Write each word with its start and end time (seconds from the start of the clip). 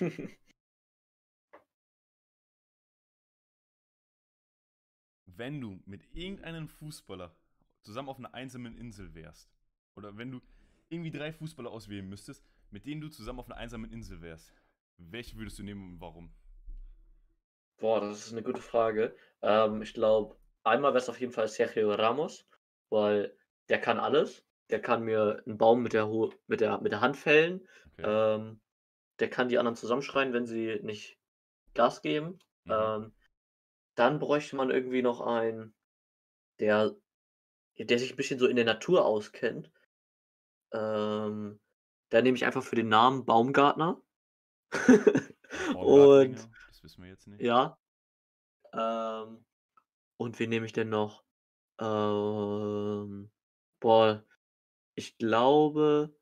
Wenn 5.26 5.60
du 5.60 5.82
mit 5.84 6.02
irgendeinem 6.14 6.68
Fußballer 6.68 7.36
zusammen 7.82 8.08
auf 8.08 8.18
einer 8.18 8.32
einsamen 8.34 8.76
Insel 8.76 9.14
wärst, 9.14 9.50
oder 9.94 10.16
wenn 10.16 10.30
du 10.30 10.40
irgendwie 10.88 11.10
drei 11.10 11.32
Fußballer 11.32 11.70
auswählen 11.70 12.08
müsstest, 12.08 12.44
mit 12.70 12.86
denen 12.86 13.00
du 13.00 13.08
zusammen 13.08 13.40
auf 13.40 13.46
einer 13.46 13.56
einsamen 13.56 13.90
Insel 13.90 14.22
wärst, 14.22 14.52
welche 14.98 15.36
würdest 15.36 15.58
du 15.58 15.62
nehmen 15.62 15.94
und 15.94 16.00
warum? 16.00 16.32
Boah, 17.78 18.00
das 18.00 18.26
ist 18.26 18.32
eine 18.32 18.42
gute 18.42 18.62
Frage. 18.62 19.14
Ähm, 19.42 19.82
ich 19.82 19.92
glaube, 19.92 20.36
einmal 20.64 20.92
wäre 20.92 21.02
es 21.02 21.08
auf 21.08 21.20
jeden 21.20 21.32
Fall 21.32 21.48
Sergio 21.48 21.92
Ramos, 21.92 22.46
weil 22.88 23.36
der 23.68 23.80
kann 23.80 23.98
alles. 23.98 24.44
Der 24.70 24.80
kann 24.80 25.04
mir 25.04 25.42
einen 25.46 25.58
Baum 25.58 25.82
mit 25.82 25.92
der, 25.92 26.08
Ho 26.08 26.32
mit 26.46 26.60
der, 26.60 26.80
mit 26.80 26.92
der 26.92 27.00
Hand 27.00 27.16
fällen. 27.16 27.66
Okay. 27.92 28.02
Ähm, 28.04 28.60
der 29.18 29.30
kann 29.30 29.48
die 29.48 29.58
anderen 29.58 29.76
zusammenschreien, 29.76 30.32
wenn 30.32 30.46
sie 30.46 30.80
nicht 30.82 31.18
Gas 31.74 32.02
geben. 32.02 32.38
Mhm. 32.64 32.72
Ähm, 32.72 33.14
dann 33.94 34.18
bräuchte 34.18 34.56
man 34.56 34.70
irgendwie 34.70 35.02
noch 35.02 35.20
einen, 35.20 35.74
der, 36.58 36.94
der 37.78 37.98
sich 37.98 38.12
ein 38.12 38.16
bisschen 38.16 38.38
so 38.38 38.46
in 38.46 38.56
der 38.56 38.64
Natur 38.64 39.04
auskennt. 39.04 39.70
Ähm, 40.72 41.60
da 42.10 42.22
nehme 42.22 42.36
ich 42.36 42.44
einfach 42.44 42.62
für 42.62 42.76
den 42.76 42.88
Namen 42.88 43.24
Baumgartner. 43.24 44.00
Und 45.74 46.36
das 46.68 46.82
wissen 46.82 47.02
wir 47.02 47.10
jetzt 47.10 47.26
nicht. 47.28 47.40
ja, 47.40 47.78
ähm, 48.72 49.44
und 50.16 50.38
wen 50.38 50.50
nehme 50.50 50.66
ich 50.66 50.72
denn 50.72 50.88
noch? 50.88 51.24
Ähm, 51.78 53.30
boah, 53.80 54.24
ich 54.94 55.18
glaube, 55.18 56.15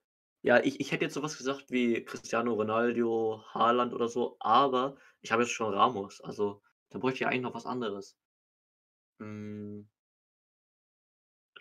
ja, 0.45 0.63
ich, 0.63 0.79
ich 0.79 0.93
hätte 0.93 1.07
jetzt 1.07 1.15
sowas 1.15 1.39
gesagt 1.39 1.71
wie 1.71 2.05
Cristiano 2.05 2.53
Ronaldo, 2.53 3.43
Haaland 3.55 3.95
oder 3.95 4.09
so, 4.09 4.37
aber 4.41 4.97
ich 5.23 5.33
habe 5.33 5.43
jetzt 5.43 5.53
schon 5.53 5.73
Ramos, 5.73 6.21
also 6.21 6.63
da 6.91 6.99
bräuchte 6.99 7.21
ich 7.21 7.27
eigentlich 7.27 7.41
noch 7.41 7.55
was 7.55 7.65
anderes. 7.65 8.19
Hm, 9.21 9.89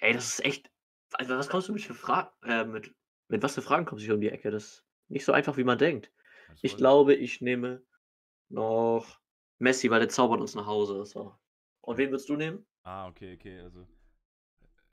ey, 0.01 0.13
das 0.13 0.25
ist 0.25 0.45
echt. 0.45 0.69
Also, 1.13 1.37
was 1.37 1.47
kommst 1.47 1.69
du 1.69 1.73
mit 1.73 1.81
für 1.81 1.93
Fragen? 1.93 2.29
Äh, 2.43 2.65
mit, 2.65 2.93
mit 3.29 3.41
was 3.41 3.55
für 3.55 3.61
Fragen 3.61 3.85
kommst 3.85 4.03
du 4.03 4.07
hier 4.07 4.15
um 4.15 4.21
die 4.21 4.29
Ecke? 4.29 4.51
Das 4.51 4.63
ist 4.65 4.85
nicht 5.07 5.23
so 5.23 5.31
einfach, 5.31 5.55
wie 5.55 5.63
man 5.63 5.77
denkt. 5.77 6.11
Ich 6.61 6.75
glaube, 6.75 7.15
ich 7.15 7.39
nehme 7.39 7.81
noch 8.49 9.21
Messi, 9.59 9.89
weil 9.91 10.01
der 10.01 10.09
zaubert 10.09 10.41
uns 10.41 10.55
nach 10.55 10.65
Hause. 10.65 11.05
So. 11.05 11.33
Und 11.79 11.97
wen 11.97 12.11
würdest 12.11 12.27
du 12.27 12.35
nehmen? 12.35 12.65
Ah, 12.83 13.07
okay, 13.07 13.35
okay, 13.35 13.61
also. 13.61 13.87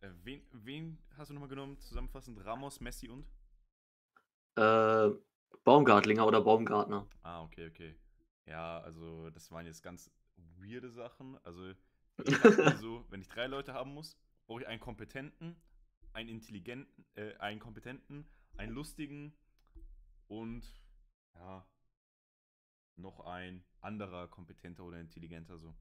Äh, 0.00 0.10
wen, 0.22 0.42
wen 0.52 0.98
hast 1.16 1.30
du 1.30 1.34
nochmal 1.34 1.48
genommen? 1.48 1.77
Zusammenfassend 1.80 2.44
Ramos, 2.44 2.80
Messi 2.80 3.08
und? 3.08 3.27
Äh, 4.61 5.11
Baumgartlinger 5.64 6.27
oder 6.27 6.42
Baumgartner? 6.42 7.06
Ah, 7.22 7.42
okay, 7.42 7.66
okay. 7.69 7.94
Ja, 8.47 8.80
also 8.80 9.30
das 9.30 9.50
waren 9.50 9.64
jetzt 9.64 9.83
ganz 9.83 10.11
weirde 10.58 10.91
Sachen. 10.91 11.39
Also 11.44 11.72
so, 12.81 13.05
wenn 13.08 13.22
ich 13.22 13.28
drei 13.28 13.47
Leute 13.47 13.72
haben 13.72 13.94
muss, 13.94 14.19
brauche 14.47 14.61
ich 14.61 14.66
einen 14.69 14.81
kompetenten, 14.81 15.56
einen 16.12 16.28
intelligenten, 16.28 17.06
äh, 17.14 17.34
einen 17.36 17.58
kompetenten, 17.58 18.27
einen 18.58 18.75
lustigen 18.75 19.33
und 20.28 20.62
ja, 21.34 21.66
noch 22.97 23.20
ein 23.20 23.64
anderer 23.81 24.28
kompetenter 24.28 24.84
oder 24.84 25.00
intelligenter 25.00 25.56
so. 25.58 25.75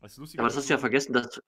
Als 0.00 0.16
lustige 0.16 0.38
Ja, 0.38 0.42
aber 0.42 0.48
das 0.48 0.56
hast 0.56 0.68
du 0.68 0.74
ja 0.74 0.78
vergessen, 0.78 1.12
das 1.12 1.40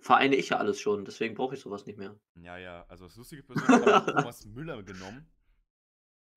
vereine 0.00 0.36
ich 0.36 0.50
ja 0.50 0.58
alles 0.58 0.78
schon. 0.80 1.04
Deswegen 1.04 1.34
brauche 1.34 1.54
ich 1.54 1.60
sowas 1.60 1.86
nicht 1.86 1.98
mehr. 1.98 2.18
Ja, 2.34 2.58
ja, 2.58 2.84
also 2.88 3.04
als 3.06 3.16
lustige 3.16 3.42
Person 3.42 3.66
habe 3.66 4.04
ich 4.06 4.14
Thomas 4.14 4.44
Müller 4.44 4.82
genommen. 4.82 5.26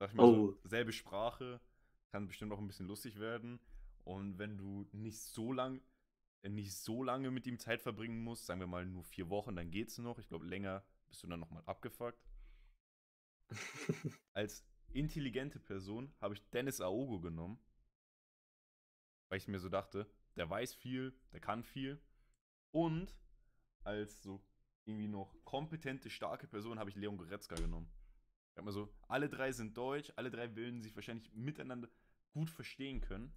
Dachte 0.01 0.13
ich 0.15 0.17
mir 0.17 0.23
Oh. 0.23 0.47
so, 0.47 0.59
selbe 0.63 0.91
Sprache, 0.93 1.61
kann 2.09 2.25
bestimmt 2.25 2.51
auch 2.51 2.57
ein 2.57 2.65
bisschen 2.65 2.87
lustig 2.87 3.19
werden. 3.19 3.59
Und 4.03 4.39
wenn 4.39 4.57
du 4.57 4.87
nicht 4.93 5.19
so 5.19 5.53
lang, 5.53 5.79
äh, 6.41 6.49
nicht 6.49 6.73
so 6.73 7.03
lange 7.03 7.29
mit 7.29 7.45
ihm 7.45 7.59
Zeit 7.59 7.83
verbringen 7.83 8.23
musst, 8.23 8.47
sagen 8.47 8.59
wir 8.59 8.65
mal 8.65 8.83
nur 8.83 9.03
vier 9.03 9.29
Wochen, 9.29 9.55
dann 9.55 9.69
geht's 9.69 9.99
noch. 9.99 10.17
Ich 10.17 10.27
glaube, 10.27 10.47
länger 10.47 10.83
bist 11.07 11.21
du 11.21 11.27
dann 11.27 11.39
nochmal 11.39 11.61
abgefuckt. 11.67 12.19
Als 14.33 14.65
intelligente 14.91 15.59
Person 15.59 16.11
habe 16.19 16.33
ich 16.33 16.49
Dennis 16.49 16.81
Aogo 16.81 17.19
genommen. 17.19 17.59
Weil 19.29 19.37
ich 19.37 19.47
mir 19.47 19.59
so 19.59 19.69
dachte, 19.69 20.11
der 20.35 20.49
weiß 20.49 20.73
viel, 20.73 21.13
der 21.31 21.41
kann 21.41 21.63
viel. 21.63 22.01
Und 22.71 23.13
als 23.83 24.23
so 24.23 24.41
irgendwie 24.85 25.07
noch 25.07 25.35
kompetente, 25.43 26.09
starke 26.09 26.47
Person 26.47 26.79
habe 26.79 26.89
ich 26.89 26.95
Leon 26.95 27.17
Goretzka 27.17 27.53
genommen. 27.53 27.91
Habe 28.55 28.65
mir 28.65 28.71
so, 28.71 28.93
alle 29.07 29.29
drei 29.29 29.51
sind 29.51 29.77
deutsch, 29.77 30.11
alle 30.15 30.31
drei 30.31 30.55
würden 30.55 30.81
sich 30.81 30.95
wahrscheinlich 30.95 31.31
miteinander 31.33 31.89
gut 32.33 32.49
verstehen 32.49 33.01
können. 33.01 33.33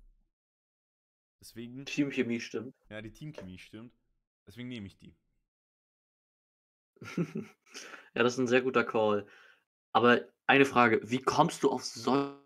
Deswegen, 1.41 1.84
Teamchemie 1.84 2.41
stimmt. 2.41 2.75
ja, 2.88 3.02
die 3.02 3.12
Teamchemie 3.12 3.58
stimmt. 3.58 3.92
Deswegen 4.47 4.69
nehme 4.69 4.86
ich 4.86 4.98
die. 4.98 5.14
ja, 8.14 8.22
das 8.22 8.34
ist 8.34 8.38
ein 8.38 8.48
sehr 8.48 8.62
guter 8.62 8.84
Call. 8.84 9.26
Aber 9.92 10.26
eine 10.47 10.64
Frage, 10.64 11.00
wie 11.04 11.20
kommst 11.20 11.62
du 11.62 11.70
auf 11.70 11.84
so. 11.84 12.38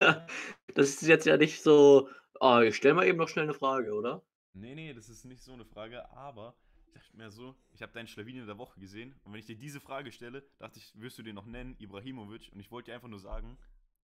das 0.00 0.90
ist 0.90 1.02
jetzt 1.02 1.26
ja 1.26 1.36
nicht 1.36 1.62
so. 1.62 2.08
Oh, 2.40 2.60
ich 2.60 2.76
stell 2.76 2.94
mal 2.94 3.06
eben 3.06 3.18
noch 3.18 3.28
schnell 3.28 3.44
eine 3.44 3.54
Frage, 3.54 3.92
oder? 3.92 4.24
Nee, 4.54 4.74
nee, 4.74 4.92
das 4.92 5.08
ist 5.08 5.24
nicht 5.24 5.42
so 5.42 5.52
eine 5.52 5.64
Frage, 5.64 6.10
aber 6.10 6.56
ich 6.94 7.00
dachte 7.00 7.16
mir 7.16 7.30
so, 7.30 7.54
ich 7.72 7.82
habe 7.82 7.92
deinen 7.92 8.06
Schlawiner 8.06 8.44
der 8.46 8.58
Woche 8.58 8.78
gesehen 8.78 9.14
und 9.24 9.32
wenn 9.32 9.40
ich 9.40 9.46
dir 9.46 9.56
diese 9.56 9.80
Frage 9.80 10.12
stelle, 10.12 10.42
dachte 10.58 10.78
ich, 10.78 10.98
wirst 11.00 11.18
du 11.18 11.22
den 11.22 11.34
noch 11.34 11.46
nennen, 11.46 11.74
Ibrahimovic, 11.78 12.50
und 12.52 12.60
ich 12.60 12.70
wollte 12.70 12.90
dir 12.90 12.94
einfach 12.94 13.08
nur 13.08 13.20
sagen, 13.20 13.58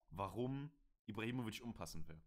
warum 0.09 0.69
Ibrahimovic 1.05 1.61
unpassend 1.63 2.07
wäre. 2.07 2.21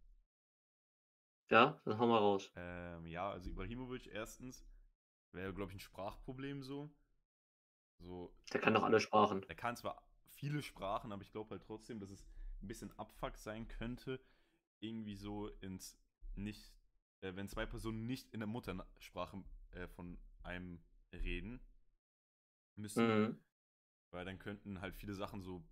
Ja, 1.50 1.80
dann 1.84 1.98
hau 1.98 2.06
mal 2.06 2.18
raus. 2.18 2.50
Ähm, 2.56 3.06
ja, 3.06 3.30
also 3.30 3.50
Ibrahimovic 3.50 4.08
erstens 4.08 4.64
wäre, 5.32 5.52
glaube 5.54 5.70
ich, 5.72 5.76
ein 5.76 5.80
Sprachproblem 5.80 6.62
so. 6.62 6.90
So, 7.98 8.34
Der 8.52 8.60
kann 8.60 8.74
doch 8.74 8.82
alle 8.82 9.00
Sprachen. 9.00 9.42
er 9.48 9.54
kann 9.54 9.76
zwar 9.76 10.02
viele 10.28 10.62
Sprachen, 10.62 11.12
aber 11.12 11.22
ich 11.22 11.32
glaube 11.32 11.50
halt 11.50 11.62
trotzdem, 11.62 12.00
dass 12.00 12.10
es 12.10 12.26
ein 12.62 12.68
bisschen 12.68 12.92
Abfuck 12.98 13.36
sein 13.36 13.68
könnte, 13.68 14.20
irgendwie 14.80 15.16
so 15.16 15.48
ins 15.60 15.98
nicht, 16.34 16.74
äh, 17.22 17.34
wenn 17.34 17.48
zwei 17.48 17.64
Personen 17.64 18.06
nicht 18.06 18.32
in 18.34 18.40
der 18.40 18.46
Muttersprache 18.46 19.42
äh, 19.70 19.86
von 19.88 20.18
einem 20.46 20.80
reden 21.12 21.60
müssen, 22.76 23.02
Mhm. 23.02 23.38
weil 24.10 24.24
dann 24.24 24.38
könnten 24.38 24.80
halt 24.80 24.94
viele 24.96 25.14
Sachen 25.14 25.42
so 25.42 25.64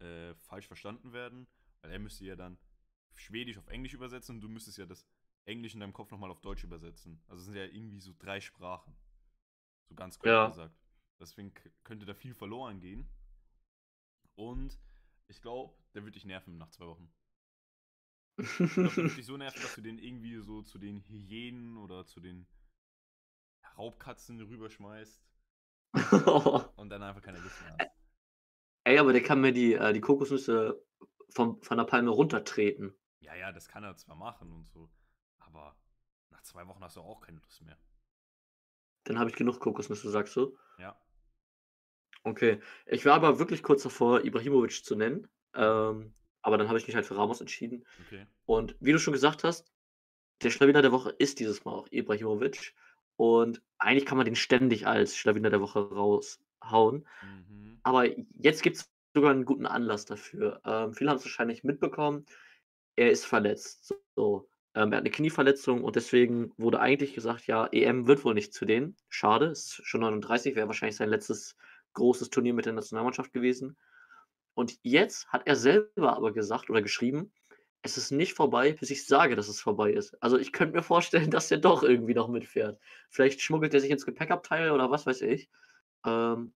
äh, 0.00 0.34
falsch 0.36 0.66
verstanden 0.66 1.12
werden, 1.12 1.46
weil 1.82 1.92
er 1.92 1.98
müsste 1.98 2.24
ja 2.24 2.36
dann 2.36 2.58
Schwedisch 3.14 3.58
auf 3.58 3.66
Englisch 3.68 3.94
übersetzen 3.94 4.36
und 4.36 4.40
du 4.42 4.48
müsstest 4.48 4.78
ja 4.78 4.86
das 4.86 5.06
Englisch 5.44 5.74
in 5.74 5.80
deinem 5.80 5.92
Kopf 5.92 6.10
nochmal 6.10 6.30
auf 6.30 6.40
Deutsch 6.40 6.64
übersetzen. 6.64 7.22
Also 7.28 7.40
es 7.40 7.46
sind 7.46 7.56
ja 7.56 7.64
irgendwie 7.64 8.00
so 8.00 8.14
drei 8.18 8.40
Sprachen. 8.40 8.96
So 9.88 9.94
ganz 9.94 10.18
grob 10.18 10.30
Ja. 10.30 10.44
gesagt. 10.44 10.76
Deswegen 11.20 11.52
könnte 11.84 12.06
da 12.06 12.14
viel 12.14 12.34
verloren 12.34 12.80
gehen. 12.80 13.08
Und 14.36 14.78
ich 15.26 15.42
glaube, 15.42 15.74
der 15.94 16.04
wird 16.04 16.14
dich 16.14 16.24
nerven 16.24 16.56
nach 16.58 16.70
zwei 16.70 16.86
Wochen. 16.86 17.12
Ich 18.72 18.80
glaube, 18.80 18.96
der 18.96 19.06
wird 19.06 19.16
dich 19.18 19.26
so 19.26 19.36
nerven, 19.36 19.60
dass 19.62 19.74
du 19.74 19.80
den 19.80 19.98
irgendwie 19.98 20.38
so 20.40 20.62
zu 20.62 20.78
den 20.78 21.02
Hyänen 21.08 21.76
oder 21.76 22.06
zu 22.06 22.20
den 22.20 22.46
Raubkatzen 23.78 24.40
rüberschmeißt 24.40 25.22
und 26.76 26.90
dann 26.90 27.02
einfach 27.02 27.22
keine 27.22 27.38
Lust 27.38 27.60
mehr 27.62 27.76
hast. 27.78 27.90
Ey, 28.84 28.98
aber 28.98 29.12
der 29.12 29.22
kann 29.22 29.40
mir 29.40 29.52
die, 29.52 29.74
äh, 29.74 29.92
die 29.92 30.00
Kokosnüsse 30.00 30.82
vom, 31.30 31.60
von 31.62 31.76
der 31.76 31.84
Palme 31.84 32.10
runtertreten. 32.10 32.94
Ja, 33.20 33.34
ja, 33.34 33.52
das 33.52 33.68
kann 33.68 33.84
er 33.84 33.96
zwar 33.96 34.16
machen 34.16 34.50
und 34.52 34.66
so, 34.66 34.90
aber 35.38 35.76
nach 36.30 36.42
zwei 36.42 36.66
Wochen 36.66 36.82
hast 36.82 36.96
du 36.96 37.00
auch 37.00 37.20
keine 37.20 37.38
Lust 37.38 37.62
mehr. 37.62 37.78
Dann 39.04 39.18
habe 39.18 39.30
ich 39.30 39.36
genug 39.36 39.60
Kokosnüsse, 39.60 40.10
sagst 40.10 40.36
du? 40.36 40.56
Ja. 40.78 41.00
Okay. 42.24 42.60
Ich 42.86 43.04
war 43.06 43.14
aber 43.14 43.38
wirklich 43.38 43.62
kurz 43.62 43.82
davor, 43.82 44.24
Ibrahimovic 44.24 44.84
zu 44.84 44.96
nennen. 44.96 45.28
Ähm, 45.54 46.12
aber 46.42 46.58
dann 46.58 46.68
habe 46.68 46.78
ich 46.78 46.86
mich 46.86 46.94
halt 46.94 47.06
für 47.06 47.16
Ramos 47.16 47.40
entschieden. 47.40 47.86
Okay. 48.06 48.26
Und 48.46 48.76
wie 48.80 48.92
du 48.92 48.98
schon 48.98 49.12
gesagt 49.12 49.44
hast, 49.44 49.72
der 50.42 50.50
Schlawiner 50.50 50.82
der 50.82 50.92
Woche 50.92 51.10
ist 51.10 51.40
dieses 51.40 51.64
Mal 51.64 51.72
auch 51.72 51.88
Ibrahimovic. 51.90 52.74
Und 53.18 53.60
eigentlich 53.78 54.06
kann 54.06 54.16
man 54.16 54.26
den 54.26 54.36
ständig 54.36 54.86
als 54.86 55.16
Schlawiner 55.16 55.50
der 55.50 55.60
Woche 55.60 55.80
raushauen. 55.80 57.04
Mhm. 57.22 57.80
Aber 57.82 58.06
jetzt 58.38 58.62
gibt 58.62 58.76
es 58.76 58.92
sogar 59.12 59.32
einen 59.32 59.44
guten 59.44 59.66
Anlass 59.66 60.04
dafür. 60.04 60.60
Ähm, 60.64 60.94
viele 60.94 61.10
haben 61.10 61.16
es 61.16 61.24
wahrscheinlich 61.24 61.64
mitbekommen. 61.64 62.26
Er 62.94 63.10
ist 63.10 63.26
verletzt. 63.26 63.92
So. 64.14 64.48
Ähm, 64.76 64.92
er 64.92 64.98
hat 64.98 65.02
eine 65.02 65.10
Knieverletzung 65.10 65.82
und 65.82 65.96
deswegen 65.96 66.52
wurde 66.58 66.78
eigentlich 66.78 67.12
gesagt, 67.14 67.48
ja, 67.48 67.66
EM 67.66 68.06
wird 68.06 68.24
wohl 68.24 68.34
nicht 68.34 68.54
zu 68.54 68.64
denen. 68.64 68.96
Schade, 69.08 69.46
ist 69.46 69.80
schon 69.84 70.02
39, 70.02 70.54
wäre 70.54 70.68
wahrscheinlich 70.68 70.96
sein 70.96 71.08
letztes 71.08 71.56
großes 71.94 72.30
Turnier 72.30 72.54
mit 72.54 72.66
der 72.66 72.72
Nationalmannschaft 72.74 73.32
gewesen. 73.32 73.76
Und 74.54 74.78
jetzt 74.82 75.26
hat 75.28 75.42
er 75.46 75.56
selber 75.56 76.16
aber 76.16 76.32
gesagt 76.32 76.70
oder 76.70 76.82
geschrieben, 76.82 77.32
es 77.82 77.96
ist 77.96 78.10
nicht 78.10 78.34
vorbei, 78.34 78.72
bis 78.72 78.90
ich 78.90 79.06
sage, 79.06 79.36
dass 79.36 79.48
es 79.48 79.60
vorbei 79.60 79.92
ist. 79.92 80.20
Also 80.22 80.38
ich 80.38 80.52
könnte 80.52 80.76
mir 80.76 80.82
vorstellen, 80.82 81.30
dass 81.30 81.50
er 81.50 81.58
doch 81.58 81.82
irgendwie 81.82 82.14
noch 82.14 82.28
mitfährt. 82.28 82.80
Vielleicht 83.10 83.40
schmuggelt 83.40 83.74
er 83.74 83.80
sich 83.80 83.90
ins 83.90 84.06
Gepäckabteil 84.06 84.70
oder 84.72 84.90
was 84.90 85.06
weiß 85.06 85.22
ich. 85.22 85.48
Ähm, 86.04 86.54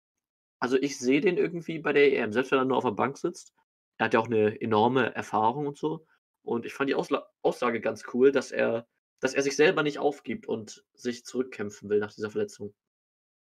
also 0.61 0.77
ich 0.77 0.99
sehe 0.99 1.21
den 1.21 1.39
irgendwie 1.39 1.79
bei 1.81 1.93
der 1.93 2.13
EM, 2.13 2.33
selbst 2.33 2.53
wenn 2.53 2.59
er 2.59 2.65
nur 2.65 2.77
auf 2.79 2.85
der 2.85 2.93
Bank 2.93 3.19
sitzt. 3.19 3.55
er 3.99 4.07
hat 4.07 4.15
ja 4.15 4.21
auch 4.21 4.27
eine 4.27 4.61
enorme 4.61 5.15
Erfahrung 5.15 5.67
und 5.67 5.77
so. 5.79 6.07
Und 6.43 6.67
ich 6.67 6.75
fand 6.75 6.91
die 6.91 6.95
Ausla 6.95 7.29
Aussage 7.43 7.81
ganz 7.81 8.05
cool, 8.15 8.33
dass 8.33 8.53
er 8.53 8.87
dass 9.21 9.35
er 9.35 9.43
sich 9.43 9.55
selber 9.55 9.85
nicht 9.85 10.01
aufgibt 10.01 10.47
und 10.49 10.85
sich 10.95 11.25
zurückkämpfen 11.25 11.89
will 11.89 12.01
nach 12.01 12.13
dieser 12.13 12.31
Verletzung. 12.31 12.75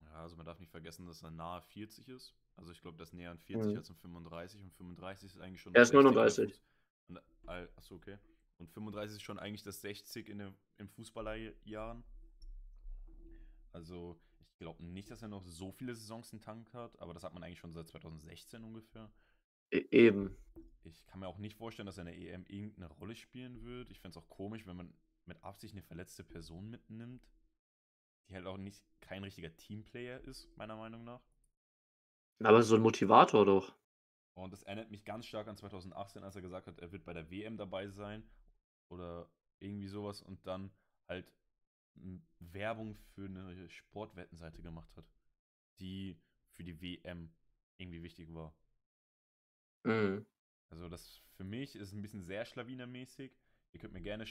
Ja, 0.02 0.22
also 0.22 0.36
man 0.36 0.46
darf 0.46 0.60
nicht 0.60 0.70
vergessen, 0.70 1.06
dass 1.06 1.22
er 1.22 1.32
nahe 1.32 1.62
40 1.62 2.08
ist. 2.08 2.32
Also 2.56 2.70
ich 2.70 2.80
glaube, 2.80 2.96
das 2.96 3.12
näher 3.12 3.32
an 3.32 3.40
40 3.40 3.72
Mhm. 3.72 3.78
als 3.78 3.90
an 3.90 3.96
35 3.96 4.62
und 4.62 4.72
35 4.72 5.34
ist 5.34 5.40
eigentlich 5.40 5.60
schon 5.60 5.74
Er 5.74 5.82
ist 5.82 5.88
60 5.88 5.98
in 5.98 6.04
der 6.04 6.12
39. 6.12 6.62
Und, 7.08 7.20
Achso, 7.46 7.96
okay. 7.96 8.18
Und 8.58 8.70
35 8.70 9.16
ist 9.16 9.22
schon 9.22 9.38
eigentlich 9.38 9.62
das 9.62 9.80
60 9.80 10.28
in 10.28 10.38
den, 10.38 10.54
im 10.78 10.88
Fußballerjahren. 10.88 12.04
Also 13.72 14.18
ich 14.40 14.58
glaube 14.58 14.84
nicht, 14.84 15.10
dass 15.10 15.22
er 15.22 15.28
noch 15.28 15.44
so 15.44 15.72
viele 15.72 15.94
Saisons 15.94 16.32
im 16.32 16.40
Tank 16.40 16.72
hat, 16.72 16.98
aber 17.00 17.12
das 17.12 17.24
hat 17.24 17.34
man 17.34 17.42
eigentlich 17.42 17.58
schon 17.58 17.72
seit 17.72 17.88
2016 17.88 18.62
ungefähr. 18.62 19.10
E 19.72 19.84
eben. 19.90 20.36
Ich 20.84 21.04
kann 21.06 21.20
mir 21.20 21.26
auch 21.26 21.38
nicht 21.38 21.56
vorstellen, 21.56 21.86
dass 21.86 21.98
er 21.98 22.06
in 22.06 22.12
der 22.12 22.34
EM 22.34 22.44
irgendeine 22.46 22.86
Rolle 22.86 23.16
spielen 23.16 23.64
wird. 23.64 23.90
Ich 23.90 24.00
fände 24.00 24.16
es 24.16 24.22
auch 24.22 24.28
komisch, 24.28 24.66
wenn 24.66 24.76
man 24.76 24.94
mit 25.26 25.42
Absicht 25.42 25.74
eine 25.74 25.82
verletzte 25.82 26.22
Person 26.22 26.70
mitnimmt, 26.70 27.26
die 28.28 28.34
halt 28.34 28.46
auch 28.46 28.58
nicht 28.58 28.82
kein 29.00 29.24
richtiger 29.24 29.54
Teamplayer 29.56 30.20
ist, 30.20 30.54
meiner 30.56 30.76
Meinung 30.76 31.04
nach. 31.04 31.22
Aber 32.42 32.62
so 32.62 32.76
ein 32.76 32.82
Motivator 32.82 33.46
doch. 33.46 33.74
Und 34.34 34.52
das 34.52 34.62
erinnert 34.64 34.90
mich 34.90 35.04
ganz 35.04 35.26
stark 35.26 35.46
an 35.46 35.56
2018, 35.56 36.24
als 36.24 36.36
er 36.36 36.42
gesagt 36.42 36.66
hat, 36.66 36.78
er 36.80 36.90
wird 36.92 37.04
bei 37.04 37.12
der 37.12 37.30
WM 37.30 37.56
dabei 37.56 37.88
sein 37.88 38.28
oder 38.88 39.30
irgendwie 39.60 39.88
sowas 39.88 40.22
und 40.22 40.44
dann 40.46 40.72
halt 41.08 41.32
Werbung 42.40 42.96
für 43.14 43.26
eine 43.26 43.70
Sportwettenseite 43.70 44.60
gemacht 44.60 44.96
hat, 44.96 45.06
die 45.78 46.20
für 46.54 46.64
die 46.64 46.80
WM 46.80 47.32
irgendwie 47.78 48.02
wichtig 48.02 48.34
war. 48.34 48.54
Mhm. 49.84 50.26
Also 50.70 50.88
das 50.88 51.22
für 51.36 51.44
mich 51.44 51.76
ist 51.76 51.92
ein 51.92 52.02
bisschen 52.02 52.24
sehr 52.24 52.44
schlawinermäßig. 52.44 53.36
Ihr 53.72 53.80
könnt 53.80 53.92
mir 53.92 54.02
gerne 54.02 54.24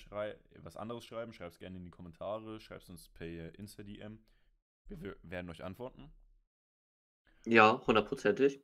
was 0.58 0.78
anderes 0.78 1.06
schreiben, 1.06 1.34
schreibt 1.34 1.54
es 1.54 1.60
gerne 1.60 1.78
in 1.78 1.86
die 1.86 1.92
Kommentare, 1.92 2.60
schreibt 2.60 2.84
es 2.84 2.90
uns 2.90 3.10
per 3.10 3.58
Insta-DM. 3.58 4.24
Wir 4.88 5.18
werden 5.22 5.50
euch 5.50 5.64
antworten. 5.64 6.12
Ja, 7.46 7.86
hundertprozentig. 7.88 8.62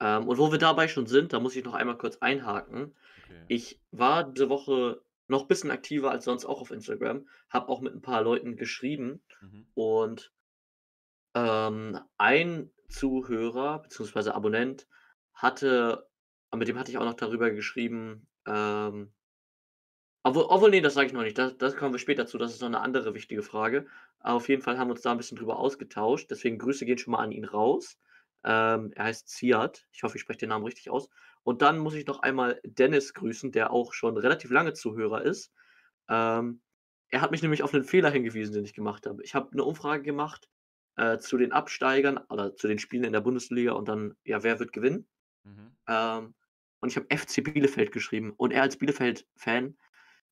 Ähm, 0.00 0.28
und 0.28 0.38
wo 0.38 0.50
wir 0.52 0.58
dabei 0.58 0.88
schon 0.88 1.06
sind, 1.06 1.32
da 1.32 1.40
muss 1.40 1.56
ich 1.56 1.64
noch 1.64 1.74
einmal 1.74 1.98
kurz 1.98 2.18
einhaken. 2.18 2.96
Okay. 3.18 3.44
Ich 3.48 3.80
war 3.90 4.24
diese 4.24 4.48
Woche 4.50 5.02
noch 5.28 5.42
ein 5.42 5.48
bisschen 5.48 5.70
aktiver 5.70 6.10
als 6.10 6.24
sonst 6.24 6.44
auch 6.46 6.60
auf 6.60 6.70
Instagram, 6.72 7.28
habe 7.50 7.68
auch 7.68 7.80
mit 7.80 7.94
ein 7.94 8.02
paar 8.02 8.22
Leuten 8.22 8.56
geschrieben 8.56 9.22
Mhm. 9.42 9.70
und 9.74 10.32
ähm, 11.34 12.00
ein 12.18 12.70
Zuhörer 12.88 13.80
beziehungsweise 13.82 14.34
Abonnent 14.34 14.88
hatte 15.32 16.08
mit 16.54 16.66
dem 16.66 16.78
hatte 16.78 16.90
ich 16.90 16.98
auch 16.98 17.04
noch 17.04 17.14
darüber 17.14 17.50
geschrieben, 17.52 18.26
ähm 18.46 19.12
obwohl 20.24 20.44
obwohl, 20.48 20.70
ne, 20.70 20.80
das 20.82 20.94
sage 20.94 21.06
ich 21.08 21.12
noch 21.12 21.22
nicht. 21.22 21.38
Da 21.38 21.50
das 21.50 21.76
kommen 21.76 21.92
wir 21.94 21.98
später 21.98 22.26
zu. 22.26 22.36
Das 22.38 22.52
ist 22.52 22.60
noch 22.62 22.68
'ne 22.68 22.80
andere 22.80 23.14
wichtige 23.14 23.42
Frage. 23.42 23.86
Aber 24.18 24.34
auf 24.36 24.48
jeden 24.48 24.62
Fall 24.62 24.78
haben 24.78 24.88
wir 24.88 24.92
uns 24.92 25.00
da 25.02 25.12
'n 25.12 25.16
bisschen 25.18 25.38
drüber 25.38 25.58
ausgetauscht. 25.58 26.30
Deswegen 26.30 26.58
Grüße 26.58 26.84
gehen 26.84 26.98
schon 26.98 27.12
mal 27.12 27.20
an 27.22 27.32
ihn 27.32 27.44
raus. 27.46 27.98
Ähm, 28.44 28.92
er 28.96 29.04
heißt 29.06 29.28
Ziad. 29.28 29.86
Ich 29.92 30.02
hoffe, 30.02 30.16
ich 30.16 30.22
spreche 30.22 30.40
den 30.40 30.50
Namen 30.50 30.64
richtig 30.64 30.90
aus. 30.90 31.08
Und 31.42 31.62
dann 31.62 31.78
muss 31.78 31.94
ich 31.94 32.06
noch 32.06 32.20
einmal 32.22 32.60
Dennis 32.64 33.14
grüßen, 33.14 33.52
der 33.52 33.72
auch 33.72 33.92
schon 33.94 34.16
relativ 34.18 34.50
lange 34.50 34.72
Zuhörer 34.74 35.22
ist. 35.22 35.52
Ähm, 36.08 36.62
er 37.10 37.20
hat 37.22 37.30
mich 37.32 37.42
nämlich 37.42 37.62
auf 37.64 37.72
'nen 37.72 37.84
Fehler 37.84 38.10
hingewiesen, 38.10 38.54
den 38.54 38.64
ich 38.64 38.74
gemacht 38.74 39.06
habe. 39.06 39.22
Ich 39.24 39.34
habe 39.34 39.56
'ne 39.56 39.64
Umfrage 39.64 40.02
gemacht, 40.04 40.48
äh, 40.96 41.18
zu 41.18 41.38
den 41.38 41.52
Absteigern 41.52 42.18
oder 42.30 42.54
zu 42.56 42.68
den 42.68 42.78
Spielen 42.80 43.04
in 43.04 43.12
der 43.14 43.20
Bundesliga 43.22 43.72
und 43.72 43.88
dann, 43.88 44.16
ja, 44.24 44.42
wer 44.44 44.58
wird 44.60 44.72
gewinnen? 44.72 45.08
Mhm. 45.44 45.70
Ähm, 45.88 46.34
und 46.80 46.88
ich 46.90 46.96
habe 46.96 47.06
FC 47.10 47.42
Bielefeld 47.42 47.92
geschrieben 47.92 48.32
und 48.36 48.52
er 48.52 48.62
als 48.62 48.78
Bielefeld-Fan 48.78 49.78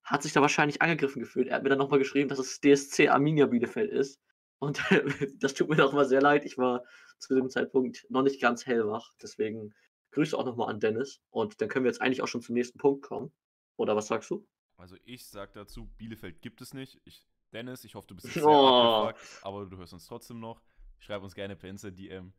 hat 0.05 0.23
sich 0.23 0.33
da 0.35 0.41
wahrscheinlich 0.43 0.83
angegriffen 0.83 1.21
gefühlt. 1.21 1.49
Er 1.49 1.57
hat 1.57 1.63
mir 1.65 1.71
dann 1.71 1.79
noch 1.79 1.91
mal 1.91 1.99
geschrieben, 1.99 2.29
dass 2.31 2.39
es 2.41 2.61
DSC 2.61 3.09
Arminia 3.09 3.47
Bielefeld 3.47 3.91
ist. 3.93 4.21
Und 4.59 4.81
das 5.41 5.55
tut 5.55 5.69
mir 5.69 5.77
noch 5.77 5.93
mal 5.93 6.05
sehr 6.07 6.21
leid. 6.21 6.45
Ich 6.45 6.59
war 6.59 6.85
zu 7.19 7.35
dem 7.35 7.49
Zeitpunkt 7.51 8.07
noch 8.11 8.23
nicht 8.23 8.41
ganz 8.41 8.67
hellwach. 8.67 9.13
Deswegen 9.23 9.75
Grüße 10.13 10.37
auch 10.37 10.45
noch 10.45 10.57
mal 10.57 10.67
an 10.67 10.81
Dennis. 10.81 11.21
Und 11.31 11.61
dann 11.61 11.69
können 11.69 11.85
wir 11.85 11.91
jetzt 11.91 12.01
eigentlich 12.01 12.23
auch 12.23 12.29
schon 12.29 12.43
zum 12.43 12.55
nächsten 12.55 12.79
Punkt 12.79 13.03
kommen. 13.03 13.33
Oder 13.77 13.95
was 13.95 14.07
sagst 14.09 14.31
du? 14.31 14.47
Also 14.77 14.97
ich 15.05 15.27
sag 15.27 15.53
dazu, 15.53 15.87
Bielefeld 15.99 16.41
gibt 16.41 16.61
es 16.61 16.75
nicht. 16.75 17.01
Ich, 17.05 17.25
Dennis, 17.53 17.85
ich 17.85 17.95
hoffe, 17.95 18.09
du 18.09 18.15
bist 18.15 18.27
jetzt 18.27 18.35
sehr 18.35 18.47
Oh. 18.47 19.13
aber 19.43 19.67
du 19.67 19.77
hörst 19.77 19.93
uns 19.93 20.07
trotzdem 20.07 20.41
noch. 20.41 20.63
Schreib 20.99 21.23
uns 21.23 21.35
gerne 21.35 21.55
per 21.57 21.71
Insta-DM, 21.71 22.33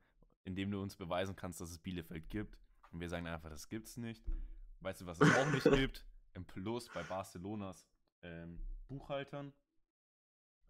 indem 0.43 0.71
du 0.71 0.81
uns 0.81 0.95
beweisen 0.97 1.35
kannst, 1.35 1.61
dass 1.61 1.69
es 1.71 1.79
Bielefeld 1.79 2.29
gibt. 2.29 2.57
Und 2.91 2.99
wir 2.99 3.07
sagen 3.09 3.27
einfach, 3.27 3.49
das 3.49 3.67
gibt's 3.69 3.97
nicht. 3.97 4.23
Weißt 4.81 5.01
du, 5.01 5.05
was 5.05 5.19
es 5.19 5.35
auch 5.35 5.51
nicht 5.51 5.63
gibt? 5.89 6.05
Im 6.33 6.45
Plus 6.45 6.89
bei 6.93 7.03
Barcelonas 7.03 7.85
ähm, 8.21 8.59
Buchhaltern. 8.87 9.53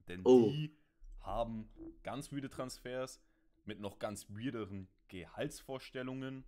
Denn 0.07 0.22
Oh. 0.25 0.50
die 0.50 0.75
haben 1.21 1.69
ganz 2.04 2.31
weirde 2.31 2.50
Transfers 2.50 3.21
mit 3.66 3.80
noch 3.80 4.00
ganz 4.00 4.30
weirderen 4.30 4.88
Gehaltsvorstellungen. 5.07 6.45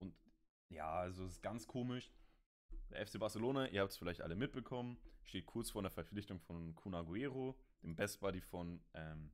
Und 0.00 0.14
ja, 0.68 0.90
also 0.90 1.24
es 1.24 1.32
ist 1.32 1.42
ganz 1.42 1.66
komisch. 1.66 2.12
Der 2.90 3.06
FC 3.06 3.18
Barcelona, 3.18 3.68
ihr 3.68 3.80
habt 3.80 3.92
es 3.92 3.98
vielleicht 3.98 4.22
alle 4.22 4.36
mitbekommen, 4.36 4.98
steht 5.24 5.46
kurz 5.46 5.70
vor 5.70 5.82
der 5.82 5.90
Verpflichtung 5.90 6.40
von 6.40 6.74
Kun 6.74 6.94
Aguero, 6.94 7.58
dem 7.82 7.96
Best 7.96 8.20
Buddy 8.20 8.40
von 8.40 8.80
ähm, 8.94 9.30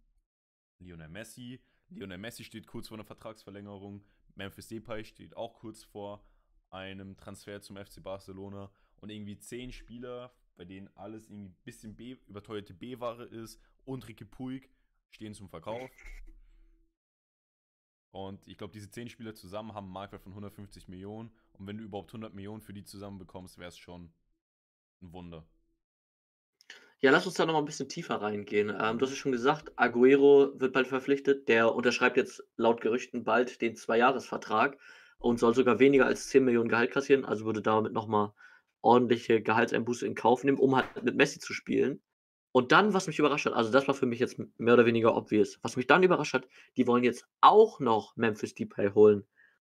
Lionel 0.78 1.08
Messi. 1.08 1.60
Lionel 1.88 2.18
Messi 2.18 2.44
steht 2.44 2.66
kurz 2.66 2.88
vor 2.88 2.96
einer 2.96 3.04
Vertragsverlängerung. 3.04 4.04
Memphis 4.34 4.68
Depay 4.68 5.04
steht 5.04 5.36
auch 5.36 5.54
kurz 5.54 5.84
vor 5.84 6.24
einem 6.70 7.16
Transfer 7.16 7.60
zum 7.60 7.76
FC 7.76 8.02
Barcelona. 8.02 8.72
Und 8.96 9.10
irgendwie 9.10 9.38
zehn 9.38 9.70
Spieler, 9.70 10.34
bei 10.56 10.64
denen 10.64 10.88
alles 10.96 11.28
irgendwie 11.28 11.50
ein 11.50 11.56
bisschen 11.64 11.94
B, 11.94 12.16
überteuerte 12.26 12.74
B-Ware 12.74 13.24
ist 13.24 13.60
und 13.84 14.06
Ricky 14.08 14.24
Puig 14.24 14.68
stehen 15.10 15.34
zum 15.34 15.48
Verkauf. 15.48 15.90
Und 18.12 18.46
ich 18.46 18.56
glaube, 18.56 18.72
diese 18.72 18.90
zehn 18.90 19.08
Spieler 19.08 19.34
zusammen 19.34 19.74
haben 19.74 19.86
einen 19.86 19.92
Marktwert 19.92 20.22
von 20.22 20.32
150 20.32 20.88
Millionen. 20.88 21.30
Und 21.52 21.66
wenn 21.66 21.78
du 21.78 21.84
überhaupt 21.84 22.12
100 22.12 22.32
Millionen 22.32 22.62
für 22.62 22.72
die 22.72 22.84
zusammen 22.84 23.18
bekommst, 23.18 23.58
wäre 23.58 23.68
es 23.68 23.76
schon 23.78 24.12
ein 25.02 25.12
Wunder. 25.12 25.46
Ja, 27.00 27.10
lass 27.10 27.26
uns 27.26 27.34
da 27.34 27.44
noch 27.44 27.52
mal 27.52 27.58
'n 27.60 27.64
bisschen 27.66 27.88
tiefer 27.88 28.16
reingehen. 28.16 28.70
Ähm, 28.70 28.98
du 28.98 29.04
hast 29.04 29.10
ja 29.10 29.16
schon 29.16 29.32
gesagt, 29.32 29.72
Aguero 29.76 30.52
wird 30.58 30.72
bald 30.72 30.86
verpflichtet. 30.86 31.48
Der 31.48 31.74
unterschreibt 31.74 32.16
jetzt 32.16 32.42
laut 32.56 32.80
Gerüchten 32.80 33.24
bald 33.24 33.60
den 33.60 33.76
Zweijahresvertrag 33.76 34.78
und 35.18 35.38
soll 35.38 35.54
sogar 35.54 35.78
weniger 35.80 36.06
als 36.06 36.28
10 36.28 36.44
Millionen 36.44 36.68
Gehalt 36.68 36.92
kassieren, 36.92 37.24
also 37.24 37.44
würde 37.44 37.62
damit 37.62 37.92
noch 37.92 38.06
mal 38.06 38.34
ordentliche 38.80 39.42
Gehaltseinbuße 39.42 40.06
in 40.06 40.14
Kauf 40.14 40.44
nehmen, 40.44 40.58
um 40.58 40.76
halt 40.76 41.02
mit 41.04 41.16
Messi 41.16 41.40
zu 41.40 41.52
spielen. 41.52 42.02
Und 42.54 42.70
dann, 42.72 42.94
was 42.94 43.08
mich 43.08 43.18
überrascht 43.18 43.46
hat 43.46 43.52
also 43.52 43.72
das 43.72 43.88
war 43.88 43.94
für 43.94 44.06
mich 44.06 44.20
jetzt 44.20 44.38
mehr 44.58 44.74
oder 44.74 44.86
weniger 44.86 45.16
obvious. 45.16 45.58
Was 45.62 45.76
mich 45.76 45.88
dann 45.88 46.04
überrascht 46.04 46.34
hat, 46.34 46.48
die 46.76 46.86
wollen 46.86 47.02
jetzt 47.04 47.26
auch 47.40 47.80
noch 47.80 48.16
Memphis 48.16 48.54
Depay 48.54 48.92
holen. 48.94 49.26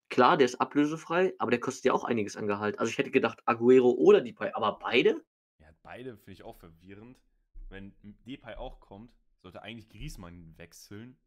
Klar, 0.09 0.37
der 0.37 0.45
ist 0.45 0.61
ablösefrei, 0.61 1.33
aber 1.39 1.49
der 1.51 1.59
kostet 1.59 1.85
ja 1.85 1.93
auch 1.93 2.03
einiges 2.03 2.37
an 2.37 2.47
Gehalt. 2.47 2.77
Also, 2.79 2.91
ich 2.91 2.97
hätte 2.99 3.09
gedacht, 3.11 3.41
Aguero 3.45 3.89
oder 3.91 4.21
Depay, 4.21 4.51
aber 4.53 4.77
beide? 4.79 5.25
Ja, 5.59 5.71
beide 5.83 6.17
finde 6.17 6.33
ich 6.33 6.43
auch 6.43 6.57
verwirrend. 6.57 7.21
Wenn 7.69 7.95
Depay 8.03 8.55
auch 8.55 8.79
kommt, 8.79 9.15
sollte 9.41 9.61
eigentlich 9.61 9.89
Griezmann 9.89 10.57
wechseln. 10.57 11.17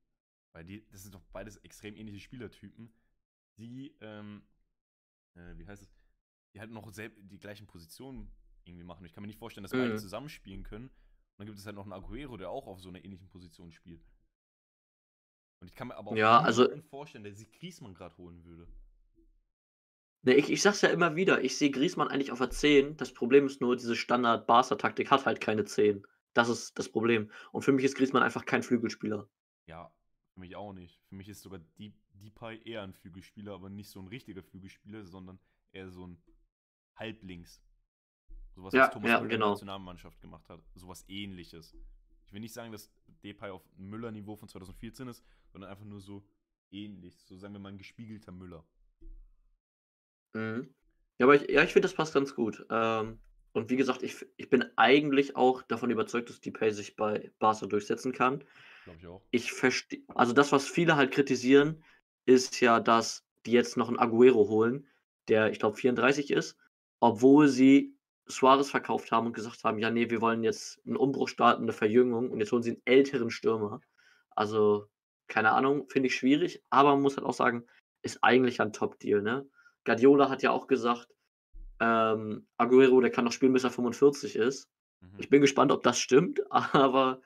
Weil 0.52 0.64
die, 0.64 0.88
das 0.90 1.02
sind 1.02 1.14
doch 1.14 1.22
beides 1.32 1.56
extrem 1.58 1.96
ähnliche 1.96 2.20
Spielertypen, 2.20 2.92
die, 3.58 3.96
ähm, 4.00 4.42
äh, 5.34 5.58
wie 5.58 5.66
heißt 5.66 5.82
es, 5.82 5.90
die 6.54 6.60
halt 6.60 6.70
noch 6.70 6.90
die 6.92 7.38
gleichen 7.38 7.66
Positionen 7.66 8.32
irgendwie 8.64 8.84
machen. 8.84 9.04
Ich 9.06 9.12
kann 9.12 9.22
mir 9.22 9.28
nicht 9.28 9.38
vorstellen, 9.38 9.64
dass 9.64 9.74
beide 9.74 9.94
Mhm. 9.94 9.96
zusammenspielen 9.96 10.64
können. 10.64 10.90
Dann 11.38 11.46
gibt 11.46 11.58
es 11.58 11.66
halt 11.66 11.76
noch 11.76 11.84
einen 11.84 11.92
Aguero, 11.92 12.36
der 12.36 12.50
auch 12.50 12.66
auf 12.66 12.80
so 12.80 12.88
einer 12.88 13.04
ähnlichen 13.04 13.28
Position 13.28 13.72
spielt. 13.72 14.04
Und 15.60 15.68
ich 15.68 15.74
kann 15.74 15.88
mir 15.88 15.96
aber 15.96 16.10
auch 16.10 16.16
Ja, 16.16 16.40
also 16.40 16.68
vorstellen, 16.90 17.24
der 17.24 17.34
sich 17.34 17.50
Griezmann 17.52 17.94
gerade 17.94 18.16
holen 18.18 18.44
würde. 18.44 18.68
Ne, 20.22 20.34
ich 20.34 20.50
ich 20.50 20.62
sage 20.62 20.74
es 20.74 20.82
ja 20.82 20.88
immer 20.90 21.14
wieder, 21.14 21.42
ich 21.42 21.56
sehe 21.56 21.70
Griezmann 21.70 22.08
eigentlich 22.08 22.32
auf 22.32 22.38
der 22.38 22.50
10. 22.50 22.96
Das 22.96 23.14
Problem 23.14 23.46
ist 23.46 23.60
nur, 23.60 23.76
diese 23.76 23.94
Standard-Barca-Taktik 23.94 25.10
hat 25.10 25.26
halt 25.26 25.40
keine 25.40 25.64
10. 25.64 26.04
Das 26.34 26.48
ist 26.48 26.76
das 26.78 26.88
Problem. 26.88 27.30
Und 27.52 27.62
für 27.62 27.72
mich 27.72 27.84
ist 27.84 27.96
Griezmann 27.96 28.22
einfach 28.22 28.44
kein 28.44 28.62
Flügelspieler. 28.64 29.28
Ja, 29.66 29.92
für 30.34 30.40
mich 30.40 30.56
auch 30.56 30.72
nicht. 30.72 31.00
Für 31.08 31.14
mich 31.14 31.28
ist 31.28 31.42
sogar 31.42 31.60
Dep 31.78 31.94
Depay 32.14 32.60
eher 32.64 32.82
ein 32.82 32.94
Flügelspieler, 32.94 33.52
aber 33.52 33.70
nicht 33.70 33.90
so 33.90 34.00
ein 34.00 34.08
richtiger 34.08 34.42
Flügelspieler, 34.42 35.04
sondern 35.04 35.38
eher 35.70 35.88
so 35.88 36.04
ein 36.04 36.20
Halblinks. 36.96 37.62
Sowas, 38.58 38.74
Ja, 38.74 38.88
was 38.88 38.90
Thomas 38.90 39.10
ja, 39.10 39.18
Müller 39.18 39.36
in 39.36 39.40
der 39.42 39.46
genau. 39.46 39.50
Nationalmannschaft 39.50 40.20
gemacht 40.20 40.48
hat. 40.48 40.60
Sowas 40.74 41.04
ähnliches. 41.06 41.76
Ich 42.26 42.32
will 42.32 42.40
nicht 42.40 42.52
sagen, 42.52 42.72
dass 42.72 42.90
Depay 43.22 43.50
auf 43.50 43.64
Müller-Niveau 43.76 44.34
von 44.34 44.48
2014 44.48 45.06
ist, 45.06 45.24
sondern 45.52 45.70
einfach 45.70 45.84
nur 45.84 46.00
so 46.00 46.26
ähnlich. 46.72 47.22
So 47.24 47.36
sagen 47.36 47.54
wir 47.54 47.60
mal 47.60 47.68
ein 47.68 47.78
gespiegelter 47.78 48.32
Müller. 48.32 48.66
Mhm. 50.34 50.74
Ja, 51.18 51.26
aber 51.26 51.36
ich 51.36 51.50
ja, 51.50 51.62
ich 51.62 51.72
finde, 51.72 51.86
das 51.88 51.94
passt 51.94 52.14
ganz 52.14 52.34
gut. 52.34 52.66
Ähm, 52.70 53.20
und 53.52 53.70
wie 53.70 53.76
gesagt, 53.76 54.02
ich 54.02 54.26
ich 54.36 54.50
bin 54.50 54.64
eigentlich 54.76 55.36
auch 55.36 55.62
davon 55.62 55.90
überzeugt, 55.90 56.30
dass 56.30 56.40
Depay 56.40 56.70
sich 56.72 56.96
bei 56.96 57.32
Barca 57.38 57.66
durchsetzen 57.66 58.12
kann. 58.12 58.44
Glaube 58.84 58.98
ich 58.98 59.06
auch. 59.06 59.22
Ich 59.30 59.52
verste 59.52 59.98
also 60.08 60.32
das, 60.34 60.52
was 60.52 60.68
viele 60.68 60.96
halt 60.96 61.12
kritisieren, 61.12 61.84
ist 62.26 62.60
ja, 62.60 62.80
dass 62.80 63.26
die 63.46 63.52
jetzt 63.52 63.76
noch 63.76 63.90
'n 63.90 63.98
Aguero 63.98 64.48
holen, 64.48 64.88
der, 65.28 65.50
ich 65.52 65.58
glaube, 65.60 65.76
34 65.76 66.30
ist, 66.32 66.58
obwohl 67.00 67.48
sie 67.48 67.97
Suarez 68.28 68.70
verkauft 68.70 69.12
haben 69.12 69.26
und 69.26 69.32
gesagt 69.32 69.64
haben: 69.64 69.78
„Ja, 69.78 69.90
nee, 69.90 70.10
wir 70.10 70.20
wollen 70.20 70.44
jetzt 70.44 70.80
einen 70.86 70.96
Umbruch 70.96 71.28
starten, 71.28 71.62
eine 71.62 71.72
Verjüngung“ 71.72 72.30
und 72.30 72.40
jetzt 72.40 72.52
holen 72.52 72.62
sie 72.62 72.70
einen 72.72 72.82
älteren 72.84 73.30
Stürmer. 73.30 73.80
Also, 74.36 74.88
keine 75.28 75.52
Ahnung, 75.52 75.88
finde 75.88 76.08
ich 76.08 76.16
schwierig, 76.16 76.62
aber 76.70 76.90
man 76.92 77.02
muss 77.02 77.16
halt 77.16 77.26
auch 77.26 77.34
sagen, 77.34 77.66
ist 78.02 78.22
eigentlich 78.22 78.60
ein 78.60 78.72
Top-Deal, 78.72 79.22
ne? 79.22 79.48
Guardiola 79.84 80.30
hat 80.30 80.42
ja 80.42 80.50
auch 80.52 80.66
gesagt, 80.66 81.08
ähm, 81.80 82.46
Aguero, 82.56 83.00
der 83.00 83.10
kann 83.10 83.24
noch 83.24 83.32
spielen, 83.32 83.52
bis 83.52 83.64
er 83.64 83.70
45 83.70 84.36
ist. 84.36 84.68
Mhm. 85.00 85.18
Ich 85.18 85.28
bin 85.30 85.40
gespannt, 85.40 85.72
ob 85.72 85.82
das 85.82 85.98
stimmt, 85.98 86.40
aber 86.50 87.20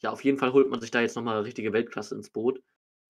ja, 0.00 0.10
auf 0.10 0.24
jeden 0.24 0.38
Fall 0.38 0.52
holt 0.52 0.70
man 0.70 0.80
sich 0.80 0.90
da 0.90 1.00
jetzt 1.00 1.16
noch 1.16 1.22
mal 1.22 1.40
richtige 1.42 1.72
Weltklasse 1.72 2.14
ins 2.14 2.30
Boot. 2.30 2.62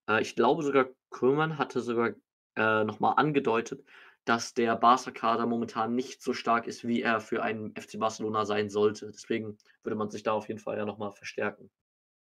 Äh, 0.09 0.23
ich 0.23 0.37
glaube 0.37 0.63
sogar, 0.63 0.89
Koeman 1.11 1.59
hatte 1.59 1.81
sogar, 1.81 2.15
äh, 2.57 2.85
noch 2.85 3.01
mal 3.01 3.13
angedeutet, 3.13 3.85
dass 4.25 4.55
der 4.55 4.77
Barca-Kader 4.77 5.47
momentan 5.47 5.95
nicht 5.95 6.23
so 6.23 6.33
stark 6.33 6.67
ist, 6.67 6.87
wie 6.87 7.03
er 7.03 7.21
für 7.21 7.43
einen 7.43 7.75
FC 7.77 7.99
Barcelona 7.99 8.45
sein 8.47 8.71
sollte. 8.71 9.11
Deswegen 9.11 9.59
würde 9.83 9.97
man 9.97 10.11
sich 10.11 10.23
da 10.23 10.33
auf 10.33 10.49
jeden 10.49 10.61
Fall 10.61 10.79
ja 10.79 10.85
noch 10.87 10.99
mal 10.99 11.11
verstärken. 11.13 11.71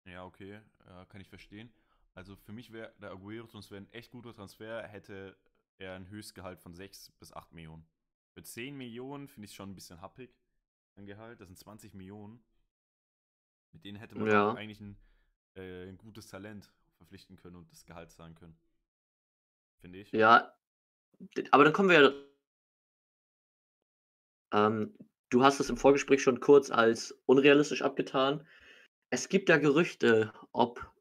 Ja, 0.04 0.24
okay, 0.24 0.60
äh, 0.86 1.06
kann 1.06 1.20
ich 1.20 1.28
verstehen. 1.28 1.72
Also 2.14 2.36
für 2.36 2.52
mich 2.52 2.72
wäre 2.72 2.94
der 2.98 3.10
Aguero-Transfer 3.10 3.76
ein 3.76 3.92
echt 3.92 4.10
guter 4.10 4.32
Transfer, 4.32 4.86
hätte 4.86 5.36
er 5.78 5.94
ein 5.94 6.08
Höchstgehalt 6.08 6.60
von 6.60 6.74
6 6.74 7.10
bis 7.18 7.32
8 7.32 7.52
Millionen. 7.52 7.86
Für 8.32 8.42
10 8.42 8.76
Millionen 8.76 9.28
finde 9.28 9.46
ich 9.46 9.54
schon 9.54 9.70
ein 9.70 9.74
bisschen 9.74 10.00
happig, 10.00 10.38
ein 10.96 11.06
Gehalt. 11.06 11.40
Das 11.40 11.48
sind 11.48 11.58
20 11.58 11.94
Millionen. 11.94 12.42
Mit 13.72 13.84
denen 13.84 13.98
hätte 13.98 14.16
man 14.16 14.26
Ja. 14.26 14.54
eigentlich 14.54 14.80
ein, 14.80 14.96
äh, 15.54 15.88
ein 15.88 15.98
gutes 15.98 16.26
Talent 16.28 16.72
verpflichten 16.96 17.36
können 17.36 17.56
und 17.56 17.70
das 17.70 17.84
Gehalt 17.86 18.10
zahlen 18.10 18.34
können. 18.34 18.58
Finde 19.80 19.98
ich. 20.00 20.12
Ja, 20.12 20.56
aber 21.50 21.64
dann 21.64 21.72
kommen 21.72 21.88
wir 21.88 22.00
ja 22.00 22.12
ähm, 24.52 24.94
du 25.30 25.42
hast 25.42 25.60
es 25.60 25.70
im 25.70 25.76
Vorgespräch 25.76 26.22
schon 26.22 26.40
kurz 26.40 26.70
als 26.70 27.12
unrealistisch 27.26 27.82
abgetan. 27.82 28.46
Es 29.10 29.28
gibt 29.28 29.48
ja 29.48 29.56
Gerüchte, 29.58 30.32
ob 30.52 30.92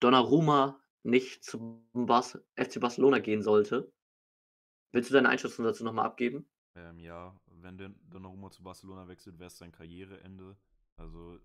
Donnarumma 0.00 0.80
nicht 1.02 1.44
zum 1.44 1.84
Bas 1.92 2.38
FC 2.56 2.80
Barcelona 2.80 3.18
gehen 3.18 3.42
sollte. 3.42 3.92
Willst 4.92 5.10
du 5.10 5.14
deine 5.14 5.28
Einschätzung 5.28 5.64
dazu 5.64 5.84
noch 5.84 5.92
mal 5.92 6.04
abgeben? 6.04 6.46
Ähm, 6.74 6.98
ja, 6.98 7.38
wenn 7.46 7.76
Donnarumma 8.08 8.50
zu 8.50 8.62
Barcelona 8.62 9.08
wechselt, 9.08 9.38
wäre 9.38 9.48
es 9.48 9.58
sein 9.58 9.72
Karriereende. 9.72 10.56
Also 10.96 11.38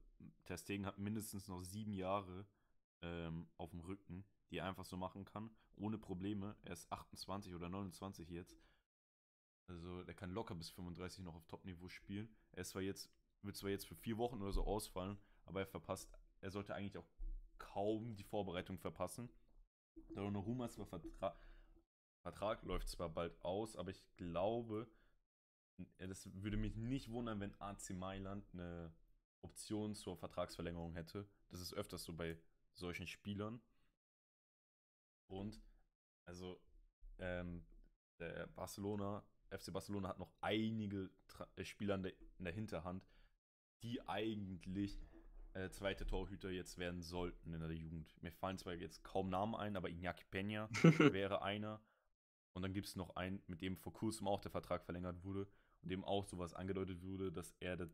Ter 0.45 0.57
Stegen 0.57 0.85
hat 0.85 0.97
mindestens 0.97 1.47
noch 1.47 1.63
sieben 1.63 1.93
Jahre 1.93 2.45
ähm, 3.01 3.47
auf 3.57 3.71
dem 3.71 3.79
Rücken, 3.79 4.25
die 4.49 4.57
er 4.57 4.65
einfach 4.65 4.85
so 4.85 4.97
machen 4.97 5.25
kann, 5.25 5.49
ohne 5.77 5.97
Probleme. 5.97 6.55
Er 6.63 6.73
ist 6.73 6.91
28 6.91 7.53
oder 7.53 7.69
29 7.69 8.29
jetzt. 8.29 8.61
Also 9.67 10.03
der 10.03 10.15
kann 10.15 10.31
locker 10.31 10.55
bis 10.55 10.69
35 10.69 11.23
noch 11.23 11.35
auf 11.35 11.45
Top-Niveau 11.47 11.89
spielen. 11.89 12.29
Er 12.51 12.61
ist 12.61 12.69
zwar 12.69 12.81
jetzt, 12.81 13.09
wird 13.41 13.55
zwar 13.55 13.69
jetzt 13.69 13.85
für 13.85 13.95
vier 13.95 14.17
Wochen 14.17 14.41
oder 14.41 14.51
so 14.51 14.63
ausfallen, 14.63 15.17
aber 15.45 15.61
er 15.61 15.67
verpasst, 15.67 16.09
er 16.41 16.51
sollte 16.51 16.73
eigentlich 16.73 16.97
auch 16.97 17.07
kaum 17.57 18.15
die 18.15 18.23
Vorbereitung 18.23 18.77
verpassen. 18.77 19.29
Donnarummas 20.15 20.73
zwar 20.73 20.85
Vertra 20.85 21.37
Vertrag 22.21 22.63
läuft 22.63 22.89
zwar 22.89 23.09
bald 23.09 23.39
aus, 23.41 23.77
aber 23.77 23.91
ich 23.91 24.03
glaube, 24.17 24.89
das 25.97 26.29
würde 26.41 26.57
mich 26.57 26.75
nicht 26.75 27.09
wundern, 27.09 27.39
wenn 27.39 27.59
AC 27.61 27.91
Mailand 27.91 28.45
eine 28.53 28.93
Option 29.41 29.95
zur 29.95 30.17
Vertragsverlängerung 30.17 30.93
hätte. 30.93 31.25
Das 31.49 31.61
ist 31.61 31.73
öfters 31.73 32.03
so 32.03 32.13
bei 32.13 32.37
solchen 32.73 33.07
Spielern. 33.07 33.61
Und 35.27 35.61
also 36.25 36.59
ähm, 37.19 37.65
der 38.19 38.47
Barcelona, 38.47 39.23
FC 39.49 39.71
Barcelona 39.71 40.09
hat 40.09 40.19
noch 40.19 40.33
einige 40.41 41.09
Tra 41.27 41.47
äh, 41.55 41.63
Spieler 41.63 41.95
in 41.95 42.03
der, 42.03 42.13
in 42.37 42.45
der 42.45 42.53
Hinterhand, 42.53 43.07
die 43.83 44.01
eigentlich 44.07 44.99
äh, 45.53 45.69
zweite 45.69 46.05
Torhüter 46.05 46.49
jetzt 46.49 46.77
werden 46.77 47.01
sollten 47.01 47.53
in 47.53 47.59
der 47.59 47.71
Jugend. 47.71 48.15
Mir 48.21 48.31
fallen 48.31 48.57
zwar 48.57 48.73
jetzt 48.73 49.03
kaum 49.03 49.29
Namen 49.29 49.55
ein, 49.55 49.75
aber 49.75 49.89
Iñaki 49.89 50.25
Peña 50.31 50.69
wäre 51.13 51.41
einer. 51.41 51.81
Und 52.53 52.63
dann 52.63 52.73
gibt 52.73 52.87
es 52.87 52.95
noch 52.95 53.15
einen, 53.15 53.41
mit 53.47 53.61
dem 53.61 53.77
vor 53.77 53.93
kurzem 53.93 54.27
auch 54.27 54.41
der 54.41 54.51
Vertrag 54.51 54.83
verlängert 54.83 55.23
wurde 55.23 55.47
und 55.81 55.89
dem 55.89 56.03
auch 56.03 56.25
sowas 56.25 56.53
angedeutet 56.53 57.01
wurde, 57.01 57.31
dass 57.31 57.55
er 57.59 57.77
der 57.77 57.89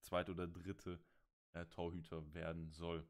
zweite 0.00 0.32
oder 0.32 0.48
dritte 0.48 1.00
äh, 1.52 1.66
Torhüter 1.66 2.34
werden 2.34 2.70
soll. 2.72 3.06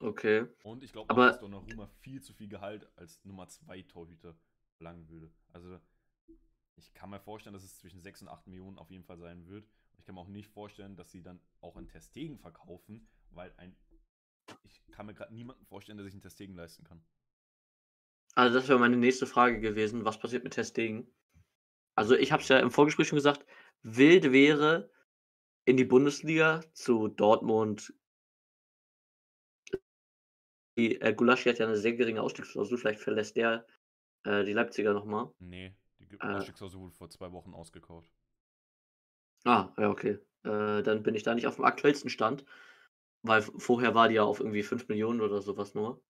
Okay. 0.00 0.46
Und 0.62 0.84
ich 0.84 0.92
glaube 0.92 1.12
dass 1.14 1.40
Donnarumma 1.40 1.88
viel 2.00 2.22
zu 2.22 2.32
viel 2.32 2.48
Gehalt 2.48 2.88
als 2.96 3.24
Nummer 3.24 3.48
2 3.48 3.82
Torhüter 3.82 4.36
verlangen 4.76 5.08
würde. 5.08 5.30
Also 5.52 5.80
ich 6.76 6.94
kann 6.94 7.10
mir 7.10 7.20
vorstellen, 7.20 7.54
dass 7.54 7.64
es 7.64 7.78
zwischen 7.78 8.00
6 8.00 8.22
und 8.22 8.28
8 8.28 8.46
Millionen 8.46 8.78
auf 8.78 8.90
jeden 8.90 9.04
Fall 9.04 9.18
sein 9.18 9.46
wird. 9.48 9.68
Ich 9.96 10.04
kann 10.04 10.14
mir 10.14 10.20
auch 10.20 10.28
nicht 10.28 10.48
vorstellen, 10.48 10.96
dass 10.96 11.10
sie 11.10 11.22
dann 11.22 11.40
auch 11.60 11.76
in 11.76 11.88
Testegen 11.88 12.38
verkaufen, 12.38 13.08
weil 13.30 13.52
ein 13.56 13.76
ich 14.64 14.82
kann 14.92 15.06
mir 15.06 15.14
gerade 15.14 15.34
niemanden 15.34 15.64
vorstellen, 15.66 15.98
der 15.98 16.04
sich 16.04 16.14
einen 16.14 16.22
Testegen 16.22 16.54
leisten 16.54 16.84
kann. 16.84 17.04
Also, 18.34 18.58
das 18.58 18.68
wäre 18.68 18.78
meine 18.78 18.96
nächste 18.96 19.26
Frage 19.26 19.60
gewesen. 19.60 20.04
Was 20.04 20.18
passiert 20.18 20.44
mit 20.44 20.54
Ter 20.54 20.64
Stegen? 20.64 21.12
Also, 21.94 22.14
ich 22.14 22.32
habe 22.32 22.42
es 22.42 22.48
ja 22.48 22.58
im 22.58 22.70
Vorgespräch 22.70 23.08
schon 23.08 23.16
gesagt, 23.16 23.44
wild 23.82 24.32
wäre 24.32 24.90
in 25.64 25.76
die 25.76 25.84
Bundesliga 25.84 26.62
zu 26.72 27.08
Dortmund 27.08 27.92
die, 30.78 31.00
äh, 31.02 31.12
Gulaschi 31.14 31.50
hat 31.50 31.58
ja 31.58 31.66
'ne 31.66 31.76
sehr 31.76 31.94
geringe 31.94 32.22
Ausstiegsklausel, 32.22 32.78
vielleicht 32.78 33.00
verlässt 33.00 33.36
der, 33.36 33.66
äh, 34.24 34.44
die 34.44 34.54
Leipziger 34.54 34.94
noch 34.94 35.06
mal. 35.06 35.32
Nee, 35.40 35.74
die 35.98 36.20
Äh. 36.20 36.26
Ausstiegsklausel 36.30 36.78
wurde 36.78 36.94
vor 36.94 37.10
zwei 37.10 37.32
Wochen 37.32 37.52
ausgekauft. 37.54 38.12
Ah, 39.44 39.72
ja, 39.78 39.90
okay. 39.90 40.18
Äh, 40.44 40.82
dann 40.82 41.02
bin 41.02 41.14
ich 41.16 41.22
da 41.24 41.34
nicht 41.34 41.46
auf 41.48 41.56
dem 41.56 41.64
aktuellsten 41.64 42.08
Stand, 42.10 42.44
weil 43.22 43.42
vorher 43.42 43.94
war 43.94 44.08
die 44.08 44.16
ja 44.16 44.24
auf 44.24 44.40
irgendwie 44.40 44.62
5 44.64 44.88
Millionen 44.88 45.20
oder 45.22 45.42
so 45.42 45.56
was 45.56 45.74
nur. 45.74 46.02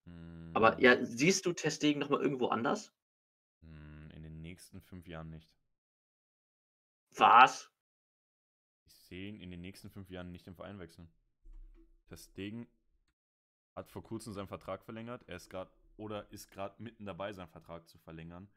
Aber 0.54 0.80
Hm, 0.80 0.82
ja, 0.82 1.04
siehst 1.04 1.46
du 1.46 1.52
Ter 1.54 1.70
Stegen 1.72 2.00
noch 2.00 2.10
mal 2.10 2.22
irgendwo 2.22 2.48
anders? 2.48 2.94
hm, 3.62 4.10
in 4.16 4.22
den 4.24 4.40
nächsten 4.42 4.80
fünf 4.80 5.06
Jahren 5.06 5.30
nicht. 5.30 5.48
Was? 7.18 7.68
Ich 8.86 8.94
sehe 8.94 9.28
ihn 9.28 9.40
in 9.40 9.52
den 9.52 9.60
nächsten 9.60 9.88
fünf 9.88 10.10
Jahren 10.10 10.32
nicht 10.32 10.48
im 10.48 10.56
Verein 10.56 10.80
wechseln. 10.80 11.08
Testegen 12.08 12.66
hat 13.78 13.90
vor 13.90 14.02
kurzem 14.02 14.32
seinen 14.32 14.48
Vertrag 14.48 14.82
verlängert. 14.82 15.22
Er 15.26 15.36
ist 15.36 15.48
gerade 15.48 15.70
oder 15.96 16.30
ist 16.30 16.50
gerade 16.50 16.80
mitten 16.82 17.04
dabei, 17.06 17.32
seinen 17.32 17.48
Vertrag 17.48 17.88
zu 17.88 17.98
verlängern. 17.98 18.48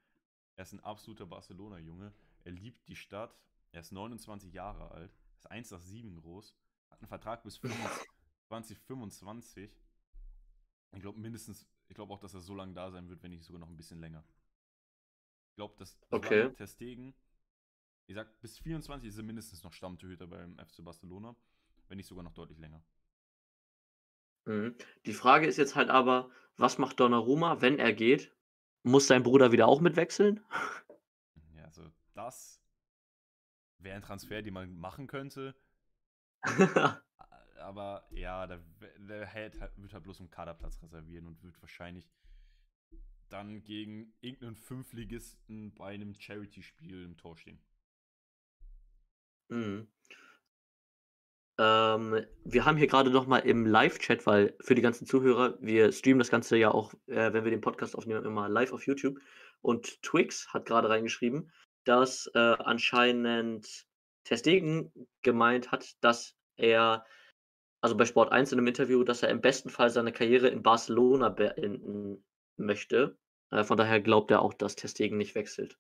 Er 0.56 0.64
ist 0.64 0.74
ein 0.74 0.80
absoluter 0.82 1.26
Barcelona-Junge. 1.26 2.14
Er 2.44 2.52
liebt 2.52 2.88
die 2.88 2.96
Stadt. 2.96 3.36
Er 3.72 3.82
ist 3.82 3.92
29 3.92 4.54
Jahre 4.54 4.92
alt. 4.92 5.12
Ist 5.38 5.50
1,7 5.52 6.20
groß. 6.20 6.56
Hat 6.90 7.00
einen 7.00 7.08
Vertrag 7.08 7.44
bis 7.44 7.60
2025. 8.48 9.72
Ich 10.94 11.02
glaube 11.02 11.20
mindestens, 11.20 11.66
ich 11.88 11.96
glaube 11.96 12.14
auch, 12.14 12.20
dass 12.20 12.34
er 12.34 12.42
so 12.42 12.54
lange 12.54 12.74
da 12.74 12.92
sein 12.92 13.08
wird, 13.10 13.24
wenn 13.24 13.32
nicht 13.32 13.46
sogar 13.46 13.60
noch 13.60 13.70
ein 13.70 13.78
bisschen 13.78 14.00
länger. 14.00 14.24
Ich 15.50 15.56
glaube, 15.56 15.76
dass 15.78 15.98
Okay. 16.12 16.50
Testegen 16.54 17.16
ich 18.12 18.16
sag, 18.16 18.42
bis 18.42 18.60
24 18.60 19.08
ist 19.08 19.18
er 19.18 19.24
mindestens 19.24 19.64
noch 19.64 19.72
Stammtorhüter 19.72 20.28
beim 20.28 20.58
FC 20.58 20.84
Barcelona, 20.84 21.34
wenn 21.88 21.96
nicht 21.96 22.08
sogar 22.08 22.24
noch 22.26 22.34
deutlich 22.34 22.60
länger. 22.60 22.84
Mhm. 24.46 24.76
Die 25.06 25.14
Frage 25.14 25.48
ist 25.48 25.58
jetzt 25.58 25.76
halt 25.76 25.90
aber, 25.90 26.30
was 26.58 26.78
macht 26.78 27.00
Donnarumma, 27.00 27.62
wenn 27.62 27.80
er 27.80 27.94
geht? 27.94 28.36
Muss 28.84 29.08
sein 29.08 29.24
Bruder 29.24 29.52
wieder 29.52 29.68
auch 29.68 29.82
mitwechseln? 29.82 30.44
Ja, 31.56 31.66
also 31.66 31.92
das 32.14 32.62
wäre 33.80 33.96
ein 33.96 34.02
Transfer, 34.02 34.42
den 34.42 34.54
man 34.54 34.76
machen 34.76 35.08
könnte. 35.08 35.56
Aber 37.60 38.08
ja, 38.10 38.48
der, 38.48 38.60
der 38.98 39.26
hält 39.28 39.60
halt, 39.62 39.72
wird 39.78 39.94
halt 39.94 40.04
bloß 40.04 40.20
einen 40.20 40.32
Kaderplatz 40.32 40.82
reservieren 40.82 41.28
und 41.28 41.44
wird 41.44 41.62
wahrscheinlich 41.62 42.12
dann 43.30 43.64
gegen 43.64 44.14
irgendeinen 44.20 44.56
Fünfligisten 44.56 45.74
bei 45.76 45.94
einem 45.94 46.16
Charity-Spiel 46.16 47.06
im 47.06 47.18
Tor 47.18 47.38
stehen. 47.38 47.60
Mhm. 49.50 49.88
Ähm, 51.62 52.26
wir 52.44 52.66
haben 52.66 52.78
hier 52.78 52.88
gerade 52.88 53.12
noch 53.12 53.28
mal 53.28 53.38
im 53.38 53.68
Live-Chat, 53.68 54.26
weil 54.26 54.56
für 54.62 54.74
die 54.74 54.82
ganzen 54.82 55.06
Zuhörer, 55.06 55.60
wir 55.62 55.92
streamen 55.92 56.18
das 56.18 56.32
Ganze 56.32 56.58
ja 56.58 56.72
auch, 56.72 56.92
äh, 57.06 57.34
wenn 57.34 57.44
wir 57.44 57.52
den 57.52 57.62
Podcast 57.62 57.96
aufnehmen, 57.96 58.26
immer 58.26 58.50
live 58.50 58.74
auf 58.74 58.88
YouTube. 58.88 59.20
Und 59.62 60.02
Twix 60.02 60.52
hat 60.52 60.66
gerade 60.66 60.90
reingeschrieben, 60.90 61.52
dass 61.84 62.32
äh, 62.34 62.40
anscheinend 62.40 63.86
Ter 64.24 64.38
Stegen 64.38 64.92
gemeint 65.22 65.72
hat, 65.72 66.04
dass 66.04 66.36
er, 66.56 67.06
also 67.80 67.96
bei 67.96 68.06
Sport 68.06 68.32
1 68.32 68.52
in 68.52 68.58
einem 68.58 68.68
Interview, 68.68 69.04
dass 69.04 69.22
er 69.22 69.30
im 69.30 69.42
besten 69.42 69.70
Fall 69.70 69.92
seine 69.92 70.12
Karriere 70.12 70.48
in 70.48 70.64
Barcelona 70.64 71.30
beenden 71.30 72.26
möchte. 72.58 73.20
Äh, 73.52 73.64
von 73.64 73.78
daher 73.78 74.02
glaubt 74.02 74.32
er 74.32 74.42
auch, 74.42 74.56
dass 74.56 74.76
Ter 74.76 74.88
Stegen 74.88 75.18
nicht 75.18 75.36
wechselt. 75.36 75.78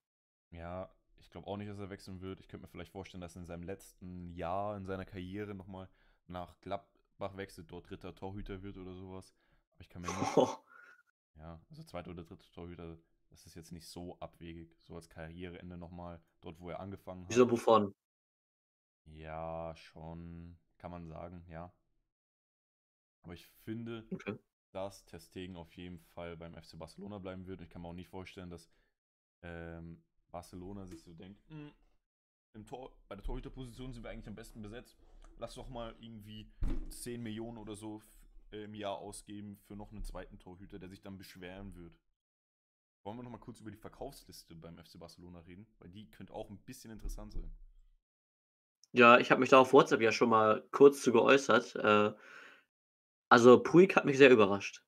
Ja, 0.51 0.91
ich 1.31 1.33
glaube 1.33 1.47
auch 1.47 1.55
nicht, 1.55 1.69
dass 1.71 1.79
er 1.79 1.89
wechseln 1.89 2.19
wird. 2.19 2.41
Ich 2.41 2.49
könnte 2.49 2.65
mir 2.65 2.67
vielleicht 2.67 2.91
vorstellen, 2.91 3.21
dass 3.21 3.37
er 3.37 3.39
in 3.41 3.45
seinem 3.47 3.63
letzten 3.63 4.33
Jahr 4.33 4.75
in 4.75 4.85
seiner 4.85 5.05
Karriere 5.05 5.55
nochmal 5.55 5.87
nach 6.27 6.59
Gladbach 6.59 7.37
wechselt, 7.37 7.71
dort 7.71 7.89
dritter 7.89 8.13
Torhüter 8.13 8.61
wird 8.63 8.75
oder 8.77 8.93
sowas. 8.93 9.33
Aber 9.75 9.81
ich 9.81 9.89
kann 9.89 10.01
mir 10.01 10.11
nicht, 10.11 10.35
ja, 11.37 11.61
also 11.69 11.83
zweiter 11.83 12.11
oder 12.11 12.23
dritter 12.23 12.51
Torhüter 12.53 12.97
das 13.29 13.45
ist 13.45 13.55
jetzt 13.55 13.71
nicht 13.71 13.87
so 13.87 14.17
abwegig. 14.19 14.77
So 14.81 14.95
als 14.95 15.09
Karriereende 15.09 15.77
nochmal, 15.77 16.21
dort 16.41 16.59
wo 16.59 16.69
er 16.69 16.79
angefangen 16.81 17.29
hat. 17.29 17.31
Wieso 17.31 17.47
Buffon? 17.47 17.95
Ja, 19.05 19.75
schon, 19.75 20.57
kann 20.79 20.89
man 20.91 21.05
sagen, 21.07 21.43
ja. 21.47 21.71
Aber 23.23 23.33
ich 23.33 23.45
finde, 23.45 24.05
Okay. 24.13 24.37
dass 24.71 25.05
Ter 25.05 25.19
Stegen 25.19 25.57
auf 25.57 25.75
jeden 25.75 25.99
Fall 25.99 26.37
beim 26.37 26.55
FC 26.55 26.77
Barcelona 26.77 27.19
bleiben 27.19 27.47
wird. 27.47 27.61
Ich 27.61 27.69
kann 27.69 27.81
mir 27.83 27.89
auch 27.89 27.93
nicht 27.93 28.09
vorstellen, 28.09 28.49
dass 28.49 28.69
ähm, 29.43 30.03
Barcelona 30.31 30.85
sich 30.85 31.01
so 31.01 31.13
denkt, 31.13 31.41
"Hm, 31.49 31.71
im 32.53 32.65
Tor, 32.65 32.91
bei 33.07 33.15
der 33.15 33.23
Torhüterposition 33.23 33.93
sind 33.93 34.03
wir 34.03 34.09
eigentlich 34.09 34.27
am 34.27 34.35
besten 34.35 34.61
besetzt. 34.61 34.97
Lass 35.37 35.55
doch 35.55 35.69
mal 35.69 35.95
irgendwie 35.99 36.51
10 36.89 37.23
Millionen 37.23 37.57
oder 37.57 37.75
so 37.75 38.01
äh, 38.51 38.63
im 38.63 38.75
Jahr 38.75 38.97
ausgeben 38.97 39.57
für 39.67 39.75
noch 39.75 39.91
einen 39.91 40.03
zweiten 40.03 40.37
Torhüter, 40.39 40.77
der 40.77 40.89
sich 40.89 41.01
dann 41.01 41.17
beschweren 41.17 41.75
wird. 41.75 41.97
Wollen 43.03 43.17
wir 43.17 43.23
noch 43.23 43.31
mal 43.31 43.39
kurz 43.39 43.59
über 43.61 43.71
die 43.71 43.77
Verkaufsliste 43.77 44.55
beim 44.55 44.77
FC 44.77 44.99
Barcelona 44.99 45.39
reden? 45.39 45.65
Weil 45.79 45.89
die 45.89 46.09
könnte 46.11 46.33
auch 46.33 46.49
ein 46.49 46.59
bisschen 46.59 46.91
interessant 46.91 47.33
sein. 47.33 47.51
Ja, 48.91 49.17
ich 49.17 49.31
habe 49.31 49.39
mich 49.39 49.49
da 49.49 49.59
auf 49.59 49.73
WhatsApp 49.73 50.01
ja 50.01 50.11
schon 50.11 50.29
mal 50.29 50.67
kurz 50.71 51.01
zu 51.01 51.11
geäußert. 51.11 51.75
Äh, 51.75 52.13
also 53.29 53.63
Puig 53.63 53.95
hat 53.95 54.05
mich 54.05 54.17
sehr 54.17 54.29
überrascht. 54.29 54.83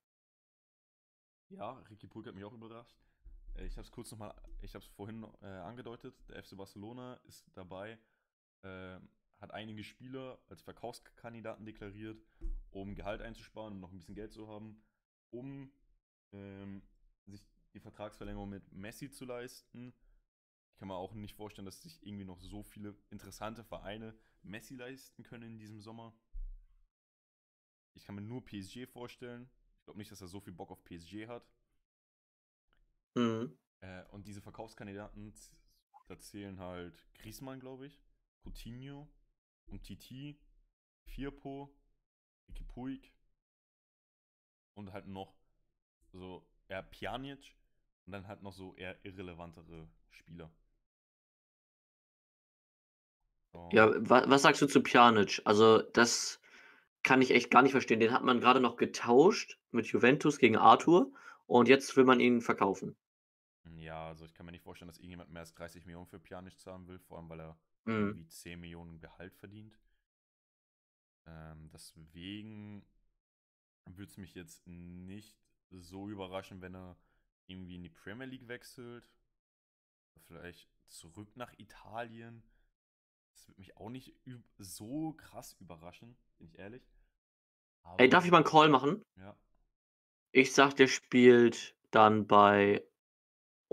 Ja, 1.50 1.72
Ricky 1.90 2.08
Pulk 2.08 2.28
hat 2.28 2.36
mich 2.36 2.44
auch 2.44 2.54
überrascht. 2.54 2.98
Äh, 3.56 3.66
Ich 3.66 3.78
habe 3.78 3.86
es 3.86 3.92
kurz 3.92 4.12
nochmal, 4.12 4.34
ich 4.62 4.74
habe 4.76 4.84
es 4.84 4.92
vorhin 4.92 5.24
äh, 5.42 5.46
angedeutet. 5.46 6.16
Der 6.30 6.44
FC 6.44 6.56
Barcelona 6.58 7.16
ist 7.26 7.46
dabei, 7.54 7.98
ähm, 8.64 9.10
hat 9.40 9.52
einige 9.52 9.84
Spieler 9.84 10.40
als 10.48 10.62
Verkaufskandidaten 10.62 11.66
deklariert, 11.66 12.22
um 12.72 12.96
Gehalt 12.96 13.22
einzusparen, 13.22 13.74
um 13.74 13.80
noch 13.80 13.92
ein 13.92 13.98
bisschen 14.00 14.16
Geld 14.16 14.32
zu 14.32 14.48
haben, 14.48 14.82
um 15.32 15.72
ähm, 16.32 16.82
sich 17.26 17.44
die 17.74 17.80
Vertragsverlängerung 17.80 18.50
mit 18.50 18.72
Messi 18.72 19.12
zu 19.12 19.26
leisten. 19.26 19.94
Ich 20.72 20.78
kann 20.78 20.88
mir 20.88 20.96
auch 20.96 21.14
nicht 21.14 21.36
vorstellen, 21.36 21.66
dass 21.66 21.82
sich 21.82 22.06
irgendwie 22.06 22.26
noch 22.26 22.40
so 22.42 22.64
viele 22.64 22.96
interessante 23.10 23.64
Vereine 23.64 24.16
Messi 24.44 24.76
leisten 24.76 25.24
können 25.24 25.44
in 25.54 25.58
diesem 25.58 25.82
Sommer. 25.82 26.14
Ich 27.94 28.06
kann 28.06 28.16
mir 28.16 28.22
nur 28.22 28.44
PSG 28.44 28.88
vorstellen. 28.88 29.50
Ich 29.78 29.86
glaube 29.86 30.00
nicht, 30.00 30.12
dass 30.12 30.22
er 30.22 30.28
so 30.28 30.40
viel 30.40 30.54
Bock 30.54 30.72
auf 30.72 30.84
PSG 30.84 31.28
hat. 31.28 31.46
Mhm. 33.16 33.58
Äh, 33.82 34.04
und 34.12 34.28
diese 34.28 34.42
Verkaufskandidaten, 34.42 35.34
da 36.08 36.20
zählen 36.20 36.60
halt 36.60 37.08
Griezmann, 37.16 37.60
glaube 37.60 37.88
ich, 37.88 38.02
Coutinho 38.44 39.10
und 39.68 39.84
Titi, 39.84 40.40
Firpo, 41.06 41.76
Ricky 42.48 42.64
Puig 42.64 43.12
und 44.76 44.92
halt 44.94 45.08
noch 45.08 45.34
so 46.12 46.48
eher 46.68 46.84
Pjanic 46.84 47.56
und 48.06 48.14
dann 48.14 48.28
halt 48.28 48.42
noch 48.42 48.54
so 48.54 48.76
eher 48.76 49.04
irrelevantere 49.06 49.88
Spieler. 50.10 50.52
So. 53.52 53.70
Ja, 53.72 53.92
wa 54.10 54.24
was 54.28 54.42
sagst 54.42 54.62
du 54.62 54.68
zu 54.68 54.82
Pjanic? 54.82 55.42
Also, 55.46 55.82
das 55.82 56.42
kann 57.04 57.22
ich 57.22 57.32
echt 57.32 57.52
gar 57.52 57.62
nicht 57.62 57.74
verstehen. 57.74 58.00
Den 58.00 58.12
hat 58.12 58.24
man 58.24 58.40
gerade 58.40 58.60
noch 58.60 58.78
getauscht 58.78 59.60
mit 59.72 59.88
Juventus 59.88 60.38
gegen 60.38 60.58
Arthur 60.58 61.12
und 61.46 61.68
jetzt 61.68 61.96
will 61.96 62.06
man 62.06 62.20
ihn 62.20 62.42
verkaufen. 62.42 62.96
Ja, 63.84 64.08
also 64.08 64.26
ich 64.26 64.34
kann 64.34 64.46
mir 64.46 64.52
nicht 64.54 64.64
vorstellen, 64.64 64.88
dass 64.88 64.98
irgendjemand 64.98 65.30
mehr 65.32 65.42
als 65.42 65.54
30 65.54 65.86
Millionen 65.86 66.08
für 66.08 66.20
Pjanic 66.20 66.58
zahlen 66.60 66.88
will, 66.88 67.00
vor 67.00 67.18
allem 67.18 67.30
weil 67.30 67.42
er 67.42 67.58
Mhm. 67.86 67.94
irgendwie 68.08 68.28
10 68.28 68.60
Millionen 68.60 69.00
Gehalt 69.00 69.36
verdient. 69.36 69.78
Ähm, 71.26 71.70
deswegen 71.72 72.86
würde 73.86 74.10
es 74.12 74.18
mich 74.18 74.36
jetzt 74.36 74.66
nicht 74.68 75.38
so 75.72 76.10
überraschen, 76.10 76.62
wenn 76.62 76.76
er 76.76 76.98
irgendwie 77.48 77.76
in 77.76 77.84
die 77.84 77.90
Premier 77.90 78.26
League 78.28 78.48
wechselt. 78.48 79.10
Vielleicht 80.28 80.70
zurück 80.88 81.36
nach 81.36 81.54
Italien. 81.58 82.44
Das 83.34 83.48
würde 83.48 83.60
mich 83.60 83.76
auch 83.78 83.90
nicht 83.90 84.16
so 84.58 85.14
krass 85.14 85.54
überraschen, 85.60 86.16
bin 86.38 86.48
ich 86.48 86.58
ehrlich. 86.60 86.84
Ey, 87.98 88.10
darf 88.10 88.24
Aber- 88.24 88.26
ich 88.26 88.32
mal 88.32 88.40
'n 88.40 88.44
Call 88.44 88.70
machen? 88.70 89.04
Ja. 89.18 89.36
Ich 90.32 90.54
sage, 90.54 90.76
der 90.76 90.88
spielt 90.88 91.76
dann 91.92 92.28
bei 92.28 92.84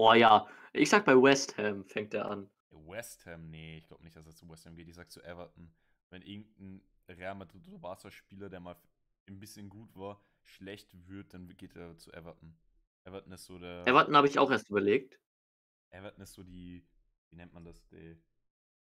oh 0.00 0.14
ja, 0.14 0.46
ich 0.72 0.88
sage, 0.88 1.04
bei 1.04 1.14
West 1.14 1.56
Ham 1.58 1.84
fängt 1.84 2.14
er 2.14 2.26
an. 2.26 2.50
West 2.70 3.26
Ham, 3.26 3.50
nee, 3.50 3.78
ich 3.78 3.86
glaube 3.86 4.02
nicht, 4.02 4.16
dass 4.16 4.26
er 4.26 4.34
zu 4.34 4.48
West 4.48 4.66
Ham 4.66 4.74
geht. 4.74 4.88
Ich 4.88 4.94
sag 4.94 5.10
zu 5.10 5.22
Everton. 5.22 5.72
Wenn 6.08 6.22
irgendein 6.22 6.82
Real 7.08 7.34
Madrid 7.34 7.66
oder 7.68 7.78
Barca-Spieler, 7.78 8.48
der 8.48 8.60
mal 8.60 8.76
ein 9.28 9.38
bisschen 9.38 9.68
gut 9.68 9.94
war, 9.94 10.20
schlecht 10.42 11.06
wird, 11.06 11.34
dann 11.34 11.48
geht 11.56 11.76
er 11.76 11.96
zu 11.98 12.12
Everton. 12.12 12.56
Everton 13.04 13.32
ist 13.32 13.44
so 13.44 13.58
der. 13.58 13.86
Everton 13.86 14.16
habe 14.16 14.26
ich 14.26 14.38
auch 14.38 14.50
erst 14.50 14.70
überlegt. 14.70 15.20
Everton 15.90 16.22
ist 16.22 16.32
so 16.32 16.42
die, 16.42 16.84
wie 17.30 17.36
nennt 17.36 17.52
man 17.52 17.64
das, 17.64 17.84
die 17.88 18.16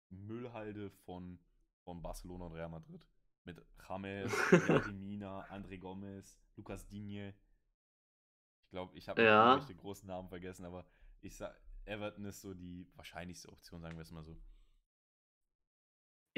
Müllhalde 0.09 0.89
von, 1.05 1.39
von 1.83 2.01
Barcelona 2.01 2.45
und 2.45 2.53
Real 2.53 2.69
Madrid. 2.69 3.05
Mit 3.45 3.61
James, 3.87 4.33
Mina, 4.93 5.45
André 5.49 5.77
Gomez, 5.77 6.37
Lucas 6.57 6.85
Digne. 6.87 7.33
Ich 8.77 8.79
glaube, 8.79 8.95
ich 8.95 9.09
habe 9.09 9.23
Ja. 9.23 9.33
irgendwelche 9.33 9.73
großen 9.73 10.07
Namen 10.07 10.29
vergessen, 10.29 10.63
aber 10.63 10.85
ich 11.21 11.35
sag, 11.35 11.59
Everton 11.85 12.25
ist 12.25 12.41
so 12.41 12.53
die 12.53 12.87
wahrscheinlichste 12.93 13.49
Option, 13.49 13.81
sagen 13.81 13.97
wir 13.97 14.03
es 14.03 14.11
mal 14.11 14.23
so. 14.23 14.37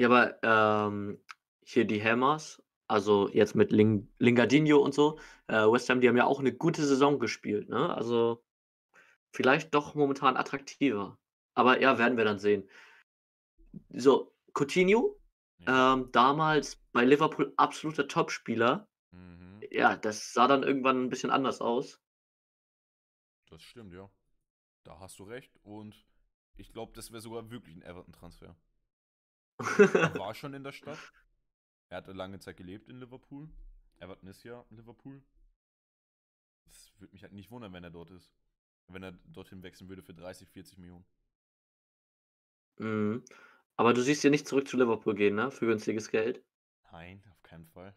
Ja, 0.00 0.06
aber, 0.08 0.38
ähm, 0.42 1.18
hier 1.62 1.84
die 1.84 2.02
Hammers, 2.02 2.62
also 2.88 3.28
jetzt 3.28 3.54
mit 3.54 3.70
Ling 3.70 4.08
Lingardinho 4.18 4.78
und 4.78 4.94
so, 4.94 5.18
äh, 5.48 5.54
West 5.70 5.90
Ham, 5.90 6.00
die 6.00 6.08
haben 6.08 6.16
ja 6.16 6.24
auch 6.24 6.40
'ne 6.40 6.52
gute 6.54 6.82
Saison 6.86 7.18
gespielt, 7.18 7.68
ne? 7.68 7.94
Also, 7.94 8.42
vielleicht 9.34 9.74
doch 9.74 9.94
momentan 9.94 10.36
attraktiver. 10.36 11.18
Aber 11.54 11.80
ja, 11.80 11.98
werden 11.98 12.18
wir 12.18 12.24
dann 12.24 12.38
sehen. 12.40 12.68
So, 13.92 14.32
Coutinho, 14.54 15.18
Ja. 15.60 15.90
ähm, 15.94 16.10
damals 16.12 16.76
bei 16.92 17.04
Liverpool 17.04 17.52
absoluter 17.56 18.06
Topspieler. 18.08 18.88
Mhm. 19.12 19.70
Ja, 19.72 19.96
das 19.96 20.32
sah 20.34 20.48
dann 20.48 20.62
irgendwann 20.64 21.04
'n 21.06 21.10
bisschen 21.10 21.30
anders 21.30 21.60
aus. 21.60 21.98
Das 23.50 23.62
stimmt, 23.62 23.92
ja. 23.92 24.10
Da 24.84 24.98
hast 24.98 25.18
du 25.18 25.24
recht. 25.24 25.56
Und 25.62 26.06
ich 26.56 26.72
glaube, 26.72 26.92
das 26.94 27.10
wäre 27.10 27.20
sogar 27.20 27.50
wirklich 27.50 27.76
ein 27.76 27.82
Everton-Transfer. 27.82 28.56
Er 29.58 29.58
war 30.18 30.34
schon 30.34 30.54
in 30.54 30.64
der 30.64 30.72
Stadt. 30.72 30.98
Er 31.88 31.98
hatte 31.98 32.12
lange 32.12 32.38
Zeit 32.38 32.56
gelebt 32.56 32.88
in 32.88 32.98
Liverpool. 32.98 33.50
Everton 33.98 34.28
ist 34.28 34.42
ja 34.44 34.64
Liverpool. 34.70 35.22
Das 36.64 36.92
würde 36.98 37.12
mich 37.12 37.22
halt 37.22 37.32
nicht 37.32 37.50
wundern, 37.50 37.72
wenn 37.72 37.84
er 37.84 37.90
dort 37.90 38.10
ist. 38.10 38.32
Wenn 38.86 39.02
er 39.02 39.12
dorthin 39.12 39.62
wechseln 39.62 39.88
würde 39.88 40.02
für 40.02 40.14
30, 40.14 40.48
40 40.48 40.78
Millionen. 40.78 41.04
Mhm. 42.78 43.24
Aber 43.76 43.94
du 43.94 44.02
siehst 44.02 44.24
ihn 44.24 44.30
nicht 44.30 44.46
zurück 44.46 44.68
zu 44.68 44.76
Liverpool 44.76 45.14
gehen, 45.14 45.34
ne, 45.34 45.50
für 45.50 45.66
günstiges 45.66 46.10
Geld? 46.10 46.44
Nein, 46.92 47.22
auf 47.30 47.42
keinen 47.42 47.66
Fall. 47.66 47.94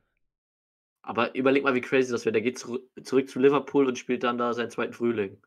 Aber 1.04 1.36
überleg 1.36 1.64
mal, 1.64 1.76
wie 1.76 1.82
crazy 1.82 2.12
das 2.12 2.26
wäre. 2.26 2.34
Der 2.34 2.42
geht 2.42 2.58
zurü 2.60 2.80
zurück 3.04 3.30
zu 3.30 3.40
Liverpool 3.40 3.88
und 3.88 3.98
spielt 4.00 4.24
dann 4.24 4.38
da 4.40 4.54
seinen 4.54 4.72
zweiten 4.72 4.94
Frühling. 4.94 5.40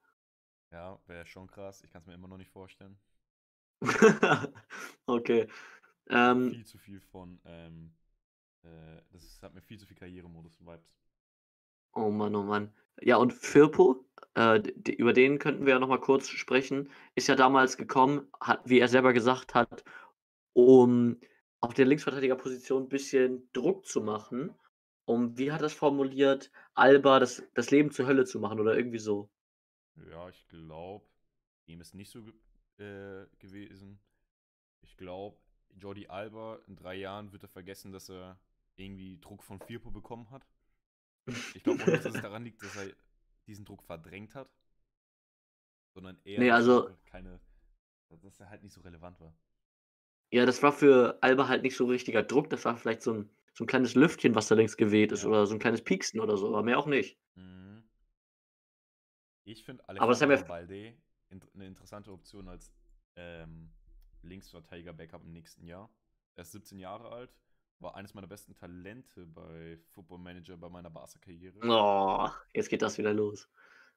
Ja, 0.70 1.00
wäre 1.08 1.26
schon 1.26 1.48
krass. 1.48 1.82
Ich 1.82 1.90
kann 1.90 2.02
es 2.02 2.06
mir 2.06 2.14
immer 2.14 2.28
noch 2.28 2.36
nicht 2.38 2.50
vorstellen. 2.52 3.00
Okay. 5.08 5.48
Ähm, 6.10 6.52
Viel 6.52 6.64
zu 6.66 6.78
viel 6.78 7.00
von, 7.00 7.40
ähm, 7.44 7.92
äh, 8.64 9.02
das 9.12 9.24
ist, 9.24 9.42
hat 9.42 9.54
mir 9.54 9.62
viel 9.62 9.78
zu 9.78 9.86
viel 9.86 9.96
Karrieremodus-Vibes. 9.96 10.96
oh 11.94 12.10
Mann, 12.10 12.34
oh 12.34 12.42
Mann. 12.42 12.72
Ja, 13.02 13.16
und 13.16 13.32
Firpo, 13.32 14.04
äh, 14.34 14.58
über 14.96 15.12
den 15.12 15.38
könnten 15.38 15.66
wir 15.66 15.74
ja 15.74 15.78
noch 15.78 15.88
mal 15.88 16.00
kurz 16.00 16.28
sprechen. 16.28 16.90
Ist 17.14 17.28
ja 17.28 17.34
damals 17.36 17.76
gekommen, 17.76 18.28
hat, 18.40 18.60
wie 18.68 18.78
er 18.80 18.88
selber 18.88 19.12
gesagt 19.12 19.54
hat, 19.54 19.84
um 20.54 21.18
auf 21.60 21.74
der 21.74 21.86
Linksverteidigerposition 21.86 22.84
'n 22.84 22.88
bisschen 22.88 23.48
Druck 23.52 23.86
zu 23.86 24.00
machen, 24.02 24.54
um, 25.06 25.38
wie 25.38 25.52
hat 25.52 25.62
er's 25.62 25.74
formuliert, 25.74 26.50
Alba 26.74 27.20
das 27.20 27.42
das 27.54 27.70
Leben 27.72 27.90
zur 27.92 28.06
Hölle 28.06 28.26
zu 28.26 28.40
machen 28.40 28.60
oder 28.60 28.76
irgendwie 28.76 28.98
so. 29.00 29.30
Ja, 30.10 30.28
ich 30.28 30.46
glaube, 30.48 31.04
ihm 31.66 31.80
ist 31.80 31.94
nicht 31.94 32.10
so 32.10 32.22
ge 32.22 32.34
äh, 32.78 33.26
gewesen. 33.38 33.98
Ich 34.82 34.96
glaube, 34.98 35.38
Jordi 35.76 36.08
Alba 36.08 36.60
in 36.68 36.76
3 36.76 36.96
Jahren 36.96 37.32
wird 37.32 37.44
er 37.44 37.48
vergessen, 37.50 37.92
dass 37.92 38.10
er 38.10 38.38
irgendwie 38.76 39.18
Druck 39.20 39.44
von 39.44 39.60
Firpo 39.60 39.90
bekommen 39.90 40.30
hat. 40.30 40.46
Ich 41.54 41.64
glaube 41.64 41.82
auch 41.82 41.90
nicht, 41.90 42.04
dass 42.04 42.14
es 42.14 42.20
daran 42.20 42.44
liegt, 42.44 42.62
dass 42.62 42.76
er 42.76 42.92
diesen 43.48 43.64
Druck 43.64 43.82
verdrängt 43.82 44.34
hat. 44.36 44.48
Sondern 45.94 46.16
eher, 46.24 46.46
Ne, 46.46 46.52
dass 46.52 46.68
er 46.68 46.76
also 46.76 46.96
keine 47.06 47.40
dass 48.22 48.40
er 48.40 48.50
halt 48.50 48.62
nicht 48.62 48.72
so 48.74 48.80
relevant 48.82 49.20
war. 49.20 49.34
Ja, 50.30 50.46
das 50.46 50.62
war 50.62 50.72
für 50.72 51.18
Alba 51.20 51.48
halt 51.48 51.62
nicht 51.64 51.76
so 51.76 51.86
richtiger 51.86 52.22
Druck. 52.22 52.48
Das 52.50 52.64
war 52.64 52.76
vielleicht 52.76 53.02
so 53.02 53.12
'n 53.12 53.30
so 53.56 53.64
'n 53.64 53.68
kleines 53.68 53.94
Lüftchen, 53.96 54.34
was 54.36 54.48
da 54.48 54.54
links 54.54 54.76
geweht 54.76 55.12
ist 55.12 55.24
Ja. 55.24 55.26
oder 55.26 55.46
so 55.46 55.54
'n 55.54 55.58
kleines 55.60 55.82
Pieksen 55.82 56.20
oder 56.20 56.36
so, 56.36 56.48
aber 56.48 56.62
mehr 56.62 56.78
auch 56.78 56.86
nicht. 56.86 57.16
Mhm. 57.36 57.86
Ich 59.48 59.64
finde 59.64 59.84
f 59.88 60.44
Balde 60.44 61.00
int 61.28 61.54
'ne 61.54 61.66
interessante 61.68 62.12
Option 62.12 62.48
als, 62.48 62.72
ähm, 63.14 63.76
Linksverteidiger-Backup 64.22 65.22
im 65.22 65.30
nächsten 65.32 65.64
Jahr. 65.68 65.94
Er 66.34 66.42
ist 66.42 66.50
17 66.50 66.80
Jahre 66.80 67.10
alt, 67.10 67.36
war 67.78 67.94
eines 67.94 68.12
meiner 68.12 68.26
besten 68.26 68.54
Talente 68.56 69.24
bei 69.24 69.78
Football 69.78 70.18
Manager 70.18 70.56
bei 70.56 70.68
meiner 70.68 70.90
Barca-Karriere. 70.90 71.62
Oh, 71.62 72.28
jetzt 72.54 72.68
geht 72.68 72.82
das 72.82 72.98
wieder 72.98 73.14
los. 73.14 73.48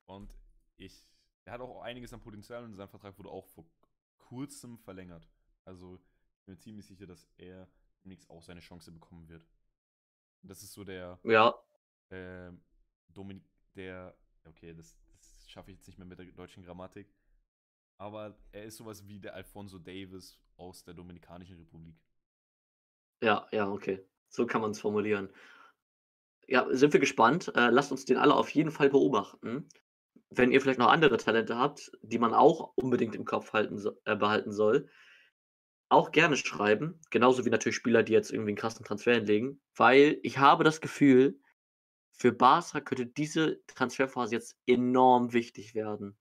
Und 0.09 0.33
ich 0.77 1.07
er 1.45 1.53
hat 1.53 1.61
auch 1.61 1.81
einiges 1.81 2.13
an 2.13 2.19
Potenzial 2.21 2.63
und 2.63 2.73
sein 2.75 2.87
Vertrag 2.89 3.17
wurde 3.17 3.29
auch 3.29 3.45
vor 3.47 3.65
kurzem 4.17 4.77
verlängert. 4.77 5.29
Also 5.65 5.95
ich 5.95 6.45
bin 6.45 6.53
mir 6.55 6.57
ziemlich 6.59 6.85
sicher, 6.87 7.05
dass 7.07 7.27
er 7.37 7.69
demnächst 8.03 8.29
auch 8.29 8.43
seine 8.43 8.61
Chance 8.61 8.91
bekommen 8.91 9.27
wird. 9.29 9.47
Das 10.41 10.63
ist 10.63 10.73
so 10.73 10.83
der 10.83 11.19
Ja, 11.23 11.53
äh, 12.09 12.51
Dominik, 13.09 13.43
der, 13.75 14.17
okay, 14.45 14.73
das, 14.73 14.97
das 15.13 15.49
schaffe 15.49 15.71
ich 15.71 15.77
jetzt 15.77 15.87
nicht 15.87 15.97
mehr 15.99 16.07
mit 16.07 16.19
der 16.19 16.27
deutschen 16.27 16.63
Grammatik, 16.63 17.13
aber 17.97 18.37
er 18.51 18.65
ist 18.65 18.77
sowas 18.77 19.07
wie 19.07 19.19
der 19.19 19.35
Alfonso 19.35 19.79
Davis 19.79 20.39
aus 20.57 20.83
der 20.83 20.95
Dominikanischen 20.95 21.57
Republik. 21.57 21.97
ja, 23.21 23.47
ja, 23.51 23.69
okay. 23.69 24.05
So 24.29 24.45
kann 24.45 24.61
man 24.61 24.71
es 24.71 24.79
formulieren. 24.81 25.29
Ja, 26.47 26.67
sind 26.71 26.93
wir 26.93 26.99
gespannt. 26.99 27.51
Äh, 27.55 27.69
lasst 27.69 27.91
uns 27.91 28.05
den 28.05 28.17
alle 28.17 28.33
auf 28.35 28.49
jeden 28.49 28.71
Fall 28.71 28.89
beobachten. 28.89 29.69
Wenn 30.29 30.51
ihr 30.51 30.61
vielleicht 30.61 30.79
noch 30.79 30.89
andere 30.89 31.17
Talente 31.17 31.57
habt, 31.57 31.91
die 32.01 32.19
man 32.19 32.33
auch 32.33 32.73
unbedingt 32.75 33.15
im 33.15 33.25
Kopf 33.25 33.53
halten 33.53 33.77
so 33.77 33.93
äh, 34.05 34.15
behalten 34.15 34.51
soll, 34.51 34.89
auch 35.89 36.11
gerne 36.11 36.37
schreiben. 36.37 36.99
Genauso 37.11 37.45
wie 37.45 37.49
natürlich 37.49 37.75
Spieler, 37.77 38.03
die 38.03 38.13
jetzt 38.13 38.31
irgendwie 38.31 38.51
'n 38.53 38.55
krassen 38.55 38.85
Transfer 38.85 39.15
hinlegen, 39.15 39.61
weil 39.75 40.19
ich 40.23 40.37
habe 40.39 40.63
das 40.63 40.81
Gefühl, 40.81 41.39
für 42.13 42.31
Barca 42.33 42.81
könnte 42.81 43.05
diese 43.07 43.61
Transferphase 43.67 44.35
jetzt 44.35 44.57
enorm 44.67 45.33
wichtig 45.33 45.75
werden. 45.75 46.17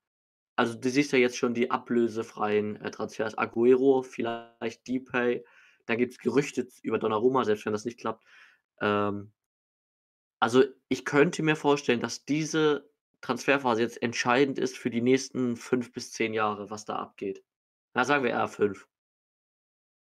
Also, 0.56 0.74
du 0.76 0.90
siehst 0.90 1.12
ja 1.12 1.18
jetzt 1.20 1.38
schon 1.38 1.54
die 1.54 1.70
ablösefreien, 1.72 2.76
äh, 2.76 2.90
Transfers. 2.92 3.38
Agüero, 3.38 4.02
vielleicht 4.02 4.88
Depay. 4.88 5.44
Dann 5.86 5.98
gibt's 5.98 6.18
Gerüchte 6.18 6.66
z 6.68 6.84
über 6.84 6.98
Donnarumma, 6.98 7.44
selbst 7.44 7.66
wenn 7.66 7.72
das 7.74 7.84
nicht 7.86 8.00
klappt. 8.00 8.24
Ähm 8.80 9.32
also, 10.42 10.62
ich 10.88 11.04
könnte 11.04 11.42
mir 11.42 11.56
vorstellen, 11.56 12.00
dass 12.00 12.24
diese 12.24 12.90
Transferphase 13.20 13.82
jetzt 13.82 14.00
entscheidend 14.02 14.58
ist 14.58 14.78
für 14.78 14.90
die 14.90 15.00
nächsten 15.02 15.56
5 15.56 15.92
bis 15.92 16.12
10 16.12 16.32
Jahre, 16.32 16.70
was 16.70 16.84
da 16.84 16.94
abgeht. 16.96 17.42
Na, 17.94 18.04
sagen 18.04 18.22
wir 18.22 18.30
eher 18.30 18.46
5. 18.48 18.86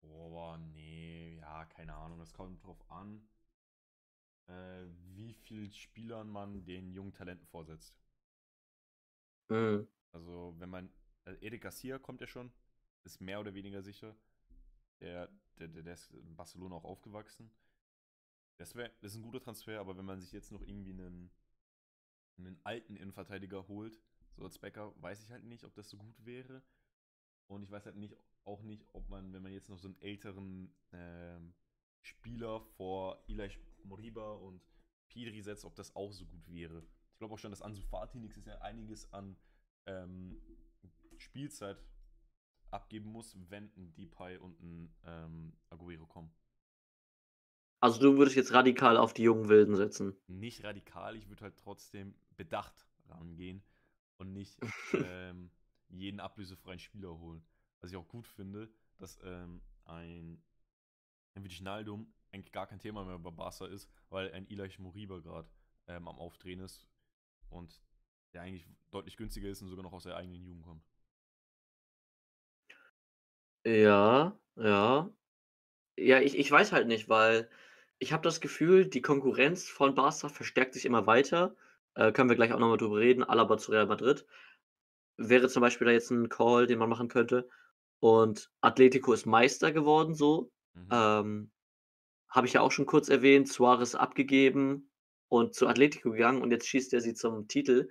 Boah, 0.03 0.57
ne, 0.57 1.35
ja, 1.41 1.65
keine 1.65 1.93
Ahnung. 1.95 2.21
Es 2.21 2.28
kommt 2.39 2.63
drauf 2.63 2.89
an, 2.89 3.27
äh, 4.47 4.85
wie 5.15 5.33
viel 5.33 5.71
Spielern 5.71 6.29
man 6.29 6.65
den 6.65 6.91
jungen 6.91 7.13
Talenten 7.13 7.47
vorsetzt. 7.47 8.01
Mhm. 9.49 9.87
Also, 10.11 10.55
wenn 10.57 10.69
man 10.69 10.89
äh, 11.25 11.35
Eric 11.41 11.61
Garcia 11.63 11.99
kommt 11.99 12.21
ja 12.21 12.27
schon, 12.27 12.51
ist 13.03 13.21
mehr 13.21 13.39
oder 13.39 13.53
weniger 13.53 13.81
sicher. 13.83 14.15
Der 15.01 15.29
der 15.59 15.69
der 15.69 15.93
ist 15.93 16.11
in 16.13 16.35
Barcelona 16.35 16.75
auch 16.75 16.85
aufgewachsen. 16.85 17.51
Das 18.57 18.75
wäre 18.75 18.91
das 19.01 19.13
ist 19.13 19.17
'n 19.17 19.23
guter 19.23 19.39
Transfer, 19.39 19.79
aber 19.79 19.97
wenn 19.97 20.05
man 20.05 20.19
sich 20.19 20.31
jetzt 20.31 20.51
noch 20.51 20.61
irgendwie 20.61 20.93
'nen 20.93 21.31
'nen 22.37 22.59
alten 22.63 22.95
Innenverteidiger 22.95 23.67
holt, 23.67 23.99
so 24.35 24.43
als 24.43 24.57
Backup, 24.59 24.99
weiß 25.01 25.21
ich 25.23 25.31
halt 25.31 25.43
nicht, 25.43 25.63
ob 25.63 25.73
das 25.75 25.89
so 25.89 25.97
gut 25.97 26.25
wäre. 26.25 26.63
Und 27.47 27.63
ich 27.63 27.71
weiß 27.71 27.85
halt 27.85 27.97
nicht 27.97 28.17
auch 28.45 28.63
nicht, 28.63 28.85
ob 28.93 29.09
man, 29.09 29.33
wenn 29.33 29.43
man 29.43 29.53
jetzt 29.53 29.69
noch 29.69 29.79
so 29.79 29.89
'n 29.89 30.01
älteren, 30.01 30.73
ähm, 30.93 31.55
Spieler 32.01 32.61
vor 32.61 33.23
Ilaix 33.27 33.57
Moriba 33.83 34.33
und 34.33 34.61
Pedri 35.09 35.41
setzt, 35.41 35.65
ob 35.65 35.75
das 35.75 35.95
auch 35.95 36.11
so 36.13 36.25
gut 36.25 36.47
wäre. 36.51 36.83
Ich 37.13 37.17
glaube 37.17 37.33
auch 37.33 37.39
schon, 37.39 37.51
dass 37.51 37.61
Ansu 37.61 37.81
Fati 37.81 38.19
nächstes 38.19 38.45
Jahr 38.45 38.61
einiges 38.61 39.11
an, 39.13 39.37
ähm, 39.85 40.41
Spielzeit 41.17 41.83
abgeben 42.71 43.11
muss, 43.11 43.37
wenn 43.49 43.71
'n 43.75 43.93
Depay 43.95 44.37
und 44.37 44.59
'n, 44.61 44.95
ähm, 45.05 45.57
Agüero 45.69 46.07
kommen. 46.07 46.31
Also, 47.81 47.99
du 47.99 48.17
würdest 48.17 48.37
jetzt 48.37 48.53
radikal 48.53 48.95
auf 48.95 49.13
die 49.13 49.23
jungen 49.23 49.49
Wilden 49.49 49.75
setzen? 49.75 50.15
Nicht 50.27 50.63
radikal, 50.63 51.15
ich 51.15 51.27
würde 51.27 51.43
halt 51.45 51.57
trotzdem 51.57 52.13
bedacht 52.37 52.87
rangehen 53.07 53.63
und 54.17 54.31
nicht, 54.31 54.61
ähm, 54.99 55.49
jeden 55.87 56.19
ablösefreien 56.19 56.79
Spieler 56.79 57.17
holen. 57.17 57.43
Was 57.81 57.89
ich 57.91 57.97
auch 57.97 58.07
gut 58.07 58.27
finde, 58.27 58.69
dass, 58.99 59.19
ähm, 59.23 59.61
ein 59.85 60.43
ein 61.35 61.43
Wijnaldum 61.43 62.13
eigentlich 62.31 62.51
gar 62.51 62.67
kein 62.67 62.79
Thema 62.79 63.05
mehr 63.05 63.19
bei 63.19 63.31
Barca 63.31 63.65
ist, 63.67 63.89
weil 64.09 64.31
ein 64.33 64.47
Ilaix 64.47 64.77
Moriba 64.79 65.19
grad, 65.19 65.51
ähm, 65.87 66.07
am 66.07 66.19
Aufdrehen 66.19 66.59
ist 66.59 66.87
und 67.49 67.83
der 68.33 68.43
eigentlich 68.43 68.67
deutlich 68.91 69.17
günstiger 69.17 69.49
ist 69.49 69.61
und 69.61 69.69
sogar 69.69 69.83
noch 69.83 69.93
aus 69.93 70.03
der 70.03 70.17
eigenen 70.17 70.41
Jugend 70.43 70.63
kommt. 70.63 70.85
Ja, 73.65 74.39
ja. 74.55 75.11
Ja, 75.97 76.21
ich 76.21 76.37
ich 76.37 76.51
weiß 76.51 76.71
halt 76.73 76.87
nicht, 76.87 77.09
weil 77.09 77.49
ich 77.99 78.13
habe 78.13 78.23
das 78.23 78.41
Gefühl, 78.41 78.87
die 78.87 79.01
Konkurrenz 79.01 79.69
von 79.69 79.95
Barca 79.95 80.29
verstärkt 80.29 80.73
sich 80.75 80.85
immer 80.85 81.07
weiter. 81.07 81.55
Äh, 81.95 82.11
können 82.13 82.29
wir 82.29 82.35
gleich 82.37 82.53
auch 82.53 82.59
noch 82.59 82.69
mal 82.69 82.77
drüber 82.77 82.97
reden, 82.99 83.23
Alaba 83.23 83.57
zu 83.57 83.71
Real 83.71 83.87
Madrid. 83.87 84.25
Wäre 85.17 85.49
zum 85.49 85.61
Beispiel 85.61 85.87
da 85.87 85.93
jetzt 85.93 86.11
'n 86.11 86.29
Call, 86.29 86.67
den 86.67 86.79
man 86.79 86.89
machen 86.89 87.09
könnte. 87.09 87.49
Und 87.99 88.51
Atletico 88.61 89.13
ist 89.13 89.25
Meister 89.27 89.71
geworden 89.73 90.15
so. 90.15 90.51
Mhm. 90.75 90.89
Ähm, 90.91 91.51
habe 92.29 92.47
ich 92.47 92.53
ja 92.53 92.61
auch 92.61 92.71
schon 92.71 92.85
kurz 92.85 93.09
erwähnt, 93.09 93.47
Suárez 93.49 93.95
abgegeben 93.95 94.91
und 95.29 95.55
zu 95.55 95.67
Atletico 95.67 96.11
gegangen 96.11 96.41
und 96.41 96.51
jetzt 96.51 96.67
schießt 96.67 96.93
er 96.93 97.01
sie 97.01 97.13
zum 97.13 97.47
Titel. 97.47 97.89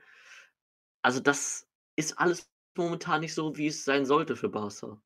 Also, 1.03 1.19
das 1.21 1.69
ist 1.97 2.19
alles 2.19 2.51
momentan 2.77 3.21
nicht 3.23 3.35
so, 3.35 3.57
wie 3.57 3.67
es 3.67 3.85
sein 3.85 4.07
sollte 4.07 4.37
für 4.37 4.49
Barca. 4.49 5.01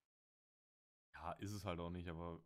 Ja, 1.14 1.32
ist 1.32 1.52
es 1.52 1.64
halt 1.64 1.80
auch 1.80 1.90
nicht, 1.90 2.08
aber 2.08 2.40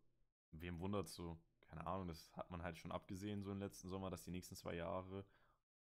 wen 0.53 0.79
wundert's 0.81 1.15
so? 1.15 1.39
Keine 1.69 1.87
Ahnung, 1.87 2.09
das 2.09 2.31
hat 2.37 2.51
man 2.51 2.63
halt 2.63 2.79
schon 2.79 2.93
abgesehen 2.93 3.43
so 3.43 3.51
im 3.53 3.59
letzten 3.61 3.89
Sommer, 3.89 4.11
dass 4.11 4.23
die 4.25 4.31
nächsten 4.31 4.55
2 4.57 4.75
Jahre, 4.77 5.25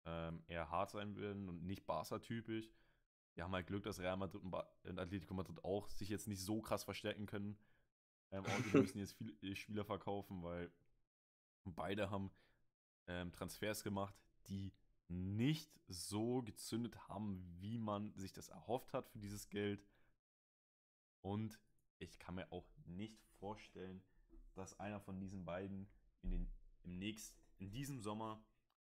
ähm, 0.07 0.43
eher 0.49 0.71
hart 0.71 0.91
sein 0.93 1.17
werden 1.17 1.49
und 1.49 1.65
nicht 1.65 1.87
Barca-typisch. 1.87 2.73
Die 3.37 3.43
haben 3.43 3.55
halt 3.55 3.67
Glück, 3.69 3.85
dass 3.85 4.01
Real 4.01 4.17
Madrid 4.17 4.43
und 4.43 4.51
Ba 4.53 4.69
und 4.85 4.99
Atletico 4.99 5.35
Madrid 5.35 5.65
auch 5.65 5.89
sich 5.91 6.09
jetzt 6.11 6.29
nicht 6.29 6.43
so 6.43 6.63
krass 6.63 6.85
verstärken 6.85 7.27
können. 7.27 7.59
Ähm, 8.33 8.45
außer 8.45 8.63
die 8.63 8.79
müssen 8.79 8.99
jetzt 8.99 9.15
viel 9.15 9.37
äh, 9.43 9.55
Spieler 9.55 9.85
verkaufen, 9.85 10.43
weil 10.43 10.71
beide 11.65 12.11
haben, 12.11 12.31
ähm, 13.07 13.33
Transfers 13.33 13.83
gemacht, 13.83 14.15
die 14.49 14.73
nicht 15.09 15.71
so 15.89 16.43
gezündet 16.43 17.09
haben, 17.09 17.45
wie 17.61 17.79
man 17.79 18.13
sich 18.17 18.33
das 18.33 18.49
erhofft 18.49 18.93
hat 18.93 19.09
für 19.09 19.19
dieses 19.19 19.49
Geld. 19.49 19.85
Und 21.21 21.61
ich 21.99 22.19
kann 22.19 22.35
mir 22.35 22.51
auch 22.53 22.69
nicht 22.85 23.23
vorstellen, 23.39 24.03
dass 24.55 24.79
einer 24.81 25.01
von 25.01 25.21
diesen 25.21 25.45
beiden 25.45 25.89
in 26.23 26.31
den 26.31 26.51
im 26.87 26.99
nächst 26.99 27.37
in 27.59 27.71
diesem 27.71 28.01
Sommer 28.01 28.43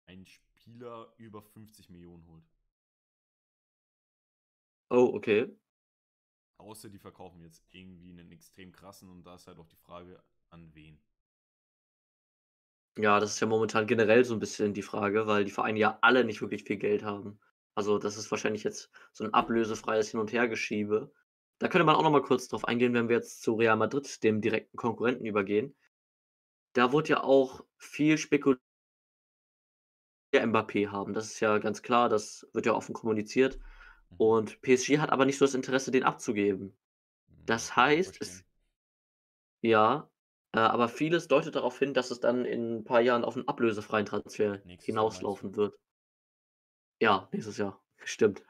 einen 0.07 0.27
Spieler 0.27 1.13
über 1.19 1.41
50.000.000 1.41 2.27
holt. 2.27 2.45
Oh, 4.91 5.13
okay. 5.15 5.55
Außer 6.61 6.89
die 6.91 6.99
verkaufen 6.99 7.41
jetzt 7.43 7.65
irgendwie 7.71 8.13
'nen 8.13 8.31
extrem 8.33 8.73
krassen 8.73 9.09
und 9.11 9.25
da 9.25 9.35
ist 9.37 9.47
halt 9.47 9.59
auch 9.59 9.67
die 9.69 9.77
Frage, 9.77 10.23
an 10.51 10.75
wen. 10.75 11.01
Ja, 12.99 13.21
das 13.21 13.35
ist 13.35 13.41
ja 13.41 13.47
momentan 13.47 13.87
generell 13.87 14.25
so 14.25 14.35
'n 14.35 14.41
bisschen 14.41 14.75
die 14.75 14.83
Frage, 14.83 15.27
weil 15.29 15.45
die 15.45 15.51
Vereine 15.53 15.79
ja 15.79 15.99
alle 16.03 16.25
nicht 16.25 16.41
wirklich 16.43 16.65
viel 16.65 16.77
Geld 16.77 17.05
haben. 17.05 17.39
Also, 17.77 17.99
das 17.99 18.17
ist 18.17 18.31
wahrscheinlich 18.33 18.65
jetzt 18.65 18.91
so 19.13 19.23
'n 19.25 19.33
ablösefreies 19.33 20.11
Hin 20.11 20.19
und 20.21 20.33
Hergeschiebe. 20.33 21.13
Da 21.61 21.69
könnte 21.69 21.85
man 21.85 21.95
auch 21.95 22.03
noch 22.03 22.11
mal 22.11 22.23
kurz 22.23 22.49
drauf 22.49 22.65
eingehen, 22.67 22.93
wenn 22.95 23.09
wir 23.09 23.17
jetzt 23.17 23.43
zu 23.43 23.55
Real 23.55 23.77
Madrid, 23.77 24.23
dem 24.25 24.41
direkten 24.41 24.77
Konkurrenten, 24.77 25.25
übergehen. 25.25 25.75
Da 26.77 26.93
wurde 26.93 27.09
ja 27.11 27.25
auch 27.25 27.65
viel 27.79 28.17
spekul 28.17 28.61
Mbappé 30.35 30.89
haben. 30.93 31.13
Das 31.13 31.27
ist 31.27 31.41
ja 31.41 31.59
ganz 31.59 31.83
klar, 31.83 32.09
das 32.09 32.47
wird 32.53 32.67
ja 32.67 32.75
offen 32.75 32.93
kommuniziert. 32.95 33.59
Mhm. 34.11 34.21
Und 34.21 34.63
PSG 34.63 34.99
hat 34.99 35.11
aber 35.11 35.25
nicht 35.27 35.39
so 35.39 35.45
das 35.47 35.55
Interesse, 35.55 35.91
den 35.91 36.05
abzugeben. 36.05 36.77
Das 37.47 37.77
auch 37.85 38.01
heißt, 38.03 38.19
es 38.21 38.45
Ja, 39.65 40.11
äh, 40.53 40.59
aber 40.59 40.89
vieles 40.89 41.29
deutet 41.29 41.55
darauf 41.55 41.79
hin, 41.79 41.93
dass 41.95 42.11
es 42.11 42.21
dann 42.21 42.45
in 42.47 42.79
'n 42.81 42.85
paar 42.85 43.01
Jahren 43.03 43.25
auf 43.25 43.37
'n 43.37 43.47
ablösefreien 43.49 44.07
Transfer 44.07 44.63
Nächstes 44.65 44.81
hinauslaufen 44.81 45.55
wird. 45.57 45.75
Ja, 47.03 47.29
nächstes 47.33 47.57
Jahr, 47.57 47.83
stimmt. 48.05 48.43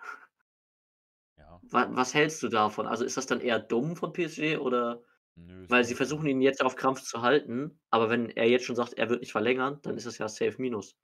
Ja. 1.38 1.62
Wa 1.62 1.88
was 1.94 2.14
hältst 2.14 2.42
du 2.42 2.48
davon? 2.48 2.86
Also, 2.86 3.04
ist 3.04 3.16
das 3.16 3.26
dann 3.26 3.40
eher 3.40 3.58
dumm 3.58 3.96
von 3.96 4.12
PSG 4.12 4.56
oder 4.58 5.02
Nö, 5.36 5.68
weil 5.68 5.84
sie 5.84 5.94
versuchen 5.94 6.26
ihn 6.26 6.42
jetzt 6.42 6.64
auf 6.64 6.76
Krampf 6.76 7.02
zu 7.02 7.22
halten, 7.22 7.80
aber 7.90 8.10
wenn 8.10 8.30
er 8.30 8.48
jetzt 8.48 8.66
schon 8.66 8.76
sagt, 8.76 8.94
er 8.94 9.10
wird 9.10 9.20
nicht 9.20 9.32
verlängern, 9.32 9.80
dann 9.82 9.96
ist 9.96 10.06
es 10.06 10.18
ja 10.18 10.28
safe 10.28 10.60
Minus. 10.62 10.94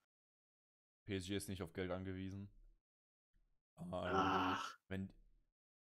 PSG 1.07 1.35
ist 1.37 1.47
nicht 1.47 1.61
auf 1.63 1.71
Geld 1.73 1.89
angewiesen. 1.91 2.49
Ähm, 3.79 3.95
Ach. 4.01 4.77
wenn 4.87 5.11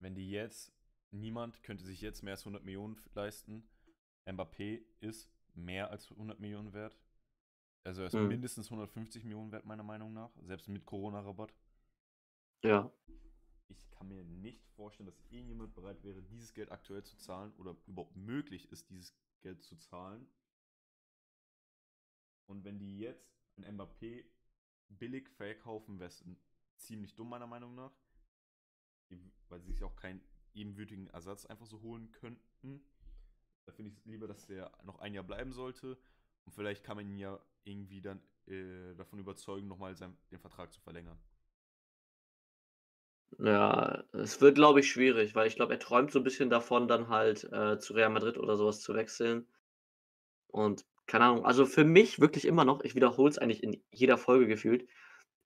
wenn 0.01 0.15
die 0.15 0.31
jetzt 0.31 0.73
niemand 1.13 1.63
könnte 1.63 1.85
sich 1.85 2.01
jetzt 2.01 2.23
mehr 2.23 2.33
als 2.35 2.45
100.000.000 2.45 2.97
f 2.99 3.09
leisten. 3.15 3.69
Mbappé 4.27 4.83
ist 5.01 5.31
mehr 5.55 5.91
als 5.91 6.11
100.000.000 6.11 6.73
wert. 6.73 6.99
Also, 7.85 8.03
er 8.03 8.09
ist 8.09 8.15
Mhm. 8.15 8.29
mindestens 8.29 8.71
150.000.000 8.71 9.53
wert, 9.53 9.67
meiner 9.67 9.83
Meinung 9.85 10.13
nach, 10.13 10.31
selbst 10.45 10.69
mit 10.69 10.87
Corona-Rabatt. 10.87 11.55
Ja. 12.65 12.93
Ich 13.71 13.91
kann 13.91 14.09
mir 14.09 14.25
nicht 14.25 14.65
vorstellen, 14.77 15.07
dass 15.07 15.21
irgendjemand 15.31 15.75
bereit 15.75 16.03
wäre, 16.05 16.23
dieses 16.23 16.53
Geld 16.55 16.71
aktuell 16.71 17.03
zu 17.05 17.17
zahlen 17.17 17.53
oder 17.59 17.77
überhaupt 17.87 18.17
möglich 18.17 18.71
ist, 18.71 18.91
dieses 18.91 19.15
Geld 19.41 19.63
zu 19.63 19.77
zahlen. 19.77 20.27
Und 22.51 22.65
wenn 22.65 22.79
die 22.79 22.99
jetzt 22.99 23.33
'n 23.57 23.65
Mbappé 23.77 24.25
billig 24.89 25.29
verkaufen, 25.31 25.99
wäre 25.99 26.09
es 26.09 26.21
'n 26.23 26.37
ziemlich 26.83 27.15
dumm, 27.15 27.31
meiner 27.31 27.47
Meinung 27.47 27.75
nach. 27.75 27.93
weil 29.49 29.61
sie 29.61 29.73
sich 29.73 29.85
auch 29.85 29.97
keinen 29.97 30.23
ebenwürdigen 30.55 31.09
Ersatz 31.09 31.47
einfach 31.47 31.67
so 31.67 31.81
holen 31.83 32.11
könnten. 32.13 32.83
Da 33.65 33.73
finde 33.73 33.91
ich 33.91 33.99
es 33.99 34.05
lieber, 34.07 34.27
dass 34.27 34.47
der 34.47 34.73
noch 34.85 34.99
ein 35.01 35.15
Jahr 35.15 35.25
bleiben 35.25 35.53
sollte. 35.53 35.99
Und 36.45 36.53
vielleicht 36.53 36.85
kann 36.85 36.97
man 36.97 37.09
ihn 37.09 37.19
ja 37.19 37.39
irgendwie 37.65 38.01
dann 38.03 38.21
äh, 38.47 38.95
davon 38.97 39.19
überzeugen, 39.19 39.69
nochmal 39.69 39.95
seinen, 39.97 40.17
den 40.31 40.41
Vertrag 40.41 40.73
zu 40.73 40.81
verlängern. 40.81 41.19
Ja, 43.39 44.05
es 44.13 44.41
wird, 44.41 44.55
glaube 44.57 44.81
ich, 44.81 44.91
schwierig, 44.91 45.35
weil 45.35 45.47
ich 45.49 45.57
glaube, 45.57 45.73
er 45.75 45.79
träumt 45.81 46.11
so 46.13 46.19
ein 46.21 46.25
bisschen 46.25 46.49
davon, 46.51 46.87
dann 46.89 47.09
halt, 47.09 47.45
äh, 47.53 47.79
zu 47.79 47.93
Real 47.95 48.11
Madrid 48.11 48.39
oder 48.39 48.57
sowas 48.57 48.81
zu 48.81 48.95
wechseln. 48.95 49.47
Und 50.49 50.85
keine 51.07 51.25
Ahnung, 51.27 51.45
also 51.45 51.67
für 51.67 51.85
mich 51.85 52.21
wirklich 52.21 52.45
immer 52.45 52.65
noch, 52.65 52.83
ich 52.85 52.95
wiederhole 52.95 53.31
es 53.31 53.39
eigentlich 53.39 53.63
in 53.63 53.83
jeder 53.91 54.19
Folge 54.19 54.47
gefühlt, 54.47 54.89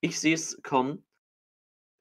ich 0.00 0.20
sehe 0.20 0.34
es 0.34 0.60
kommen, 0.62 1.04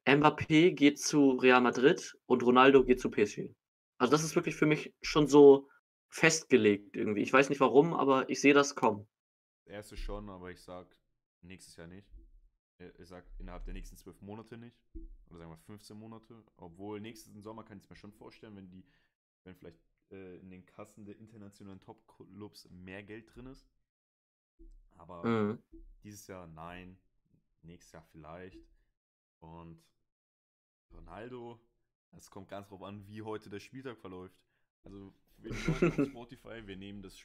Mbappé 0.08 0.72
geht 0.74 1.00
zu 1.00 1.32
Real 1.32 1.62
Madrid 1.62 2.18
und 2.26 2.44
Ronaldo 2.44 2.84
geht 2.84 3.00
zu 3.00 3.10
PSG. 3.10 3.50
Also, 3.98 4.12
das 4.12 4.24
ist 4.24 4.36
wirklich 4.36 4.56
für 4.56 4.66
mich 4.66 4.94
schon 5.02 5.28
so 5.28 5.70
festgelegt 6.10 6.96
irgendwie. 6.96 7.22
Ich 7.22 7.34
weiß 7.34 7.50
nicht 7.50 7.60
warum, 7.62 7.94
aber 7.94 8.30
ich 8.30 8.42
sehe 8.42 8.54
das 8.54 8.76
kommen. 8.76 9.08
Der 9.68 9.76
erste 9.76 9.98
schon, 9.98 10.30
aber 10.30 10.52
ich 10.52 10.62
sag 10.62 10.96
nächstes 11.42 11.76
Jahr 11.76 11.88
nicht. 11.88 12.08
Ich 13.00 13.08
sag 13.08 13.26
innerhalb 13.38 13.66
der 13.66 13.74
nächsten 13.74 13.96
zwölf 13.98 14.22
Monate 14.22 14.58
nicht. 14.58 14.78
Oder 15.30 15.40
sagen 15.40 15.52
wir 15.52 15.58
15 15.58 15.98
Monate. 15.98 16.44
Obwohl 16.58 17.00
nächsten 17.00 17.42
Sommer 17.42 17.64
kann 17.64 17.78
ich 17.78 17.84
es 17.84 17.90
mir 17.90 17.96
schon 17.96 18.12
vorstellen, 18.14 18.56
wenn 18.56 18.70
die, 18.70 18.86
wenn 19.44 19.56
vielleicht 19.56 19.80
äh, 20.12 20.38
in 20.38 20.50
den 20.50 20.66
Kassen 20.66 21.06
der 21.06 21.18
internationalen 21.18 21.80
Top-Clubs 21.82 22.70
mehr 22.70 23.04
Geld 23.04 23.34
drin 23.36 23.48
ist. 23.48 23.68
Aber 24.98 25.30
Mhm. 25.30 25.60
dieses 26.04 26.28
Jahr 26.28 26.48
nein. 26.48 26.98
Nächstes 27.64 27.94
Jahr 27.94 28.04
vielleicht. 28.12 28.60
Und 29.46 29.84
Ronaldo, 30.92 31.60
es 32.12 32.30
kommt 32.30 32.50
ganz 32.50 32.70
drauf 32.70 32.84
an, 32.84 33.06
wie 33.08 33.22
heute 33.22 33.50
der 33.50 33.60
Spieltag 33.60 33.98
verläuft. 33.98 34.40
Also 34.84 35.14
Leute 35.38 35.88
auf 36.02 36.08
Spotify, 36.08 36.66
wir 36.66 36.78
nehmen 36.78 37.02
das, 37.02 37.18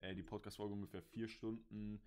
äh, 0.00 0.14
die 0.14 0.22
Podcast-Folge 0.22 0.74
ungefähr 0.74 1.02
vier 1.02 1.28
Stunden 1.28 2.00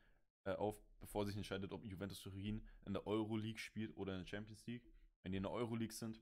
äh, 0.46 0.52
auf, 0.52 0.76
bevor 1.00 1.26
sich 1.26 1.36
entscheidet, 1.36 1.72
ob 1.72 1.86
Juventus 1.86 2.22
Turin 2.22 2.66
in 2.86 2.94
der 2.94 3.06
Euroleague 3.06 3.60
spielt 3.60 3.96
oder 3.98 4.14
in 4.14 4.20
der 4.20 4.28
Champions 4.28 4.66
League. 4.66 4.90
Wenn 5.24 5.34
die 5.34 5.38
in 5.38 5.44
der 5.44 5.52
Euroleague 5.52 5.94
sind, 5.94 6.20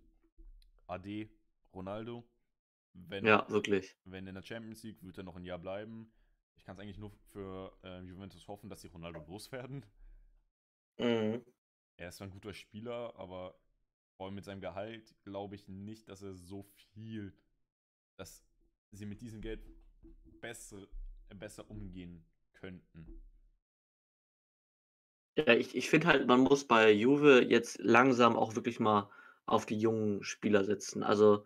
AD, 0.88 1.30
Ronaldo. 1.74 2.28
Wenn, 2.94 3.26
Ja, 3.26 3.48
wirklich. 3.50 3.96
wenn 4.04 4.28
in 4.28 4.36
der 4.36 4.42
Champions 4.42 4.84
League, 4.84 5.02
wird 5.04 5.18
er 5.18 5.24
noch 5.24 5.36
ein 5.36 5.46
Jahr 5.46 5.60
bleiben. 5.60 6.12
Ich 6.58 6.66
kann 6.66 6.76
es 6.76 6.82
eigentlich 6.82 6.98
nur 6.98 7.12
für 7.12 7.78
äh, 7.84 8.02
Juventus 8.02 8.48
hoffen, 8.48 8.70
dass 8.70 8.82
sie 8.82 8.88
Ronaldo 8.88 9.24
loswerden. 9.28 9.86
Mhm. 10.98 11.46
Er 12.00 12.08
ist 12.10 12.16
zwar 12.16 12.28
ein 12.28 12.32
guter 12.32 12.54
Spieler, 12.54 13.14
aber 13.18 13.60
vor 14.16 14.26
allem 14.28 14.36
mit 14.36 14.46
seinem 14.46 14.62
Gehalt 14.62 15.14
glaube 15.24 15.56
ich 15.56 15.68
nicht, 15.68 16.08
dass 16.08 16.22
er 16.22 16.34
so 16.34 16.64
viel, 16.64 17.34
dass 18.16 18.46
sie 18.92 19.06
mit 19.06 19.22
diesem 19.22 19.42
Geld 19.42 19.68
besser, 20.40 20.88
besser 21.36 21.70
umgehen 21.70 22.26
könnten. 22.54 23.06
Ja, 25.38 25.54
ich 25.54 25.76
ich 25.76 25.90
finde 25.90 26.08
halt, 26.08 26.28
man 26.28 26.42
muss 26.42 26.66
bei 26.66 26.92
Juve 26.92 27.42
jetzt 27.44 27.80
langsam 27.80 28.36
auch 28.36 28.56
wirklich 28.56 28.80
mal 28.80 29.10
auf 29.46 29.66
die 29.66 29.78
jungen 29.80 30.24
Spieler 30.24 30.64
setzen. 30.64 31.02
Also, 31.04 31.46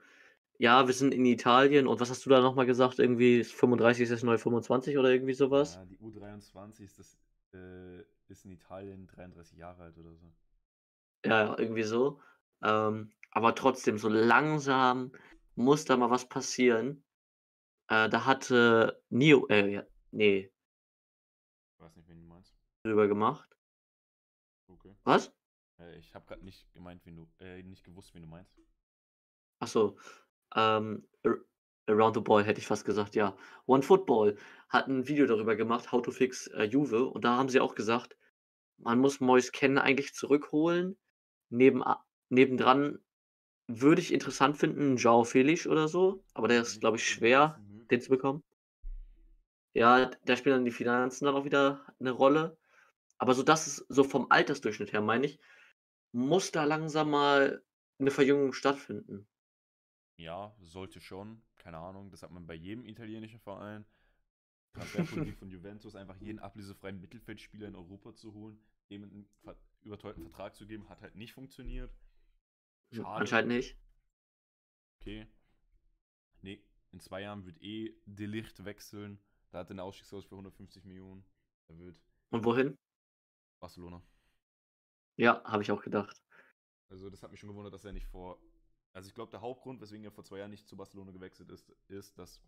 ja, 0.60 0.88
wir 0.88 0.94
sind 0.94 1.14
in 1.14 1.26
Italien 1.26 1.88
und 1.88 2.00
was 2.02 2.10
hast 2.12 2.26
du 2.26 2.32
da 2.32 2.42
noch 2.42 2.56
mal 2.56 2.66
gesagt? 2.66 3.00
Irgendwie 3.00 3.40
ist 3.40 3.54
35 3.54 4.04
ist 4.04 4.12
das 4.12 4.24
neue 4.24 4.40
25 4.40 4.98
oder 4.98 5.12
irgendwie 5.12 5.34
sowas? 5.34 5.80
Ja, 5.80 5.86
die 5.86 5.98
U23 5.98 6.86
ist, 6.86 7.00
das, 7.00 7.18
äh, 7.54 8.04
ist 8.30 8.46
in 8.46 8.52
Italien 8.52 9.08
33 9.08 9.58
Jahre 9.58 9.84
alt 9.84 9.98
oder 9.98 10.14
so. 10.16 10.32
Ja, 11.26 11.58
irgendwie 11.58 11.84
so. 11.84 12.22
Ähm, 12.64 13.12
aber 13.32 13.56
trotzdem, 13.56 13.98
so 13.98 14.10
langsam 14.10 15.12
muss 15.56 15.86
da 15.86 15.98
mal 15.98 16.10
was 16.10 16.28
passieren. 16.28 17.04
Äh, 17.88 18.10
da 18.10 18.26
hatte 18.26 19.02
Nio 19.10 19.48
äh, 19.48 19.70
ja, 19.74 19.84
ne, 20.12 20.50
Ich 21.74 21.80
weiß 21.80 21.96
nicht, 21.96 22.08
wen 22.08 22.22
du 22.22 22.28
meinst. 22.28 22.54
drüber 22.84 23.08
gemacht. 23.08 23.50
Okay. 24.68 24.96
Was? 25.04 25.32
Äh, 25.80 25.98
ich 25.98 26.14
habe 26.16 26.26
gerade 26.26 26.44
nicht 26.44 26.72
gemeint, 26.74 27.06
wen 27.06 27.16
du, 27.16 27.28
äh, 27.40 27.62
nicht 27.64 27.84
gewusst, 27.84 28.14
wen 28.14 28.22
du 28.22 28.28
meinst. 28.28 28.58
Ach 29.60 29.68
so, 29.68 29.98
ähm, 30.56 31.08
Around 31.90 32.16
the 32.16 32.22
Ball 32.22 32.44
hätte 32.44 32.60
ich 32.62 32.68
fast 32.68 32.86
gesagt, 32.86 33.14
ja. 33.16 33.36
OneFootball 33.68 34.38
hat 34.70 34.88
'n 34.88 35.08
Video 35.08 35.26
darüber 35.28 35.56
gemacht, 35.56 35.92
How 35.92 36.02
to 36.02 36.12
fix, 36.12 36.48
äh, 36.48 36.64
Juve 36.64 37.06
und 37.06 37.24
da 37.26 37.36
haben 37.38 37.50
sie 37.50 37.60
auch 37.60 37.76
gesagt, 37.76 38.16
man 38.78 39.00
muss 39.00 39.20
Moise 39.22 39.52
Kean 39.52 39.78
eigentlich 39.78 40.14
zurückholen. 40.16 40.98
Nebena 41.50 42.06
nebendran 42.30 43.00
würde 43.68 44.02
ich 44.02 44.14
interessant 44.14 44.58
finden, 44.58 44.98
João 44.98 45.26
Felix 45.26 45.68
oder 45.68 45.88
so, 45.90 46.26
aber 46.36 46.48
der 46.50 46.62
ist, 46.62 46.80
Nicht 46.80 46.82
glaube 46.82 46.98
ich, 46.98 47.06
den 47.08 47.10
schwer, 47.10 47.62
ersten 47.62 47.90
den 47.92 48.02
zu 48.02 48.10
bekommen. 48.12 48.44
Ja, 49.76 50.12
da 50.26 50.36
spielen 50.38 50.58
dann 50.58 50.66
die 50.66 50.72
Finanzen 50.72 51.26
dann 51.26 51.34
auch 51.36 51.46
wieder 51.46 51.86
'ne 52.00 52.12
Rolle. 52.12 52.58
Aber 53.20 53.34
so 53.36 53.44
das 53.44 53.68
ist 53.68 53.86
so 53.90 54.04
vom 54.04 54.32
Altersdurchschnitt 54.32 54.94
her, 54.94 55.02
meine 55.02 55.28
ich, 55.28 55.40
muss 56.14 56.52
da 56.52 56.66
langsam 56.66 57.12
mal 57.12 57.64
'ne 58.00 58.12
Verjüngung 58.12 58.54
stattfinden. 58.54 59.28
Ja, 60.20 60.56
sollte 60.62 61.02
schon. 61.02 61.42
Keine 61.64 61.78
Ahnung, 61.78 62.12
das 62.12 62.24
hat 62.24 62.32
man 62.32 62.46
bei 62.46 62.56
jedem 62.56 62.86
italienischen 62.86 63.40
Verein. 63.40 63.86
Transferpolitik 64.74 65.38
von 65.40 65.50
Juventus, 65.50 65.96
einfach 65.96 66.18
jeden 66.18 66.40
ablösefreien 66.40 67.00
Mittelfeldspieler 67.00 67.68
in 67.68 67.76
Europa 67.76 68.14
zu 68.14 68.34
holen, 68.34 68.60
dem 68.90 69.04
einen 69.04 69.28
ver 69.44 69.58
überteuerten 69.84 70.24
Vertrag 70.24 70.56
zu 70.56 70.66
geben, 70.66 70.88
hat 70.88 71.02
halt 71.02 71.16
nicht 71.16 71.34
funktioniert. 71.34 71.94
Schade. 72.92 73.08
anscheinend 73.08 73.50
nicht. 73.50 73.78
Okay. 75.02 75.28
Nee, 76.42 76.64
in 76.92 77.00
zwei 77.02 77.22
Jahren 77.22 77.46
wird 77.46 77.62
eh 77.62 77.94
De 78.06 78.26
Ligt 78.26 78.64
wechseln. 78.64 79.20
Da 79.52 79.60
hat 79.60 79.68
er 79.68 79.72
eine 79.72 79.84
Ausstiegsklausel 79.84 80.30
für 80.30 80.36
150 80.36 80.86
Millionen. 80.86 81.26
Er 81.68 81.78
wird 81.80 82.02
Und 82.30 82.46
wohin? 82.46 82.78
Barcelona. 83.60 84.02
Ja, 85.18 85.44
habe 85.44 85.64
ich 85.64 85.72
auch 85.72 85.82
gedacht. 85.82 86.24
Also 86.90 87.10
das 87.10 87.24
hat 87.24 87.32
mich 87.32 87.40
schon 87.40 87.50
gewundert, 87.50 87.74
dass 87.74 87.86
er 87.86 87.92
nicht 87.92 88.08
vor. 88.08 88.40
Also 88.94 89.08
ich 89.08 89.16
glaube, 89.16 89.32
der 89.32 89.42
Hauptgrund, 89.42 89.82
weswegen 89.82 90.06
er 90.06 90.12
vor 90.12 90.24
zwei 90.24 90.38
Jahren 90.38 90.52
nicht 90.52 90.68
zu 90.68 90.78
Barcelona 90.78 91.12
gewechselt 91.12 91.50
ist, 91.50 91.70
ist, 91.88 92.18
dass 92.18 92.40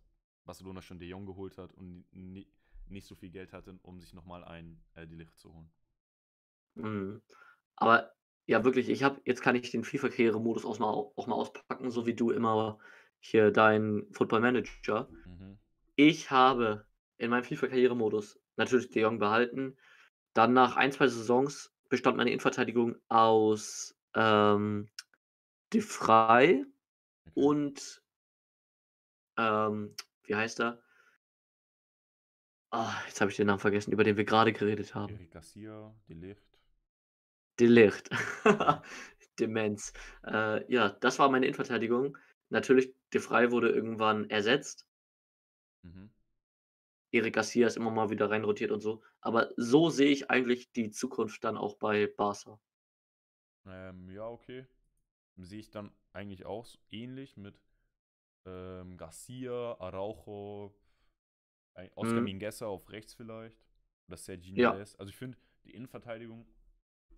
Barcelona 0.46 0.82
schon 0.82 1.00
De 1.00 1.08
Jong 1.08 1.26
geholt 1.26 1.58
hat 1.58 1.74
und 1.74 2.06
ni 2.12 2.48
nicht 2.88 3.08
so 3.08 3.16
viel 3.16 3.32
Geld 3.32 3.52
hatte, 3.52 3.80
um 3.82 4.00
sich 4.00 4.14
nochmal 4.14 4.44
einen 4.44 4.80
äh, 4.94 5.08
De 5.08 5.18
Ligt 5.18 5.36
zu 5.40 5.52
holen. 5.52 5.72
Mhm. 6.76 7.22
Aber 7.76 8.12
ja, 8.46 8.64
wirklich, 8.64 8.90
ich 8.90 9.04
habe 9.04 9.20
jetzt 9.26 9.42
kann 9.42 9.56
ich 9.56 9.72
den 9.72 9.84
FIFA-Karrieremodus 9.84 10.66
aus 10.66 10.78
mal 10.78 10.92
auch 10.92 11.28
mal 11.28 11.34
auspacken, 11.34 11.90
so 11.90 12.06
wie 12.06 12.14
du 12.14 12.30
immer 12.30 12.78
hier 13.20 13.50
dein 13.50 14.06
Football 14.12 14.42
Manager. 14.42 15.10
Mhm. 15.26 15.58
Ich 15.96 16.30
habe 16.30 16.86
in 17.18 17.32
meinem 17.32 17.44
FIFA-Karrieremodus 17.44 18.40
natürlich 18.56 18.92
De 18.92 19.02
Jong 19.02 19.18
behalten. 19.18 19.76
Dann 20.34 20.54
nach 20.54 20.76
1, 20.76 20.98
2 20.98 21.08
Saisons 21.08 21.74
bestand 21.90 22.18
meine 22.18 22.30
Innenverteidigung 22.30 22.98
aus, 23.08 23.98
ähm, 24.14 24.90
De 25.76 25.82
Vrij 25.82 26.66
Okay. 27.28 27.32
und 27.34 28.02
ähm, 29.38 29.94
wie 30.24 30.36
heißt 30.36 30.62
er? 30.62 30.82
Ah, 32.72 32.94
jetzt 33.08 33.20
habe 33.20 33.30
ich 33.30 33.36
den 33.38 33.48
Namen 33.48 33.60
vergessen, 33.60 33.92
über 33.92 34.06
den 34.06 34.16
wir 34.16 34.24
gerade 34.24 34.54
geredet 34.54 34.96
haben. 34.96 35.14
Eric 35.16 35.32
Garcia, 35.32 35.94
De 36.08 36.16
Ligt. 36.16 36.60
De 37.60 37.68
Ligt. 37.68 38.10
Ja. 38.46 38.82
Demenz. 39.40 39.92
Äh, 40.26 40.72
ja, 40.72 40.90
das 40.90 41.20
war 41.20 41.30
meine 41.30 41.46
Innenverteidigung. 41.46 42.18
Natürlich, 42.48 42.94
De 43.14 43.20
Vrij 43.20 43.52
wurde 43.52 43.70
irgendwann 43.70 44.30
ersetzt. 44.30 44.88
Mhm. 45.84 46.10
Eric 47.12 47.34
Garcia 47.36 47.68
ist 47.68 47.76
immer 47.76 47.92
mal 47.92 48.10
wieder 48.10 48.30
reinrotiert 48.30 48.72
und 48.72 48.80
so. 48.80 49.04
Aber 49.20 49.50
so 49.58 49.90
sehe 49.90 50.10
ich 50.10 50.32
eigentlich 50.32 50.72
die 50.72 50.92
Zukunft 50.92 51.44
dann 51.44 51.58
auch 51.58 51.76
bei 51.76 52.08
Barca. 52.08 52.62
Ähm, 53.66 54.10
ja, 54.10 54.26
okay. 54.28 54.66
Sehe 55.38 55.60
ich 55.60 55.70
dann 55.72 55.92
eigentlich 56.14 56.46
auch 56.46 56.66
so 56.66 56.80
ähnlich 56.92 57.38
mit 57.38 57.60
ähm, 58.46 58.98
Garcia, 58.98 59.76
Araujo, 59.80 60.76
Oscar 61.96 62.22
Mhm. 62.22 62.24
Mingueza 62.24 62.66
auf 62.68 62.90
rechts 62.90 63.14
vielleicht. 63.14 63.58
Oder 64.08 64.18
Serginho 64.18 64.62
Ja. 64.62 64.72
Dest. 64.72 65.00
Also 65.00 65.10
ich 65.10 65.16
finde, 65.18 65.38
die 65.64 65.72
Innenverteidigung, 65.74 66.46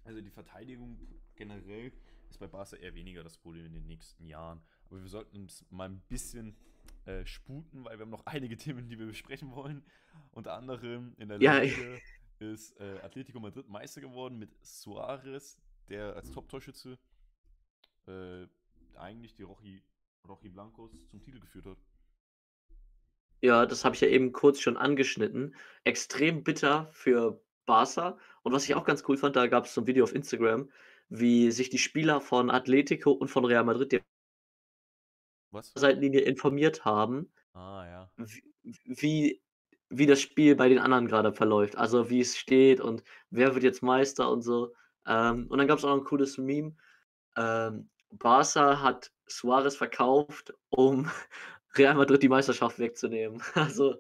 also 0.04 0.22
die 0.22 0.30
Verteidigung 0.32 0.98
generell 1.36 1.92
ist 2.30 2.40
bei 2.40 2.48
Barca 2.48 2.76
eher 2.78 2.96
weniger 2.96 3.24
das 3.24 3.38
Problem 3.38 3.66
in 3.66 3.74
den 3.74 3.86
nächsten 3.88 4.26
Jahren. 4.26 4.62
Aber 4.86 5.02
wir 5.02 5.10
sollten 5.10 5.38
uns 5.38 5.66
mal 5.70 5.90
ein 5.90 6.02
bisschen 6.10 6.56
äh, 7.06 7.26
sputen, 7.26 7.84
weil 7.86 7.98
wir 8.00 8.04
haben 8.04 8.10
noch 8.12 8.26
einige 8.26 8.58
Themen, 8.58 8.88
die 8.90 8.98
wir 8.98 9.06
besprechen 9.08 9.52
wollen. 9.54 9.84
Unter 10.32 10.54
anderem 10.54 11.14
in 11.18 11.30
der 11.30 11.40
Ja, 11.40 11.60
Liga 11.60 12.02
ist 12.40 12.80
äh, 12.80 13.00
Atletico 13.02 13.40
Madrid 13.40 13.68
Meister 13.68 14.02
geworden 14.02 14.38
mit 14.40 14.56
Suarez, 14.66 15.58
der 15.90 16.16
als 16.16 16.32
Top-Torschütze 16.32 16.98
äh, 18.08 18.48
eigentlich 18.96 19.36
die 19.36 19.44
Rochi, 19.44 19.84
Rochi 20.28 20.50
Blancos 20.50 21.08
zum 21.10 21.22
Titel 21.22 21.40
geführt 21.40 21.66
hat. 21.66 21.78
Ja, 23.44 23.66
das 23.68 23.86
habe 23.86 23.96
ich 23.96 24.02
ja 24.02 24.08
eben 24.08 24.32
kurz 24.34 24.60
schon 24.60 24.78
angeschnitten. 24.78 25.56
Extrem 25.84 26.44
bitter 26.44 26.88
für 26.92 27.44
Barca. 27.66 28.18
Und 28.42 28.54
was 28.54 28.66
ich 28.66 28.74
auch 28.76 28.84
ganz 28.86 29.04
cool 29.08 29.18
fand, 29.18 29.36
da 29.36 29.48
gab 29.48 29.66
es 29.66 29.74
so 29.74 29.82
'n 29.82 29.88
Video 29.88 30.04
auf 30.04 30.16
Instagram, 30.16 30.72
wie 31.10 31.52
sich 31.52 31.70
die 31.70 31.78
Spieler 31.78 32.20
von 32.22 32.50
Atletico 32.50 33.12
und 33.12 33.28
von 33.30 33.46
Real 33.46 33.64
Madrid, 33.64 33.92
die 33.92 34.02
Was? 35.54 35.78
Seitenlinie 35.78 36.22
informiert 36.22 36.84
haben, 36.84 37.32
Ah, 37.54 37.86
ja. 37.86 38.12
wie 38.86 39.42
wie 39.90 40.06
das 40.06 40.22
Spiel 40.22 40.56
bei 40.56 40.70
den 40.70 40.80
anderen 40.80 41.08
grade 41.08 41.34
verläuft. 41.34 41.78
Also, 41.78 42.10
wie 42.10 42.20
es 42.22 42.38
steht 42.38 42.82
und 42.82 43.04
wer 43.30 43.54
wird 43.56 43.64
jetzt 43.64 43.84
Meister 43.84 44.30
und 44.32 44.42
so. 44.42 44.74
Ähm, 45.06 45.48
und 45.50 45.58
dann 45.60 45.68
gab's 45.68 45.86
auch 45.86 45.90
noch 45.96 46.04
'n 46.04 46.06
cooles 46.06 46.38
Meme. 46.38 46.76
Ähm, 47.38 47.90
Barca 48.12 48.82
hat 48.82 49.12
Suarez 49.28 49.76
verkauft, 49.76 50.54
um 50.70 51.10
Real 51.78 51.96
Madrid 51.96 52.24
die 52.24 52.30
Meisterschaft 52.30 52.80
wegzunehmen. 52.80 53.42
Also 53.56 53.98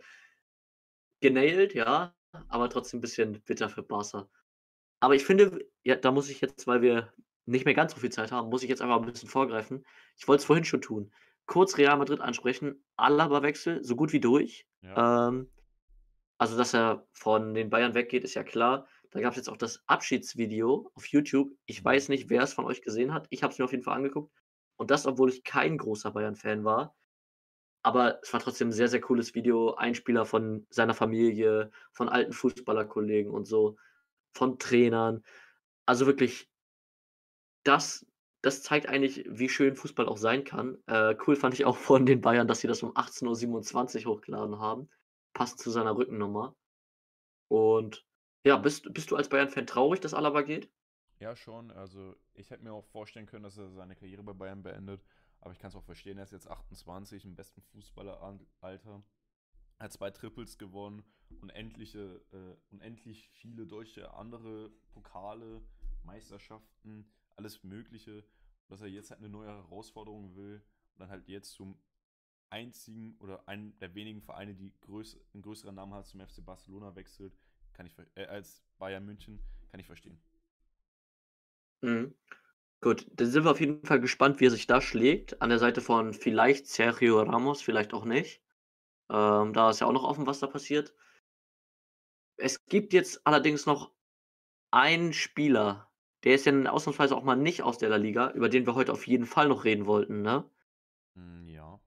genailt, 1.21 1.73
ja, 1.73 2.15
aber 2.47 2.69
trotzdem 2.69 3.01
bisschen 3.01 3.41
bitter 3.43 3.69
für 3.69 3.83
Barca. 3.83 4.29
Aber 5.01 5.15
ich 5.15 5.25
finde, 5.25 5.65
ja, 5.83 5.95
da 5.95 6.11
muss 6.11 6.29
ich 6.29 6.41
jetzt, 6.41 6.67
weil 6.67 6.81
wir 6.81 7.13
nicht 7.45 7.65
mehr 7.65 7.73
ganz 7.75 7.93
so 7.93 7.99
viel 8.01 8.11
Zeit 8.11 8.31
haben, 8.31 8.49
muss 8.49 8.63
ich 8.63 8.69
jetzt 8.69 8.81
einfach 8.81 8.97
'n 9.01 9.05
bisschen 9.11 9.29
vorgreifen. 9.29 9.85
Ich 10.17 10.27
wollte 10.27 10.41
es 10.41 10.45
vorhin 10.45 10.65
schon 10.65 10.81
tun. 10.81 11.13
Kurz 11.47 11.77
Real 11.77 11.97
Madrid 11.97 12.21
ansprechen. 12.21 12.85
Alaba-Wechsel 12.97 13.83
so 13.83 13.95
gut 13.95 14.13
wie 14.13 14.21
durch. 14.21 14.67
Ja. 14.81 15.27
Ähm, 15.29 15.51
also, 16.37 16.57
dass 16.57 16.73
er 16.73 17.07
von 17.13 17.53
den 17.55 17.69
Bayern 17.69 17.95
weggeht, 17.95 18.23
ist 18.23 18.35
ja 18.35 18.43
klar. 18.43 18.87
Da 19.17 19.23
gab's 19.23 19.35
jetzt 19.37 19.49
auch 19.49 19.57
das 19.57 19.81
Abschiedsvideo 19.87 20.91
auf 20.93 21.07
YouTube. 21.07 21.51
Ich 21.65 21.83
weiß 21.83 22.09
nicht, 22.09 22.29
wer 22.29 22.43
es 22.43 22.53
von 22.53 22.65
euch 22.65 22.83
gesehen 22.83 23.13
hat. 23.15 23.25
Ich 23.31 23.41
habe 23.41 23.51
es 23.51 23.57
mir 23.57 23.65
auf 23.65 23.71
jeden 23.71 23.83
Fall 23.83 23.95
angeguckt. 23.95 24.31
Und 24.77 24.91
das, 24.91 25.07
obwohl 25.07 25.29
ich 25.31 25.43
kein 25.43 25.79
großer 25.79 26.11
Bayern-Fan 26.11 26.63
war. 26.63 26.95
Aber 27.83 28.19
es 28.23 28.33
war 28.33 28.41
trotzdem 28.41 28.69
'n 28.69 28.71
sehr, 28.73 28.89
sehr 28.89 29.01
cooles 29.01 29.35
Video. 29.35 29.75
Einspieler 29.75 30.25
von 30.25 30.67
seiner 30.71 30.93
Familie, 30.95 31.71
von 31.93 32.09
alten 32.09 32.33
Fußballerkollegen 32.33 33.31
und 33.31 33.45
so, 33.47 33.77
von 34.33 34.59
Trainern. 34.59 35.23
Also, 35.87 36.07
wirklich 36.07 36.47
das 37.65 38.05
das 38.43 38.61
zeigt 38.61 38.87
eigentlich, 38.87 39.25
wie 39.27 39.49
schön 39.49 39.75
Fußball 39.75 40.07
auch 40.07 40.17
sein 40.17 40.43
kann. 40.43 40.77
Äh, 40.85 41.15
cool 41.25 41.35
fand 41.35 41.55
ich 41.55 41.65
auch 41.65 41.75
von 41.75 42.05
den 42.05 42.21
Bayern, 42.21 42.47
dass 42.47 42.59
sie 42.61 42.67
das 42.67 42.83
um 42.83 42.91
18:27 42.95 44.05
hochgeladen 44.05 44.59
haben, 44.59 44.89
passend 45.33 45.59
zu 45.59 45.71
seiner 45.71 45.97
Rückennummer. 45.97 46.55
Und 47.49 48.03
ja, 48.47 48.57
bist 48.57 48.91
bist 48.93 49.11
du 49.11 49.15
als 49.15 49.29
Bayern-Fan 49.29 49.67
traurig, 49.67 49.99
dass 50.01 50.13
Alaba 50.13 50.41
geht? 50.41 50.69
Ja, 51.19 51.35
schon. 51.35 51.71
Also, 51.71 52.15
ich 52.33 52.49
hätte 52.51 52.63
mir 52.63 52.73
auch 52.73 52.85
vorstellen 52.85 53.25
können, 53.25 53.43
dass 53.43 53.57
er 53.57 53.69
seine 53.71 53.95
Karriere 53.95 54.23
bei 54.23 54.33
Bayern 54.33 54.61
beendet. 54.63 55.03
Aber 55.41 55.51
ich 55.51 55.59
kann's 55.59 55.75
auch 55.75 55.83
verstehen, 55.83 56.17
er 56.17 56.23
ist 56.23 56.31
jetzt 56.31 56.47
28 56.47 57.25
im 57.25 57.35
besten 57.35 57.61
Fußballerand 57.61 58.45
Alter. 58.61 59.03
Hat 59.79 59.93
2 59.93 60.11
Triples 60.11 60.57
gewonnen, 60.57 61.03
unendliche 61.41 62.21
äh, 62.31 62.55
unendlich 62.71 63.29
viele 63.29 63.67
deutsche 63.67 64.13
andere 64.13 64.71
Pokale, 64.91 65.61
Meisterschaften, 66.03 67.11
alles 67.35 67.63
Mögliche. 67.63 68.25
Dass 68.69 68.81
er 68.81 68.87
jetzt 68.87 69.11
halt 69.11 69.21
'ne 69.21 69.29
neue 69.29 69.47
Herausforderung 69.49 70.35
will 70.35 70.63
und 70.93 70.99
dann 70.99 71.09
halt 71.09 71.27
jetzt 71.29 71.53
zum 71.53 71.79
einzigen 72.49 73.17
oder 73.19 73.47
einen 73.47 73.77
der 73.79 73.95
wenigen 73.95 74.21
Vereine, 74.21 74.55
die 74.55 74.73
größ 74.81 75.19
'n 75.35 75.41
größeren 75.41 75.75
Namen 75.75 75.93
hat, 75.93 76.07
zum 76.07 76.21
FC 76.21 76.41
Barcelona 76.45 76.95
wechselt, 76.95 77.37
kann 77.77 77.85
ich 77.85 77.95
äh, 78.15 78.25
als 78.25 78.63
Bayern 78.79 79.05
München, 79.05 79.39
kann 79.69 79.79
ich 79.79 79.85
verstehen. 79.85 80.19
Mhm. 81.81 82.15
Gut, 82.81 83.07
dann 83.11 83.27
sind 83.27 83.43
wir 83.43 83.51
auf 83.51 83.59
jeden 83.59 83.85
Fall 83.85 83.99
gespannt, 83.99 84.39
wie 84.39 84.47
er 84.47 84.51
sich 84.51 84.67
da 84.67 84.81
schlägt, 84.81 85.41
an 85.41 85.49
der 85.49 85.59
Seite 85.59 85.81
von 85.81 86.13
vielleicht 86.13 86.67
Sergio 86.67 87.21
Ramos, 87.21 87.61
vielleicht 87.61 87.93
auch 87.93 88.05
nicht. 88.05 88.41
Ähm, 89.09 89.53
da 89.53 89.69
ist 89.69 89.79
ja 89.79 89.87
auch 89.87 89.93
noch 89.93 90.03
offen, 90.03 90.27
was 90.27 90.39
da 90.39 90.47
passiert. 90.47 90.93
Es 92.35 92.65
gibt 92.65 92.93
jetzt 92.93 93.25
allerdings 93.25 93.65
noch 93.65 93.91
einen 94.71 95.13
Spieler, 95.13 95.89
der 96.23 96.35
ist 96.35 96.45
ja 96.45 96.53
ausnahmsweise 96.69 97.15
auch 97.15 97.23
mal 97.23 97.35
nicht 97.35 97.63
aus 97.63 97.77
der 97.77 97.89
La 97.89 97.95
Liga, 97.95 98.31
über 98.31 98.49
den 98.49 98.65
wir 98.65 98.75
heute 98.75 98.91
auf 98.91 99.07
jeden 99.07 99.25
Fall 99.25 99.47
noch 99.47 99.63
reden 99.63 99.85
wollten, 99.85 100.21
ne? 100.21 100.49
Hm, 101.15 101.47
ja. 101.47 101.79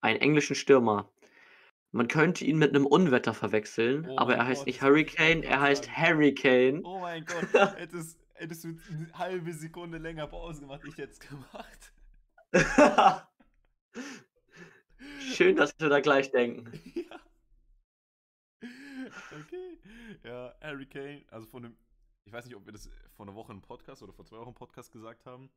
Einen 0.00 0.20
englischen 0.20 0.54
Stürmer. 0.56 1.10
Man 1.94 2.06
könnte 2.06 2.44
ihn 2.44 2.58
mit 2.58 2.72
'nem 2.72 2.86
Unwetter 2.86 3.34
verwechseln, 3.34 4.12
Oh 4.12 4.14
aber 4.14 4.36
er 4.36 4.46
heißt 4.46 4.64
Gott, 4.64 4.66
nicht 4.66 4.80
Hurricane, 4.80 5.42
er 5.42 5.60
heißt 5.60 5.88
Kane. 6.36 6.84
Oh 6.84 7.00
mein 7.00 7.26
Gott, 7.26 7.48
hättest 7.74 8.18
hättest 8.34 8.64
du 8.64 8.68
'ne 8.88 9.08
halbe 9.12 9.52
Sekunde 9.52 9.98
länger 9.98 10.26
Pause 10.26 10.60
gemacht, 10.62 10.82
ich 10.84 10.98
es 10.98 11.20
gemacht. 11.20 11.92
Schön, 15.18 15.56
dass 15.56 15.74
wir 15.78 15.88
da 15.88 16.00
gleich 16.00 16.30
denken. 16.30 16.72
Ja. 17.10 17.20
Okay. 19.32 19.78
Ja, 20.24 20.54
Harry 20.60 20.86
Kane, 20.86 21.24
also 21.30 21.46
von 21.46 21.62
'nem 21.62 21.76
ich 22.24 22.32
weiß 22.32 22.44
nicht, 22.46 22.54
ob 22.56 22.66
wir 22.66 22.72
das 22.72 22.88
vor 23.12 23.26
'ner 23.26 23.34
Woche 23.34 23.52
im 23.52 23.62
Podcast 23.62 24.02
oder 24.02 24.12
vor 24.12 24.24
2 24.26 24.38
Wochen 24.38 24.48
im 24.50 24.54
Podcast 24.54 24.90
gesagt 24.92 25.24
haben, 25.24 25.50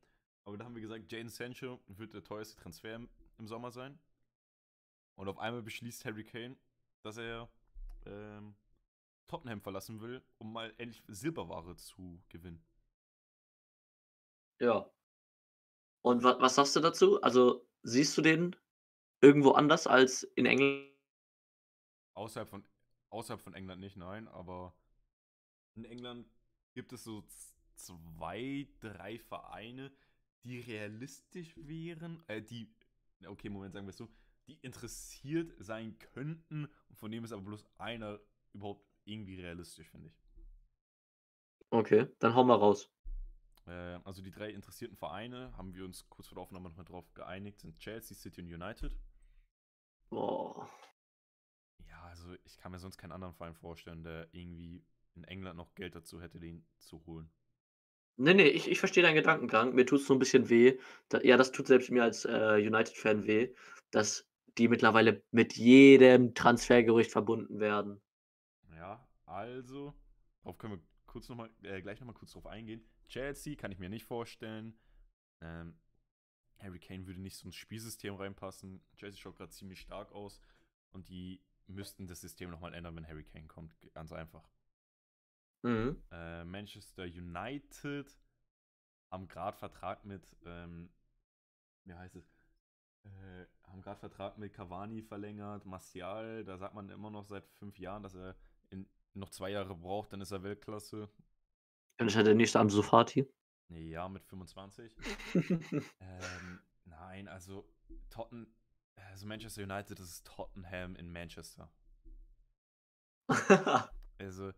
aber 0.44 0.56
da 0.56 0.64
haben 0.64 0.74
wir 0.74 0.82
gesagt, 0.82 1.10
Jadon 1.10 1.28
Sancho 1.28 1.80
wird 1.88 2.14
der 2.14 2.22
teuerste 2.24 2.56
Transfer 2.60 2.94
im 2.94 3.46
Sommer 3.46 3.70
sein. 3.72 3.98
Und 5.16 5.28
auf 5.28 5.38
einmal 5.38 5.62
beschließt 5.62 6.04
Harry 6.04 6.24
Kane, 6.24 6.56
dass 7.02 7.16
er, 7.16 7.48
ähm, 8.06 8.56
Tottenham 9.26 9.60
verlassen 9.60 10.00
will, 10.00 10.22
um 10.38 10.52
mal 10.52 10.74
endlich 10.78 11.02
Silberware 11.08 11.76
zu 11.76 12.22
gewinnen. 12.28 12.62
Ja. 14.60 14.90
Und 16.02 16.22
wa 16.22 16.38
was 16.40 16.54
sagst 16.56 16.76
du 16.76 16.80
dazu? 16.80 17.20
Also, 17.22 17.66
siehst 17.82 18.16
du 18.18 18.22
den 18.22 18.54
irgendwo 19.20 19.52
anders 19.52 19.86
als 19.86 20.22
in 20.22 20.46
Engl 20.46 20.90
Außerhalb 22.14 22.48
von 22.48 22.64
außerhalb 23.10 23.40
von 23.40 23.54
England 23.54 23.80
nicht, 23.80 23.96
nein, 23.96 24.28
aber 24.28 24.74
in 25.74 25.84
England 25.84 26.28
gibt 26.74 26.92
es 26.92 27.04
so 27.04 27.22
z 27.22 27.54
2, 27.76 28.68
3 28.80 29.18
Vereine, 29.18 29.92
die 30.44 30.60
realistisch 30.60 31.54
wären, 31.56 32.22
äh, 32.28 32.42
die 32.42 32.72
okay, 33.26 33.48
Moment, 33.48 33.72
sagen 33.72 33.86
wir's 33.86 33.96
so, 33.96 34.08
die 34.48 34.54
interessiert 34.62 35.52
sein 35.58 35.98
könnten, 35.98 36.68
von 36.92 37.10
dem 37.10 37.24
ist 37.24 37.32
aber 37.32 37.42
bloß 37.42 37.66
einer 37.78 38.20
überhaupt 38.52 38.86
irgendwie 39.04 39.40
realistisch, 39.40 39.90
finde 39.90 40.08
ich. 40.08 40.16
Okay, 41.72 42.06
dann 42.20 42.34
hau 42.34 42.42
mal 42.44 42.54
raus. 42.56 42.90
Äh, 43.66 43.98
also 44.04 44.22
die 44.22 44.30
3 44.30 44.50
interessierten 44.50 44.96
Vereine, 44.96 45.54
haben 45.56 45.74
wir 45.74 45.84
uns 45.84 46.08
kurz 46.08 46.28
vor 46.28 46.36
der 46.36 46.42
Aufnahme 46.42 46.68
noch 46.68 46.76
mal 46.76 46.84
drauf 46.84 47.12
geeinigt, 47.14 47.60
sind 47.60 47.78
Chelsea, 47.78 48.16
City 48.16 48.40
und 48.42 48.48
United. 48.52 48.96
Boah. 50.10 50.68
Ja, 51.88 52.02
also 52.04 52.34
ich 52.44 52.58
kann 52.58 52.72
mir 52.72 52.78
sonst 52.78 52.98
keinen 52.98 53.12
anderen 53.12 53.34
Verein 53.34 53.54
vorstellen, 53.54 54.02
der 54.04 54.28
irgendwie 54.32 54.84
in 55.14 55.24
England 55.24 55.56
noch 55.56 55.74
Geld 55.74 55.94
dazu 55.94 56.20
hätte, 56.20 56.40
den 56.40 56.66
zu 56.78 57.04
holen. 57.06 57.30
Ne, 58.18 58.32
ne, 58.34 58.48
ich 58.48 58.68
ich 58.70 58.78
verstehe 58.78 59.02
deinen 59.02 59.16
Gedankengang. 59.16 59.74
Mir 59.74 59.86
tut's 59.86 60.08
nur 60.08 60.16
'n 60.16 60.18
bisschen 60.20 60.48
weh. 60.48 60.78
Da 61.08 61.20
ja, 61.22 61.36
das 61.36 61.50
tut 61.52 61.66
selbst 61.66 61.90
mir 61.90 62.04
als, 62.04 62.24
äh, 62.24 62.54
United-Fan 62.64 63.26
weh, 63.26 63.54
dass 63.90 64.28
die 64.58 64.68
mittlerweile 64.68 65.22
mit 65.30 65.54
jedem 65.56 66.34
Transfergerücht 66.34 67.10
verbunden 67.10 67.60
werden. 67.60 68.00
Ja, 68.76 69.06
also, 69.26 69.94
darauf 70.42 70.58
können 70.58 70.74
wir 70.74 70.82
kurz 71.06 71.28
noch 71.28 71.36
mal 71.36 71.50
äh, 71.62 71.80
gleich 71.80 72.00
noch 72.00 72.06
mal 72.06 72.12
kurz 72.12 72.32
drauf 72.32 72.46
eingehen. 72.46 72.84
Chelsea 73.08 73.56
kann 73.56 73.72
ich 73.72 73.78
mir 73.78 73.88
nicht 73.88 74.04
vorstellen. 74.04 74.78
Ähm, 75.40 75.78
Harry 76.58 76.78
Kane 76.78 77.06
würde 77.06 77.20
nicht 77.20 77.36
so 77.36 77.46
ins 77.46 77.56
Spielsystem 77.56 78.14
reinpassen. 78.14 78.82
Chelsea 78.96 79.20
schaut 79.20 79.36
grad 79.36 79.52
ziemlich 79.52 79.80
stark 79.80 80.12
aus 80.12 80.40
und 80.92 81.08
die 81.08 81.40
müssten 81.66 82.06
das 82.06 82.20
System 82.20 82.50
noch 82.50 82.60
mal 82.60 82.74
ändern, 82.74 82.96
wenn 82.96 83.06
Harry 83.06 83.24
Kane 83.24 83.46
kommt, 83.46 83.74
ganz 83.92 84.12
einfach. 84.12 84.48
Mhm. 85.62 86.02
Äh, 86.10 86.44
Manchester 86.44 87.04
United 87.04 88.18
haben 89.10 89.28
grad 89.28 89.56
Vertrag 89.56 90.04
mit, 90.04 90.36
ähm 90.44 90.90
wie 91.84 91.94
heißt 91.94 92.16
es? 92.16 92.33
Äh, 93.04 93.46
haben 93.64 93.82
grad 93.82 93.98
Vertrag 93.98 94.38
mit 94.38 94.52
Cavani 94.52 95.02
verlängert, 95.02 95.66
Martial, 95.66 96.44
da 96.44 96.56
sagt 96.56 96.74
man 96.74 96.88
immer 96.90 97.10
noch 97.10 97.26
seit 97.26 97.46
5 97.58 97.78
Jahren, 97.78 98.02
dass 98.02 98.14
er 98.14 98.36
in 98.70 98.86
noch 99.14 99.30
2 99.30 99.50
Jahre 99.50 99.74
braucht, 99.74 100.12
dann 100.12 100.20
ist 100.20 100.32
er 100.32 100.42
Weltklasse. 100.42 101.08
Dann 101.98 102.08
ist 102.08 102.16
er 102.16 102.24
der 102.24 102.34
nächste 102.34 102.60
Ansu 102.60 102.82
Fati. 102.82 103.28
Ja, 103.68 104.08
mit 104.08 104.24
25. 104.24 104.96
Ähm, 106.00 106.60
nein, 106.84 107.28
also 107.28 107.68
Totten 108.10 108.54
also 108.96 109.26
Manchester 109.26 109.62
United, 109.62 109.98
das 109.98 110.10
ist 110.10 110.26
Tottenham 110.26 110.96
in 110.96 111.12
Manchester. 111.12 111.70
Also, 114.16 114.52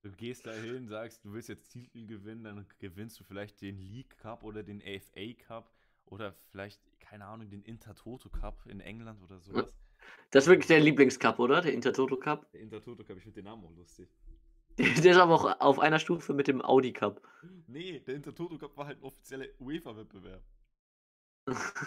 du 0.00 0.10
gehst 0.12 0.46
da 0.46 0.52
hin, 0.52 0.88
sagst, 0.88 1.22
du 1.22 1.34
willst 1.34 1.50
jetzt 1.50 1.68
Titel 1.70 2.06
gewinnen, 2.06 2.44
dann 2.44 2.66
gewinnst 2.78 3.20
du 3.20 3.24
vielleicht 3.24 3.60
den 3.60 3.78
League 3.78 4.16
Cup 4.16 4.42
oder 4.42 4.62
den 4.62 4.80
FA 4.80 5.34
Cup 5.34 5.70
oder 6.12 6.34
vielleicht, 6.50 6.78
keine 7.00 7.24
Ahnung, 7.24 7.48
den 7.48 7.62
Intertoto 7.62 8.28
Cup 8.28 8.66
in 8.66 8.80
England 8.80 9.22
oder 9.22 9.40
so 9.40 9.54
was. 9.54 9.74
Das 10.30 10.44
ist 10.44 10.48
wirklich 10.48 10.66
dein 10.66 10.82
Lieblingscup, 10.82 11.38
oder? 11.38 11.60
Der 11.62 11.72
Intertoto 11.72 12.16
Cup? 12.16 12.46
Der 12.52 12.60
Intertoto 12.60 13.02
Cup, 13.02 13.16
ich 13.16 13.22
finde 13.22 13.36
den 13.40 13.44
Namen 13.46 13.64
auch 13.64 13.74
lustig. 13.74 14.08
Der 14.78 15.12
ist 15.12 15.18
aber 15.18 15.34
auch 15.34 15.60
auf 15.60 15.78
einer 15.78 15.98
Stufe 15.98 16.32
mit 16.34 16.48
dem 16.48 16.62
Audi 16.62 16.92
Cup. 16.92 17.20
Ne, 17.66 18.00
der 18.00 18.14
Intertoto 18.14 18.58
Cup 18.58 18.76
war 18.76 18.86
halt 18.86 18.98
'n 18.98 19.04
offizieller 19.04 19.46
UEFA-Wettbewerb. 19.60 20.42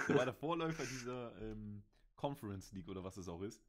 Der 0.08 0.16
war 0.16 0.26
der 0.26 0.34
Vorläufer 0.34 0.86
dieser, 0.86 1.36
ähm, 1.42 1.84
Conference 2.16 2.72
League 2.72 2.88
oder 2.88 3.04
was 3.04 3.18
es 3.18 3.28
auch 3.28 3.42
ist. 3.42 3.62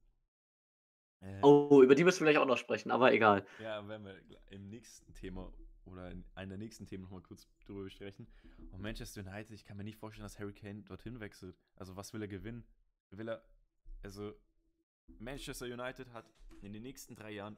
Ähm 1.22 1.42
Oh, 1.42 1.82
über 1.82 1.94
die 1.94 2.04
müssen 2.04 2.24
wir 2.24 2.32
gleich 2.32 2.42
auch 2.42 2.46
noch 2.46 2.56
sprechen, 2.58 2.90
aber 2.90 3.12
egal. 3.12 3.44
Ja, 3.58 3.86
werden 3.88 4.04
wir 4.04 4.20
im 4.50 4.68
nächsten 4.68 5.12
Thema 5.14 5.52
oder 5.86 6.10
in 6.10 6.24
einem 6.34 6.50
der 6.50 6.58
nächsten 6.58 6.86
Themen 6.86 7.04
nochmal 7.04 7.22
kurz 7.22 7.48
drüber 7.60 7.84
besprechen. 7.84 8.26
Und 8.72 8.80
Manchester 8.80 9.20
United, 9.20 9.52
ich 9.52 9.64
kann 9.64 9.76
mir 9.76 9.84
nicht 9.84 9.98
vorstellen, 9.98 10.24
dass 10.24 10.38
Harry 10.38 10.52
Kane 10.52 10.82
dorthin 10.82 11.20
wechselt. 11.20 11.56
Also 11.76 11.96
was 11.96 12.12
will 12.12 12.22
er 12.22 12.28
gewinnen? 12.28 12.64
Will 13.10 13.28
er, 13.28 13.42
also 14.02 14.34
Manchester 15.18 15.66
United 15.66 16.12
hat 16.12 16.30
in 16.62 16.72
den 16.72 16.82
nächsten 16.82 17.14
drei 17.14 17.30
Jahren 17.30 17.56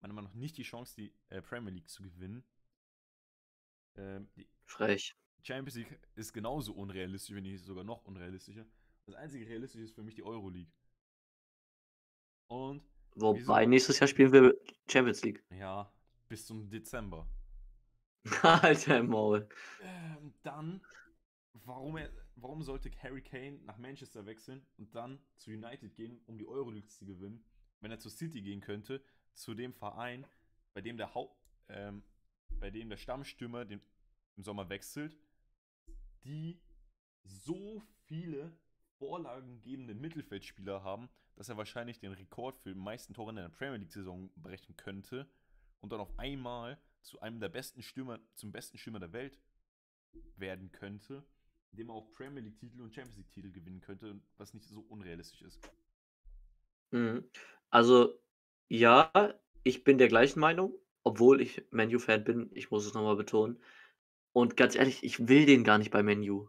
meiner 0.00 0.14
Meinung 0.14 0.30
nach 0.30 0.36
nicht 0.36 0.56
die 0.58 0.62
Chance, 0.62 0.94
die 0.96 1.14
äh, 1.30 1.40
Premier 1.40 1.72
League 1.72 1.88
zu 1.88 2.02
gewinnen. 2.02 2.44
Ähm, 3.96 4.28
die 4.36 4.48
Frech. 4.66 5.16
Champions 5.42 5.76
League 5.76 5.98
ist 6.14 6.32
genauso 6.32 6.72
unrealistisch, 6.72 7.34
wenn 7.34 7.42
nicht 7.42 7.64
sogar 7.64 7.84
noch 7.84 8.04
unrealistischer. 8.04 8.66
Das 9.06 9.14
einzige 9.14 9.46
realistische 9.46 9.84
ist 9.84 9.94
für 9.94 10.02
mich 10.02 10.14
die 10.14 10.22
Euroleague. 10.22 10.72
Und. 12.48 12.82
Wobei, 13.16 13.64
nächstes 13.66 13.98
Jahr 14.00 14.08
spielen 14.08 14.32
wir 14.32 14.54
Champions 14.88 15.22
League. 15.22 15.44
Ja, 15.50 15.92
bis 16.28 16.46
zum 16.46 16.68
Dezember. 16.68 17.28
Alter 18.42 19.02
Maul. 19.02 19.48
Ähm, 19.82 20.32
dann, 20.42 20.80
warum, 21.52 21.96
er, 21.96 22.10
warum 22.36 22.62
sollte 22.62 22.90
Harry 23.02 23.22
Kane 23.22 23.60
nach 23.64 23.78
Manchester 23.78 24.24
wechseln 24.24 24.64
und 24.78 24.94
dann 24.94 25.20
zu 25.36 25.50
United 25.50 25.94
gehen, 25.94 26.20
um 26.26 26.38
die 26.38 26.46
Euroleague 26.46 26.88
zu 26.88 27.04
gewinnen, 27.04 27.44
wenn 27.80 27.90
er 27.90 27.98
zu 27.98 28.08
City 28.08 28.40
gehen 28.40 28.60
könnte, 28.60 29.02
zu 29.34 29.54
dem 29.54 29.74
Verein, 29.74 30.26
bei 30.72 30.80
dem 30.80 30.96
der 30.96 31.14
Haupt, 31.14 31.38
ähm, 31.68 32.02
bei 32.60 32.70
dem 32.70 32.88
der 32.88 32.96
Stammstürmer 32.96 33.64
den, 33.64 33.80
im 34.36 34.42
Sommer 34.42 34.68
wechselt, 34.70 35.18
die 36.24 36.60
so 37.24 37.82
viele 38.06 38.56
vorlagengebende 38.98 39.94
Mittelfeldspieler 39.94 40.82
haben, 40.82 41.10
dass 41.36 41.48
er 41.48 41.56
wahrscheinlich 41.56 41.98
den 41.98 42.12
Rekord 42.12 42.58
für 42.58 42.72
die 42.72 42.78
meisten 42.78 43.12
Tore 43.12 43.30
in 43.30 43.36
der 43.36 43.48
Premier 43.48 43.78
League-Saison 43.78 44.30
brechen 44.36 44.76
könnte 44.76 45.28
und 45.80 45.92
dann 45.92 46.00
auf 46.00 46.18
einmal 46.18 46.78
zu 47.04 47.20
einem 47.20 47.38
der 47.38 47.48
besten 47.48 47.82
Stürmer, 47.82 48.18
zum 48.34 48.50
besten 48.50 48.78
Stürmer 48.78 49.00
der 49.00 49.12
Welt 49.12 49.38
werden 50.36 50.72
könnte, 50.72 51.24
indem 51.70 51.90
er 51.90 51.94
auch 51.94 52.10
Premier 52.12 52.42
League-Titel 52.42 52.80
und 52.80 52.94
Champions 52.94 53.16
League-Titel 53.16 53.52
gewinnen 53.52 53.80
könnte, 53.80 54.20
was 54.36 54.54
nicht 54.54 54.66
so 54.68 54.80
unrealistisch 54.80 55.42
ist. 55.42 55.60
Mhm. 56.90 57.28
Also, 57.70 58.18
ja, 58.68 59.12
ich 59.62 59.84
bin 59.84 59.98
der 59.98 60.08
gleichen 60.08 60.40
Meinung, 60.40 60.74
obwohl 61.02 61.40
ich 61.40 61.62
Menu-Fan 61.70 62.24
bin, 62.24 62.50
ich 62.54 62.70
muss 62.70 62.86
es 62.86 62.94
nochmal 62.94 63.16
betonen. 63.16 63.60
Und 64.32 64.56
ganz 64.56 64.74
ehrlich, 64.74 65.04
ich 65.04 65.28
will 65.28 65.46
den 65.46 65.64
gar 65.64 65.78
nicht 65.78 65.90
bei 65.90 66.02
Menu. 66.02 66.48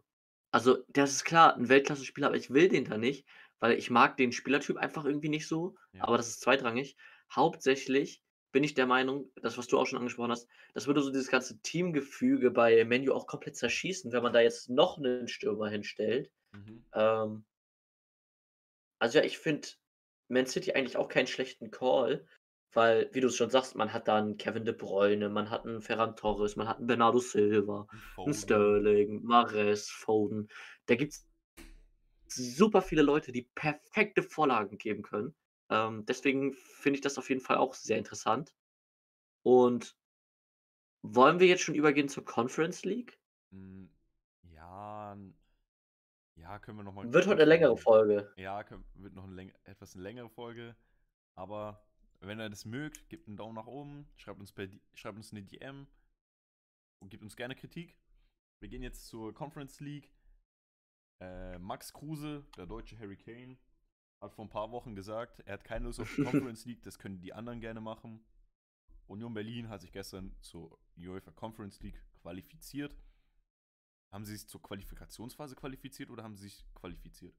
Also, 0.51 0.83
das 0.87 1.11
ist 1.11 1.25
klar, 1.25 1.55
ein 1.55 1.67
Weltklasse-Spieler, 1.67 2.27
aber 2.27 2.37
ich 2.37 2.51
will 2.51 2.69
den 2.69 2.85
da 2.85 2.97
nicht, 2.97 3.27
weil 3.59 3.77
ich 3.77 3.89
mag 3.89 4.15
den 4.17 4.31
Spielertyp 4.31 4.77
einfach 4.77 5.05
irgendwie 5.05 5.29
nicht 5.29 5.47
so. 5.47 5.75
Ja. 5.91 6.03
Aber 6.03 6.17
das 6.17 6.29
ist 6.29 6.41
zweitrangig. 6.41 6.95
Hauptsächlich 7.31 8.23
bin 8.55 8.63
ich 8.63 8.73
der 8.73 8.85
Meinung, 8.85 9.29
das, 9.41 9.57
was 9.57 9.67
du 9.67 9.77
auch 9.77 9.85
schon 9.85 9.99
angesprochen 9.99 10.31
hast, 10.31 10.47
das 10.73 10.87
würde 10.87 11.01
so 11.01 11.09
dieses 11.09 11.27
ganze 11.27 11.59
Teamgefüge 11.59 12.51
bei 12.51 12.85
Menu 12.85 13.11
auch 13.11 13.27
komplett 13.27 13.57
zerschießen, 13.57 14.13
wenn 14.13 14.23
man 14.23 14.31
da 14.31 14.39
jetzt 14.39 14.69
noch 14.69 14.97
einen 14.97 15.27
Stürmer 15.27 15.67
hinstellt. 15.67 16.31
Mhm. 16.53 16.85
Ähm, 16.93 17.45
also 18.97 19.17
ja, 19.17 19.25
ich 19.25 19.39
finde 19.39 19.67
Man 20.29 20.45
City 20.45 20.71
eigentlich 20.71 20.95
auch 20.95 21.09
keinen 21.09 21.27
schlechten 21.27 21.69
Call, 21.69 22.25
weil, 22.71 23.09
wie 23.11 23.19
du 23.19 23.27
es 23.27 23.35
schon 23.35 23.49
sagst, 23.49 23.75
man 23.75 23.91
hat 23.91 24.07
dann 24.07 24.37
Kevin 24.37 24.63
De 24.63 24.73
Bruyne, 24.73 25.27
man 25.27 25.49
hat 25.49 25.65
einen 25.65 25.81
Ferran 25.81 26.15
Torres, 26.15 26.55
man 26.55 26.69
hat 26.69 26.77
einen 26.77 26.87
Bernardo 26.87 27.19
Silva, 27.19 27.87
einen 28.15 28.33
Sterling, 28.33 29.21
Mares, 29.21 29.89
Foden. 29.89 30.47
Da 30.85 30.95
gibt 30.95 31.11
es 31.11 31.27
super 32.29 32.81
viele 32.81 33.01
Leute, 33.01 33.33
die 33.33 33.49
perfekte 33.53 34.23
Vorlagen 34.23 34.77
geben 34.77 35.03
können. 35.03 35.35
Ähm, 35.69 36.05
deswegen 36.05 36.53
finde 36.53 36.97
ich 36.97 37.01
das 37.01 37.17
auf 37.17 37.29
jeden 37.29 37.41
Fall 37.41 37.57
auch 37.57 37.73
sehr 37.73 37.97
interessant. 37.97 38.53
Und 39.43 39.97
wollen 41.01 41.39
wir 41.39 41.47
jetzt 41.47 41.61
schon 41.61 41.75
übergehen 41.75 42.09
zur 42.09 42.25
Conference 42.25 42.83
League? 42.83 43.19
Hm, 43.51 43.89
ja, 44.53 45.17
ja, 46.35 46.59
können 46.59 46.77
wir 46.77 46.83
noch 46.83 46.93
mal 46.93 47.11
Wird 47.11 47.27
heute 47.27 47.41
eine 47.41 47.49
längere 47.49 47.77
Folge. 47.77 48.31
Ja, 48.37 48.63
wird 48.95 49.15
noch 49.15 49.23
eine 49.23 49.53
etwas 49.63 49.95
eine 49.95 50.03
längere 50.03 50.29
Folge. 50.29 50.75
Aber 51.35 51.85
wenn 52.19 52.39
ihr 52.39 52.49
das 52.49 52.65
mögt, 52.65 53.09
gebt 53.09 53.27
einen 53.27 53.37
Daumen 53.37 53.55
nach 53.55 53.67
oben, 53.67 54.07
schreibt 54.15 54.39
uns, 54.39 54.51
per, 54.51 54.67
schreibt 54.93 55.17
uns 55.17 55.31
eine 55.31 55.43
DM 55.43 55.87
und 56.99 57.09
gebt 57.09 57.23
uns 57.23 57.35
gerne 57.35 57.55
Kritik. 57.55 57.95
Wir 58.59 58.69
gehen 58.69 58.83
jetzt 58.83 59.07
zur 59.07 59.33
Conference 59.33 59.79
League. 59.79 60.11
Äh, 61.21 61.57
Max 61.59 61.93
Kruse, 61.93 62.45
der 62.57 62.65
deutsche 62.65 62.97
Harry 62.99 63.15
Kane, 63.15 63.57
hat 64.21 64.33
vor 64.33 64.45
ein 64.45 64.49
paar 64.49 64.71
Wochen 64.71 64.95
gesagt, 64.95 65.41
er 65.41 65.53
hat 65.53 65.63
keine 65.63 65.85
Lust 65.85 65.99
auf 65.99 66.13
die 66.15 66.23
Conference 66.23 66.65
League, 66.65 66.83
das 66.83 66.99
können 66.99 67.19
die 67.19 67.33
anderen 67.33 67.59
gerne 67.59 67.81
machen. 67.81 68.23
Union 69.07 69.33
Berlin 69.33 69.69
hat 69.69 69.81
sich 69.81 69.91
gestern 69.91 70.35
zur 70.41 70.79
UEFA 70.97 71.31
Conference 71.31 71.81
League 71.81 72.01
qualifiziert. 72.21 72.95
Haben 74.11 74.25
sie 74.25 74.35
sich 74.35 74.47
zur 74.47 74.61
Qualifikationsphase 74.61 75.55
qualifiziert 75.55 76.09
oder 76.09 76.23
haben 76.23 76.35
sie 76.35 76.45
sich 76.45 76.65
qualifiziert? 76.73 77.35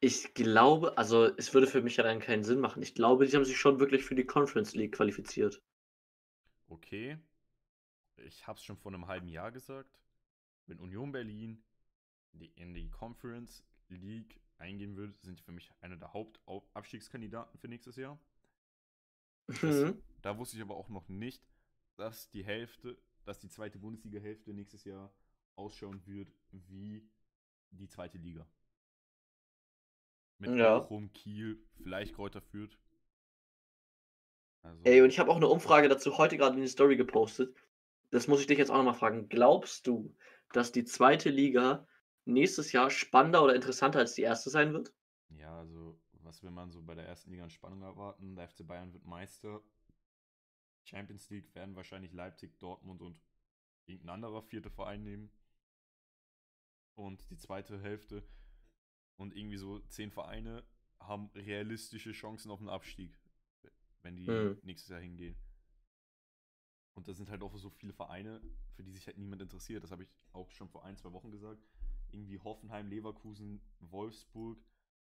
Ich 0.00 0.34
glaube, 0.34 0.98
also 0.98 1.24
es 1.38 1.54
würde 1.54 1.66
für 1.66 1.80
mich 1.80 1.96
ja 1.96 2.04
dann 2.04 2.20
keinen 2.20 2.44
Sinn 2.44 2.60
machen. 2.60 2.82
Ich 2.82 2.94
glaube, 2.94 3.26
die 3.26 3.34
haben 3.34 3.44
sich 3.44 3.58
schon 3.58 3.80
wirklich 3.80 4.04
für 4.04 4.14
die 4.14 4.26
Conference 4.26 4.74
League 4.74 4.94
qualifiziert. 4.94 5.62
Okay. 6.66 7.18
Ich 8.16 8.46
habe 8.46 8.58
es 8.58 8.64
schon 8.64 8.76
vor 8.76 8.92
einem 8.92 9.06
halben 9.06 9.28
Jahr 9.28 9.50
gesagt. 9.50 9.98
Wenn 10.66 10.78
Union 10.78 11.10
Berlin 11.10 11.64
in 12.54 12.74
die 12.74 12.90
Conference 12.90 13.64
League 13.90 14.40
eingehen 14.58 14.96
würde, 14.96 15.14
sind 15.22 15.38
die 15.38 15.42
für 15.42 15.52
mich 15.52 15.70
einer 15.80 15.96
der 15.96 16.12
Hauptabstiegskandidaten 16.12 17.58
für 17.58 17.68
nächstes 17.68 17.96
Jahr. 17.96 18.18
Das, 19.46 19.62
mhm. 19.62 20.02
da 20.22 20.38
wusste 20.38 20.56
ich 20.56 20.62
aber 20.62 20.76
auch 20.76 20.88
noch 20.88 21.08
nicht, 21.08 21.46
dass 21.96 22.30
die 22.30 22.44
Hälfte, 22.44 22.96
dass 23.24 23.38
die 23.38 23.48
zweite 23.48 23.78
Bundesliga-Hälfte 23.78 24.54
nächstes 24.54 24.84
Jahr 24.84 25.12
ausschauen 25.56 26.00
wird 26.06 26.32
wie 26.50 27.06
die 27.70 27.88
zweite 27.88 28.18
Liga. 28.18 28.46
Mit 30.38 30.56
ja. 30.56 30.78
Bochum, 30.78 31.12
Kiel, 31.12 31.62
vielleicht 31.76 32.14
Kräuter 32.14 32.40
führt. 32.40 32.78
Also. 34.62 34.82
Ey, 34.84 35.02
und 35.02 35.10
ich 35.10 35.18
habe 35.18 35.30
auch 35.30 35.36
eine 35.36 35.48
Umfrage 35.48 35.88
dazu 35.88 36.16
heute 36.16 36.36
gerade 36.36 36.56
in 36.56 36.62
die 36.62 36.68
Story 36.68 36.96
gepostet. 36.96 37.54
Das 38.10 38.28
muss 38.28 38.40
ich 38.40 38.46
dich 38.46 38.58
jetzt 38.58 38.70
auch 38.70 38.76
nochmal 38.76 38.94
fragen. 38.94 39.28
Glaubst 39.28 39.86
du, 39.86 40.14
dass 40.52 40.72
die 40.72 40.84
zweite 40.84 41.30
Liga 41.30 41.86
nächstes 42.24 42.72
Jahr 42.72 42.90
spannender 42.90 43.42
oder 43.42 43.54
interessanter 43.54 44.00
als 44.00 44.14
die 44.14 44.22
erste 44.22 44.50
sein 44.50 44.72
wird? 44.72 44.92
Ja, 45.28 45.58
also 45.58 45.98
was 46.22 46.42
will 46.42 46.50
man 46.50 46.70
so 46.70 46.82
bei 46.82 46.94
der 46.94 47.06
ersten 47.06 47.30
Liga 47.30 47.44
an 47.44 47.50
Spannung 47.50 47.82
erwarten? 47.82 48.34
Der 48.36 48.48
FC 48.48 48.66
Bayern 48.66 48.92
wird 48.92 49.04
Meister. 49.04 49.62
Champions 50.84 51.30
League 51.30 51.54
werden 51.54 51.76
wahrscheinlich 51.76 52.12
Leipzig, 52.12 52.58
Dortmund 52.58 53.02
und 53.02 53.20
irgendein 53.86 54.14
anderer 54.14 54.42
vierte 54.42 54.70
Verein 54.70 55.02
nehmen. 55.02 55.30
Und 56.94 57.28
die 57.30 57.36
zweite 57.36 57.80
Hälfte 57.80 58.22
und 59.16 59.36
irgendwie 59.36 59.56
so 59.56 59.80
zehn 59.80 60.10
Vereine 60.10 60.64
haben 61.00 61.30
realistische 61.34 62.12
Chancen 62.12 62.50
auf 62.50 62.60
einen 62.60 62.68
Abstieg, 62.68 63.18
wenn 64.02 64.16
die 64.16 64.30
mhm. 64.30 64.58
nächstes 64.62 64.90
Jahr 64.90 65.00
hingehen. 65.00 65.36
Und 66.94 67.08
da 67.08 67.12
sind 67.12 67.28
halt 67.28 67.42
auch 67.42 67.56
so 67.56 67.70
viele 67.70 67.92
Vereine, 67.92 68.40
für 68.74 68.84
die 68.84 68.92
sich 68.92 69.06
halt 69.06 69.18
niemand 69.18 69.42
interessiert. 69.42 69.82
Das 69.82 69.90
habe 69.90 70.04
ich 70.04 70.08
auch 70.32 70.50
schon 70.50 70.68
vor 70.68 70.84
ein, 70.84 70.96
zwei 70.96 71.12
Wochen 71.12 71.32
gesagt 71.32 71.60
irgendwie 72.14 72.38
Hoffenheim, 72.38 72.88
Leverkusen, 72.88 73.60
Wolfsburg, 73.80 74.58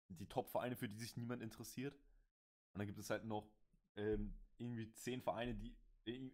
die 0.09 0.27
Top-Vereine, 0.27 0.77
für 0.77 0.89
die 0.89 0.99
sich 0.99 1.17
niemand 1.17 1.43
interessiert. 1.43 1.95
Und 2.73 2.79
dann 2.81 2.87
gibt 2.87 2.99
es 2.99 3.11
halt 3.11 3.25
noch 3.25 3.51
ähm, 3.97 4.35
irgendwie 4.59 4.93
zehn 4.93 5.21
Vereine, 5.21 5.55
die, 5.55 5.77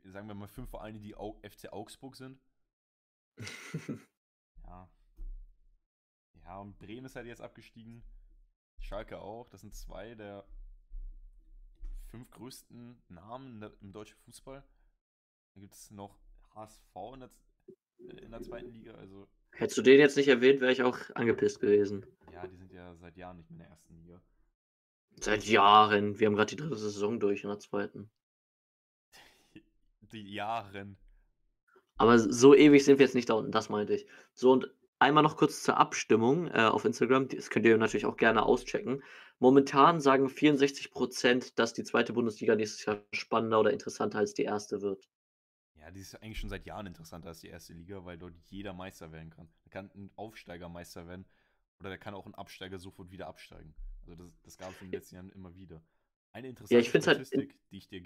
sagen 0.05 0.29
wir 0.29 0.35
mal 0.35 0.49
fünf 0.49 0.71
Vereine, 0.71 1.01
die 1.01 1.15
auch 1.15 1.41
FC 1.43 1.73
Augsburg 1.73 2.17
sind. 2.17 2.39
ja. 4.65 4.91
Ja, 6.45 6.59
und 6.59 6.79
Bremen 6.79 7.07
ist 7.07 7.17
halt 7.17 7.27
jetzt 7.27 7.41
abgestiegen. 7.41 8.05
Schalke 8.79 9.19
auch. 9.19 9.49
Das 9.49 9.63
sind 9.63 9.75
zwei 9.75 10.15
der 10.15 10.47
fünf 12.07 12.31
größten 12.31 13.03
Namen 13.09 13.63
im 13.81 13.93
deutschen 13.93 14.19
Fußball. 14.19 14.63
Dann 15.55 15.61
gibt 15.61 15.75
es 15.75 15.91
noch 15.91 16.19
HSV 16.55 16.95
in 17.15 17.21
der, 17.21 17.31
in 18.23 18.31
der 18.31 18.43
zweiten 18.43 18.71
Liga. 18.71 18.93
Also 18.95 19.29
Hättest 19.57 19.79
du 19.79 19.83
den 19.83 20.01
jetzt 20.01 20.17
nicht 20.17 20.29
erwähnt, 20.29 20.61
wäre 20.61 20.73
ich 20.73 20.83
auch 20.83 20.99
angepisst 21.15 21.61
gewesen. 21.61 22.05
Ja, 22.33 22.47
die 22.47 22.57
sind 22.57 22.73
ja 22.73 22.95
seit 22.97 23.17
Jahren 23.17 23.37
nicht 23.37 23.51
mehr 23.51 23.59
in 23.59 23.63
der 23.63 23.71
ersten 23.71 23.95
Liga. 23.95 24.21
Seit 25.21 25.45
Jahren. 25.45 26.19
Wir 26.19 26.27
haben 26.27 26.35
gerade 26.35 26.51
die 26.51 26.63
dritte 26.63 26.77
Saison 26.77 27.21
durch 27.21 27.45
in 27.45 27.51
der 27.51 27.61
zweiten. 27.61 28.11
Die 30.13 30.33
Jahren. 30.33 30.97
Aber 31.97 32.19
so 32.19 32.55
ewig 32.55 32.85
sind 32.85 32.99
wir 32.99 33.07
jetzt 33.07 33.15
nicht 33.15 33.31
da 33.31 33.35
unten, 33.35 33.53
das 33.53 33.69
meinte 33.69 33.95
ich. 33.95 34.07
So, 34.35 34.51
und 34.51 34.69
einmal 34.99 35.23
noch 35.23 35.37
kurz 35.37 35.63
zur 35.63 35.77
Abstimmung 35.77 36.49
äh, 36.49 36.63
auf 36.65 36.85
Instagram. 36.85 37.29
Das 37.29 37.51
könnt 37.51 37.67
ihr 37.67 37.79
natürlich 37.79 38.07
auch 38.07 38.17
gerne 38.17 38.45
auschecken. 38.45 39.03
Momentan 39.39 40.01
sagen 40.01 40.27
64%, 40.27 41.55
dass 41.55 41.73
die 41.73 41.85
zweite 41.85 42.13
Bundesliga 42.13 42.57
nächstes 42.57 42.85
Jahr 42.85 43.01
spannender 43.13 43.61
oder 43.61 43.73
interessanter 43.73 44.19
als 44.19 44.35
die 44.35 44.43
erste 44.43 44.83
wird. 44.83 45.09
Ja, 45.85 45.91
die 45.91 46.01
ist 46.01 46.15
eigentlich 46.23 46.41
schon 46.41 46.49
seit 46.49 46.65
Jahren 46.65 46.87
interessanter 46.87 47.29
als 47.29 47.41
die 47.41 47.49
erste 47.49 47.75
Liga, 47.75 48.07
weil 48.07 48.17
dort 48.17 48.35
jeder 48.49 48.73
Meister 48.73 49.13
werden 49.13 49.29
kann. 49.29 49.49
Da 49.65 49.71
kann 49.71 49.91
ein 49.95 50.11
Aufsteiger 50.17 50.71
Meister 50.71 51.07
werden 51.07 51.27
oder 51.79 51.91
da 51.91 51.99
kann 51.99 52.15
auch 52.15 52.25
ein 52.25 52.35
Absteiger 52.35 52.79
sofort 52.79 53.11
wieder 53.11 53.27
absteigen. 53.27 53.75
Also 54.01 54.15
das, 54.15 54.41
das 54.41 54.57
gab 54.57 54.71
es 54.71 54.81
in 54.81 54.87
den 54.87 54.93
letzten 54.93 55.17
Jahren 55.17 55.31
immer 55.31 55.55
wieder. 55.55 55.83
Eine 56.33 56.49
interessante 56.49 56.83
ja, 56.83 56.93
halt 56.93 57.03
Statistik, 57.03 57.51
halt 57.51 57.71
die 57.71 57.77
ich 57.77 57.89
dir 57.89 58.03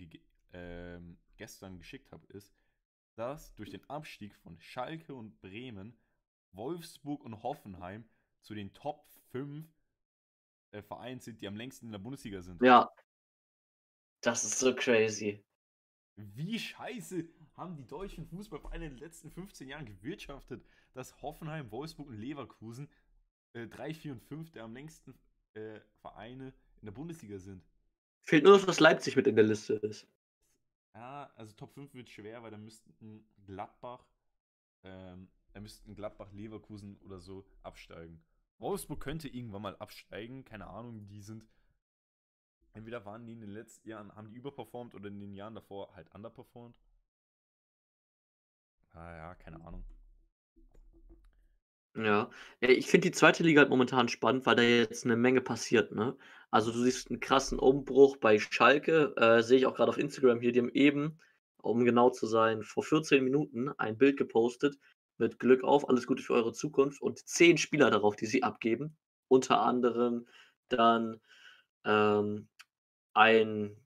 ähm, 0.53 1.19
gestern 1.37 1.79
geschickt 1.79 2.11
habe, 2.11 2.27
ist, 2.33 2.53
dass 3.15 3.55
durch 3.55 3.71
den 3.71 3.89
Abstieg 3.89 4.35
von 4.35 4.59
Schalke 4.59 5.15
und 5.15 5.41
Bremen 5.41 5.97
Wolfsburg 6.51 7.23
und 7.23 7.45
Hoffenheim 7.45 8.09
zu 8.41 8.55
den 8.55 8.73
Top 8.73 9.07
5 9.31 9.67
äh, 10.73 10.83
Vereinen 10.83 11.21
sind, 11.21 11.41
die 11.41 11.47
am 11.47 11.57
längsten 11.57 11.87
in 11.87 11.93
der 11.93 11.99
Bundesliga 12.01 12.43
sind. 12.43 12.61
Ja. 12.61 12.91
Das 14.21 14.43
ist 14.43 14.59
so 14.59 14.75
crazy. 14.75 15.45
Wie 16.17 16.59
scheiße 16.59 17.29
haben 17.59 17.77
die 17.77 17.87
deutschen 17.87 18.25
Fußballvereine 18.25 18.87
in 18.87 18.93
den 18.93 18.99
letzten 18.99 19.31
15 19.31 19.69
Jahren 19.69 19.85
gewirtschaftet, 19.85 20.65
dass 20.95 21.21
Hoffenheim, 21.21 21.71
Wolfsburg 21.71 22.09
und 22.09 22.19
Leverkusen 22.19 22.89
äh, 23.53 23.67
3, 23.67 23.95
4 23.95 24.13
und 24.13 24.23
5 24.23 24.51
der 24.53 24.65
am 24.65 24.73
längsten 24.73 25.15
äh, 25.55 25.81
Vereine 26.01 26.55
in 26.81 26.87
der 26.87 26.93
Bundesliga 26.93 27.39
sind. 27.39 27.63
Fehlt 28.23 28.45
nur 28.45 28.57
noch, 28.57 28.65
dass 28.65 28.81
Leipzig 28.81 29.17
mit 29.17 29.27
in 29.27 29.37
der 29.37 29.45
Liste 29.45 29.75
ist. 29.75 30.07
Ja, 30.95 31.31
also 31.37 31.55
Top 31.55 31.73
5 31.75 31.95
wird 31.95 32.09
schwer, 32.09 32.43
weil 32.43 32.51
da 32.51 32.59
müssten 32.59 33.25
Gladbach, 33.45 34.05
ähm, 34.83 35.29
da 35.53 35.61
müssten 35.61 35.95
Gladbach, 35.95 36.33
Leverkusen 36.33 36.97
oder 36.99 37.21
so 37.21 37.47
absteigen. 37.63 38.23
Wolfsburg 38.59 39.01
könnte 39.01 39.29
irgendwann 39.29 39.63
mal 39.63 39.77
absteigen, 39.77 40.45
keine 40.45 40.67
Ahnung, 40.67 41.07
die 41.07 41.21
sind. 41.21 41.47
Entweder 42.73 43.05
waren 43.05 43.27
die 43.27 43.33
in 43.33 43.41
den 43.41 43.51
letzten 43.51 43.89
Jahren, 43.89 44.15
haben 44.15 44.29
die 44.29 44.37
überperformt 44.37 44.95
oder 44.95 45.09
in 45.09 45.21
den 45.21 45.35
Jahren 45.35 45.55
davor 45.55 45.95
halt 45.95 46.13
underperformed. 46.15 46.79
Ah 48.99 49.17
ja, 49.17 49.35
keine 49.37 49.65
Ahnung. 49.65 49.85
Ja. 51.97 52.31
Ich 52.61 52.87
finde 52.87 53.09
die 53.09 53.15
zweite 53.15 53.43
Liga 53.43 53.61
halt 53.61 53.71
momentan 53.71 54.09
spannend, 54.09 54.45
weil 54.47 54.57
da 54.57 54.63
jetzt 54.63 55.05
eine 55.05 55.17
Menge 55.17 55.41
passiert, 55.41 55.93
ne? 55.93 56.17
Also, 56.51 56.73
du 56.73 56.79
siehst 56.83 57.11
einen 57.11 57.21
krassen 57.21 57.59
Umbruch 57.59 58.17
bei 58.17 58.39
Schalke, 58.39 59.15
äh, 59.17 59.43
sehe 59.43 59.59
ich 59.59 59.67
auch 59.67 59.75
gerade 59.75 59.91
auf 59.91 59.99
Instagram 59.99 60.41
hier, 60.41 60.53
die 60.53 60.61
haben 60.61 60.71
eben, 60.71 61.21
um 61.59 61.85
genau 61.85 62.11
zu 62.11 62.27
sein, 62.27 62.63
vor 62.63 62.83
14 62.83 63.23
Minuten 63.23 63.69
ein 63.79 63.99
Bild 63.99 64.17
gepostet 64.17 64.79
mit 65.19 65.39
Glück 65.39 65.63
auf, 65.65 65.89
alles 65.89 66.07
Gute 66.07 66.23
für 66.23 66.35
eure 66.35 66.53
Zukunft 66.53 67.03
und 67.03 67.19
10 67.19 67.59
Spieler 67.59 67.91
darauf, 67.91 68.17
die 68.17 68.27
sie 68.27 68.43
abgeben. 68.43 68.97
Unter 69.29 69.61
anderem 69.61 70.27
dann, 70.69 71.21
ähm, 71.85 72.49
ein 73.15 73.77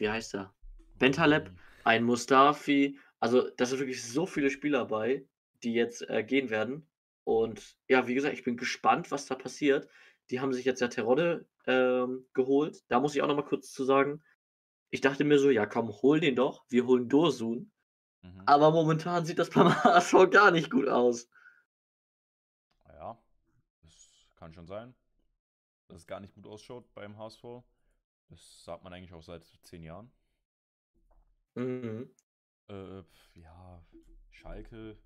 wie 0.00 0.08
heißt 0.08 0.34
er? 0.34 0.54
Bentaleb, 0.98 1.52
ein 1.84 2.04
Mustafi. 2.04 2.98
Also, 3.20 3.50
da 3.50 3.66
sind 3.66 3.78
wirklich 3.80 4.02
so 4.04 4.26
viele 4.26 4.50
Spieler 4.50 4.86
bei, 4.86 5.26
die 5.62 5.74
jetzt, 5.74 6.08
äh, 6.08 6.24
gehen 6.24 6.50
werden. 6.50 6.88
Und 7.24 7.76
ja, 7.88 8.06
wie 8.08 8.14
gesagt, 8.14 8.34
ich 8.34 8.44
bin 8.44 8.56
gespannt, 8.56 9.10
was 9.10 9.26
da 9.26 9.34
passiert. 9.34 9.88
Die 10.30 10.40
haben 10.40 10.52
sich 10.52 10.64
jetzt 10.64 10.80
ja 10.80 10.88
Terodde, 10.88 11.46
ähm, 11.66 12.26
geholt. 12.34 12.82
Da 12.88 13.00
muss 13.00 13.14
ich 13.14 13.22
auch 13.22 13.28
noch 13.28 13.36
mal 13.36 13.42
kurz 13.44 13.72
zu 13.72 13.84
sagen, 13.84 14.22
ich 14.90 15.00
dachte 15.02 15.24
mir 15.24 15.38
so: 15.38 15.50
„Ja 15.50 15.66
komm, 15.66 15.90
hol 16.02 16.20
den 16.20 16.36
doch. 16.36 16.64
Wir 16.68 16.86
holen 16.86 17.08
Dursun.“ 17.08 17.72
Mhm. 18.22 18.42
Aber 18.46 18.70
momentan 18.72 19.24
sieht 19.26 19.38
das 19.38 19.50
beim 19.50 19.68
HSV 19.84 20.30
gar 20.30 20.50
nicht 20.52 20.70
gut 20.70 20.88
aus. 20.88 21.28
Ja, 22.88 23.18
das 23.82 24.28
kann 24.36 24.52
schon 24.52 24.66
sein, 24.66 24.94
dass 25.88 25.98
es 25.98 26.06
gar 26.06 26.20
nicht 26.20 26.34
gut 26.34 26.46
ausschaut 26.46 26.92
beim 26.94 27.16
HSV. 27.18 27.64
Das 28.30 28.64
sagt 28.64 28.84
man 28.84 28.92
eigentlich 28.92 29.14
auch 29.14 29.22
seit 29.22 29.44
10 29.64 29.82
Jahren. 29.82 30.12
Mhm. 31.56 32.10
Äh, 32.70 33.02
ja, 33.34 33.84
Schalke 34.30 34.96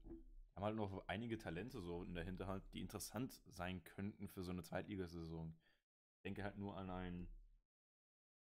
haben 0.55 0.65
halt 0.65 0.77
noch 0.77 1.09
einige 1.09 1.39
Talente 1.39 1.81
so 1.81 2.05
in 2.05 2.15
der 2.15 2.25
Hinterhand, 2.25 2.63
die 2.73 2.81
interessant 2.81 3.41
sein 3.49 3.83
könnten 3.85 4.29
für 4.29 4.45
so 4.45 4.53
eine 4.53 4.63
Zweitligasaison. 4.63 5.57
Ich 6.17 6.23
denke 6.23 6.45
halt 6.45 6.59
nur 6.59 6.77
an 6.77 6.91
einen, 6.91 7.29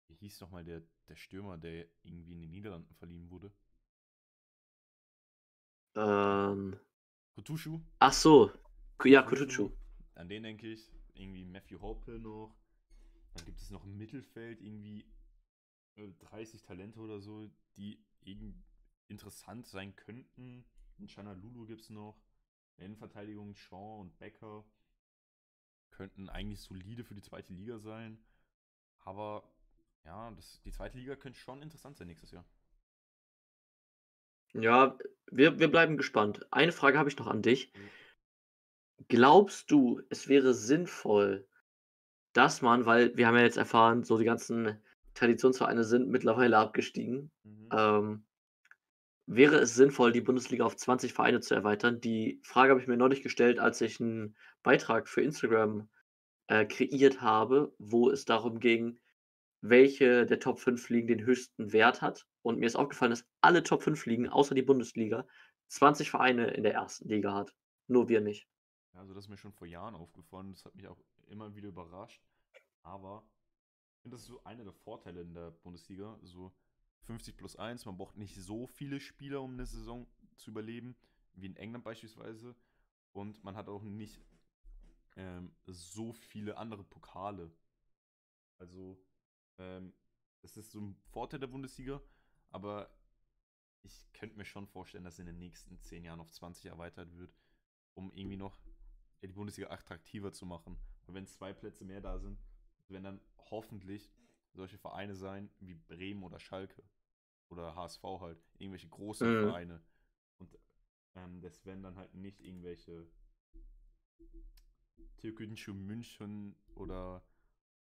wie 0.07 0.15
hieß 0.15 0.41
nochmal 0.41 0.63
der, 0.63 0.83
der 1.07 1.15
Stürmer, 1.15 1.57
der 1.57 1.87
irgendwie 2.03 2.33
in 2.33 2.41
den 2.41 2.51
Niederlanden 2.51 2.93
verliehen 2.95 3.29
wurde? 3.29 3.51
Ähm. 5.95 6.77
Kutushu? 7.33 7.81
Ach 7.99 8.13
so. 8.13 8.51
Ja, 9.03 9.21
Kutucu. 9.21 9.71
An 10.15 10.27
den 10.27 10.43
denke 10.43 10.67
ich. 10.67 10.91
Irgendwie 11.13 11.45
Matthew 11.45 11.79
Hoppe 11.81 12.19
noch. 12.19 12.55
Dann 13.33 13.45
gibt 13.45 13.59
es 13.59 13.71
noch 13.71 13.83
im 13.85 13.97
Mittelfeld 13.97 14.61
irgendwie 14.61 15.05
äh, 15.95 16.11
30 16.19 16.61
Talente 16.61 16.99
oder 16.99 17.19
so, 17.19 17.49
die 17.75 18.03
irgendwie 18.21 18.55
interessant 19.07 19.67
sein 19.67 19.95
könnten. 19.95 20.65
Und 20.97 21.09
Chana 21.09 21.33
Lulu 21.33 21.65
gibt 21.65 21.81
es 21.81 21.89
noch. 21.89 22.19
Innenverteidigung 22.77 23.55
Shaw 23.55 23.99
und 23.99 24.17
Becker 24.19 24.63
könnten 25.89 26.29
eigentlich 26.29 26.61
solide 26.61 27.03
für 27.03 27.15
die 27.15 27.21
zweite 27.21 27.53
Liga 27.53 27.79
sein. 27.79 28.19
Aber 28.99 29.43
ja, 30.05 30.31
das, 30.31 30.61
die 30.61 30.71
zweite 30.71 30.97
Liga 30.97 31.15
könnte 31.15 31.39
schon 31.39 31.61
interessant 31.61 31.97
sein 31.97 32.07
nächstes 32.07 32.31
Jahr. 32.31 32.45
Ja, 34.53 34.97
wir 35.31 35.59
wir 35.59 35.69
bleiben 35.69 35.97
gespannt. 35.97 36.45
Eine 36.51 36.71
Frage 36.71 36.97
habe 36.97 37.09
ich 37.09 37.17
noch 37.17 37.27
an 37.27 37.41
dich. 37.41 37.71
Glaubst 39.07 39.71
du, 39.71 40.01
es 40.09 40.27
wäre 40.27 40.53
sinnvoll, 40.53 41.47
dass 42.33 42.61
man 42.61 42.85
weil 42.85 43.15
wir 43.17 43.27
haben 43.27 43.35
ja 43.35 43.41
jetzt 43.41 43.57
erfahren, 43.57 44.03
so 44.03 44.17
die 44.17 44.25
ganzen 44.25 44.79
Traditionsvereine 45.15 45.83
sind 45.83 46.09
mittlerweile 46.09 46.57
abgestiegen. 46.57 47.31
Mhm. 47.43 47.69
Ähm, 47.71 48.26
wäre 49.27 49.57
es 49.57 49.75
sinnvoll, 49.75 50.13
die 50.13 50.21
Bundesliga 50.21 50.65
auf 50.65 50.75
20 50.75 51.13
Vereine 51.13 51.41
zu 51.41 51.53
erweitern? 51.53 52.01
Die 52.01 52.39
Frage 52.43 52.71
habe 52.71 52.81
ich 52.81 52.87
mir 52.87 52.97
neulich 52.97 53.21
gestellt, 53.21 53.59
als 53.59 53.79
ich 53.81 54.01
einen 54.01 54.35
Beitrag 54.63 55.07
für 55.07 55.21
Instagram, 55.21 55.89
äh, 56.47 56.65
kreiert 56.65 57.21
habe, 57.21 57.73
wo 57.77 58.09
es 58.09 58.25
darum 58.25 58.59
ging, 58.59 58.99
welche 59.61 60.25
der 60.25 60.39
Top 60.39 60.59
5 60.59 60.89
Ligen 60.89 61.07
den 61.07 61.25
höchsten 61.25 61.73
Wert 61.73 62.01
hat. 62.01 62.25
Und 62.41 62.59
mir 62.59 62.65
ist 62.65 62.77
aufgefallen, 62.77 63.11
dass 63.11 63.27
alle 63.41 63.63
Top 63.63 63.83
5 63.83 64.05
Ligen, 64.05 64.29
außer 64.29 64.55
die 64.55 64.61
Bundesliga, 64.61 65.27
20 65.67 66.09
Vereine 66.09 66.47
in 66.51 66.63
der 66.63 66.73
ersten 66.73 67.09
Liga 67.09 67.33
hat. 67.33 67.53
Nur 67.87 68.07
wir 68.07 68.21
nicht. 68.21 68.47
Also 68.93 69.13
das 69.13 69.25
ist 69.25 69.29
mir 69.29 69.37
schon 69.37 69.51
vor 69.51 69.67
Jahren 69.67 69.95
aufgefallen. 69.95 70.51
Das 70.51 70.63
hat 70.63 70.73
mich 70.75 70.87
auch 70.87 70.97
immer 71.27 71.53
wieder 71.53 71.67
überrascht. 71.67 72.21
Aber 72.81 73.27
ich 73.95 74.01
finde, 74.03 74.15
das 74.15 74.21
ist 74.21 74.27
so 74.27 74.41
einer 74.45 74.63
der 74.63 74.73
Vorteile 74.73 75.21
in 75.21 75.33
der 75.33 75.51
Bundesliga. 75.51 76.17
So 76.23 76.53
50 77.07 77.37
plus 77.37 77.55
1, 77.55 77.85
man 77.85 77.97
braucht 77.97 78.17
nicht 78.17 78.35
so 78.35 78.67
viele 78.67 78.99
Spieler, 78.99 79.41
um 79.41 79.53
eine 79.53 79.65
Saison 79.65 80.07
zu 80.35 80.51
überleben, 80.51 80.95
wie 81.33 81.47
in 81.47 81.55
England 81.55 81.83
beispielsweise. 81.83 82.55
Und 83.13 83.43
man 83.43 83.55
hat 83.55 83.69
auch 83.69 83.81
nicht 83.81 84.21
ähm, 85.15 85.55
so 85.65 86.11
viele 86.11 86.57
andere 86.57 86.83
Pokale. 86.83 87.51
Also, 88.59 89.01
ähm, 89.57 89.93
das 90.41 90.57
ist 90.57 90.71
so 90.71 90.81
ein 90.81 90.95
Vorteil 91.11 91.39
der 91.39 91.47
Bundesliga, 91.47 92.01
aber 92.49 92.89
ich 93.83 94.11
könnte 94.13 94.37
mir 94.37 94.45
schon 94.45 94.67
vorstellen, 94.67 95.05
dass 95.05 95.19
in 95.19 95.25
den 95.25 95.39
nächsten 95.39 95.79
10 95.79 96.03
Jahren 96.03 96.19
auf 96.19 96.31
20 96.31 96.65
erweitert 96.65 97.15
wird, 97.17 97.33
um 97.93 98.11
irgendwie 98.11 98.37
noch 98.37 98.59
die 99.21 99.27
Bundesliga 99.27 99.69
attraktiver 99.69 100.33
zu 100.33 100.45
machen. 100.45 100.77
Und 101.05 101.15
wenn 101.15 101.25
zwei 101.25 101.53
Plätze 101.53 101.85
mehr 101.85 102.01
da 102.01 102.19
sind, 102.19 102.37
werden 102.89 103.03
dann 103.03 103.21
hoffentlich 103.49 104.11
solche 104.53 104.77
Vereine 104.77 105.15
sein 105.15 105.49
wie 105.59 105.73
Bremen 105.73 106.23
oder 106.23 106.39
Schalke 106.39 106.83
oder 107.49 107.75
HSV 107.75 108.21
halt, 108.21 108.39
irgendwelche 108.57 108.89
großen 108.89 109.29
Mhm. 109.29 109.33
Vereine. 109.33 109.81
Und 110.39 110.57
ähm, 111.15 111.41
das 111.41 111.65
werden 111.65 111.83
dann 111.83 111.97
halt 111.97 112.13
nicht 112.15 112.41
irgendwelche 112.41 113.07
Türkgücü 115.17 115.73
München 115.73 116.55
oder 116.75 117.21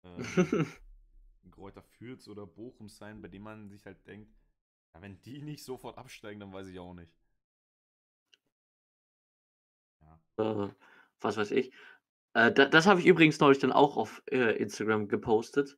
ähm, 0.04 0.48
Kräuter 1.52 1.84
Fürth 1.84 2.28
oder 2.28 2.46
Bochum 2.46 2.90
sein, 2.90 3.22
bei 3.22 3.30
denen 3.30 3.46
man 3.46 3.70
sich 3.70 3.86
halt 3.86 4.06
denkt, 4.08 4.30
ja, 4.94 5.02
wenn 5.02 5.22
die 5.22 5.42
nicht 5.42 5.64
sofort 5.64 5.98
absteigen, 5.98 6.40
dann 6.42 6.54
weiß 6.54 6.68
ich 6.68 6.80
auch 6.80 6.94
nicht. 6.94 7.14
Ja. 10.02 10.20
Äh, 10.38 10.68
was 11.22 11.38
weiß 11.38 11.52
ich. 11.52 11.72
Äh, 12.34 12.52
da 12.52 12.66
das 12.66 12.88
habe 12.88 13.00
ich 13.00 13.06
übrigens 13.06 13.40
neulich 13.40 13.60
dann 13.60 13.72
auch 13.72 13.98
auf, 13.98 14.24
äh, 14.32 14.58
Instagram 14.58 15.08
gepostet. 15.08 15.78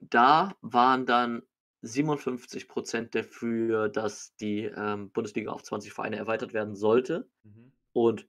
Da 0.00 0.54
waren 0.62 1.06
dann 1.06 1.42
57% 1.86 3.14
dafür, 3.14 3.88
dass 3.88 4.34
die, 4.36 4.64
ähm, 4.64 5.10
Bundesliga 5.12 5.52
auf 5.52 5.62
20 5.62 5.92
Vereine 5.92 6.16
erweitert 6.16 6.52
werden 6.54 6.74
sollte. 6.74 7.28
Mhm. 7.44 7.72
Und 7.92 8.28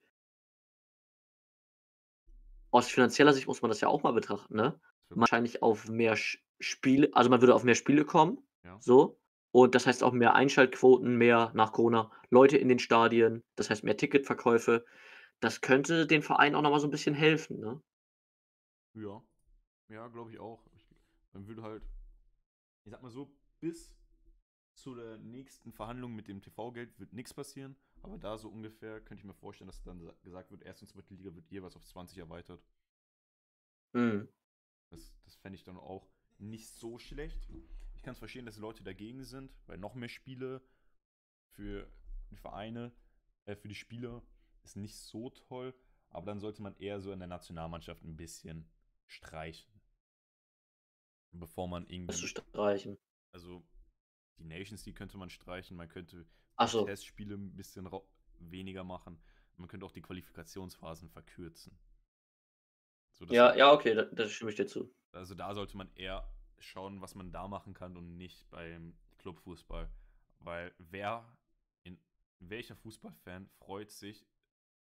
aus 2.72 2.88
finanzieller 2.90 3.34
Sicht 3.34 3.48
muss 3.48 3.62
man 3.62 3.70
das 3.70 3.82
ja 3.82 3.88
auch 3.88 4.04
mal 4.04 4.12
betrachten, 4.14 4.56
ne? 4.56 4.80
Wird- 5.10 5.20
Wahrscheinlich 5.22 5.62
auf 5.64 5.88
mehr 5.88 6.16
Spiele 6.60 7.10
also, 7.14 7.30
man 7.30 7.42
würde 7.42 7.56
auf 7.56 7.64
mehr 7.64 7.76
Spiele 7.76 8.06
kommen, 8.06 8.40
Ja. 8.64 8.78
so. 8.80 9.20
Und 9.52 9.74
das 9.76 9.88
heißt 9.88 10.04
auch 10.04 10.12
mehr 10.12 10.36
Einschaltquoten, 10.36 11.16
mehr 11.18 11.52
nach 11.56 11.72
Corona 11.72 12.12
Leute 12.30 12.58
in 12.58 12.68
den 12.68 12.80
Stadien, 12.80 13.42
das 13.56 13.70
heißt 13.70 13.84
mehr 13.84 13.96
Ticketverkäufe. 13.98 14.86
Das 15.42 15.62
könnte 15.62 16.08
den 16.08 16.22
Vereinen 16.24 16.56
auch 16.56 16.62
noch 16.64 16.72
mal 16.72 16.80
so 16.80 16.88
'n 16.88 16.92
bisschen 16.92 17.16
helfen, 17.16 17.60
ne? 17.60 17.82
Ja. 18.96 19.22
Ja, 19.90 20.08
glaube 20.10 20.32
ich 20.32 20.40
auch. 20.40 20.66
Ich, 20.76 20.88
man 21.34 21.48
würde 21.48 21.64
halt, 21.64 21.84
ich 22.86 22.92
sag 22.92 23.02
mal 23.02 23.12
so, 23.12 23.32
bis 23.60 23.96
zu 24.74 24.96
der 24.96 25.18
nächsten 25.18 25.72
Verhandlung 25.72 26.16
mit 26.16 26.28
dem 26.28 26.42
TV-Geld 26.42 27.00
wird 27.00 27.14
nichts 27.14 27.34
passieren. 27.34 27.76
Aber 28.02 28.18
da 28.18 28.38
so 28.38 28.50
ungefähr 28.50 29.02
könnte 29.02 29.22
ich 29.22 29.26
mir 29.26 29.34
vorstellen, 29.34 29.68
dass 29.68 29.82
dann 29.84 30.02
sa- 30.02 30.16
gesagt 30.24 30.52
wird, 30.52 30.64
erste 30.64 30.86
und 30.86 30.90
zweite 30.90 31.14
Liga 31.14 31.34
wird 31.34 31.50
jeweils 31.50 31.76
auf 31.76 31.86
20 31.86 32.18
erweitert. 32.20 32.62
Mhm. 33.94 34.28
Das, 34.90 35.16
das 35.24 35.36
fände 35.36 35.56
ich 35.56 35.64
dann 35.64 35.78
auch 35.78 36.08
nicht 36.38 36.70
so 36.70 36.98
schlecht. 36.98 37.48
Ich 37.96 38.02
kann 38.04 38.14
es 38.14 38.20
verstehen, 38.20 38.46
dass 38.46 38.56
die 38.56 38.62
Leute 38.62 38.84
dagegen 38.84 39.24
sind, 39.24 39.52
weil 39.68 39.78
noch 39.78 39.96
mehr 39.96 40.10
Spiele 40.10 40.62
für 41.52 41.90
die 42.32 42.38
Vereine, 42.38 42.92
äh, 43.46 43.56
für 43.56 43.68
die 43.68 43.76
Spieler 43.76 44.22
ist 44.64 44.76
nicht 44.76 44.96
so 44.96 45.30
toll. 45.30 45.74
Aber 46.10 46.26
dann 46.26 46.40
sollte 46.40 46.62
man 46.62 46.76
eher 46.78 47.00
so 47.02 47.12
in 47.12 47.20
der 47.20 47.28
Nationalmannschaft 47.28 48.04
ein 48.04 48.16
bisschen 48.18 48.70
streichen. 49.08 49.74
Bevor 51.32 51.68
man 51.68 51.86
irgendwie. 51.88 52.16
Zu 52.16 52.28
streichen. 52.28 52.98
Also 53.36 53.68
die 54.38 54.46
Nations 54.46 54.86
League 54.86 54.96
könnte 54.96 55.18
man 55.18 55.30
streichen, 55.30 55.76
man 55.76 55.90
könnte 55.90 56.26
so. 56.68 56.86
Testspiele 56.86 57.36
ein 57.36 57.54
bisschen 57.54 57.90
weniger 58.40 58.86
machen. 58.86 59.22
Man 59.58 59.68
könnte 59.68 59.86
auch 59.86 59.92
die 59.92 60.02
Qualifikationsphasen 60.02 61.10
verkürzen. 61.10 61.78
So, 63.12 63.26
ja, 63.26 63.50
man, 63.50 63.58
ja, 63.58 63.74
okay, 63.74 63.94
da, 63.94 64.04
da 64.04 64.28
stimme 64.30 64.52
ich 64.52 64.56
dir 64.56 64.68
zu. 64.68 64.90
Also 65.12 65.36
da 65.36 65.54
sollte 65.54 65.76
man 65.76 65.94
eher 65.96 66.30
schauen, 66.60 67.02
was 67.02 67.14
man 67.14 67.34
da 67.34 67.50
machen 67.50 67.74
kann 67.74 67.98
und 67.98 68.16
nicht 68.16 68.50
beim 68.50 68.98
Clubfußball. 69.18 69.92
Weil 70.40 70.74
wer 70.78 71.38
in 71.84 72.00
welcher 72.40 72.78
Fußballfan 72.78 73.50
freut 73.50 73.92
sich 73.92 74.26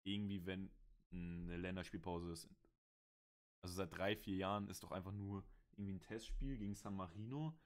irgendwie, 0.05 0.47
wenn 0.47 0.71
eine 1.11 1.57
Länderspielpause 1.57 2.31
ist? 2.31 2.49
Also 3.63 3.75
seit 3.75 3.97
drei, 3.97 4.15
vier 4.15 4.37
Jahren 4.37 4.69
ist 4.69 4.85
doch 4.85 4.93
einfach 4.93 5.13
nur 5.13 5.45
irgendwie 5.73 5.95
ein 5.95 6.01
Testspiel 6.01 6.57
gegen 6.57 6.77
San 6.77 6.95
Marino, 6.95 7.59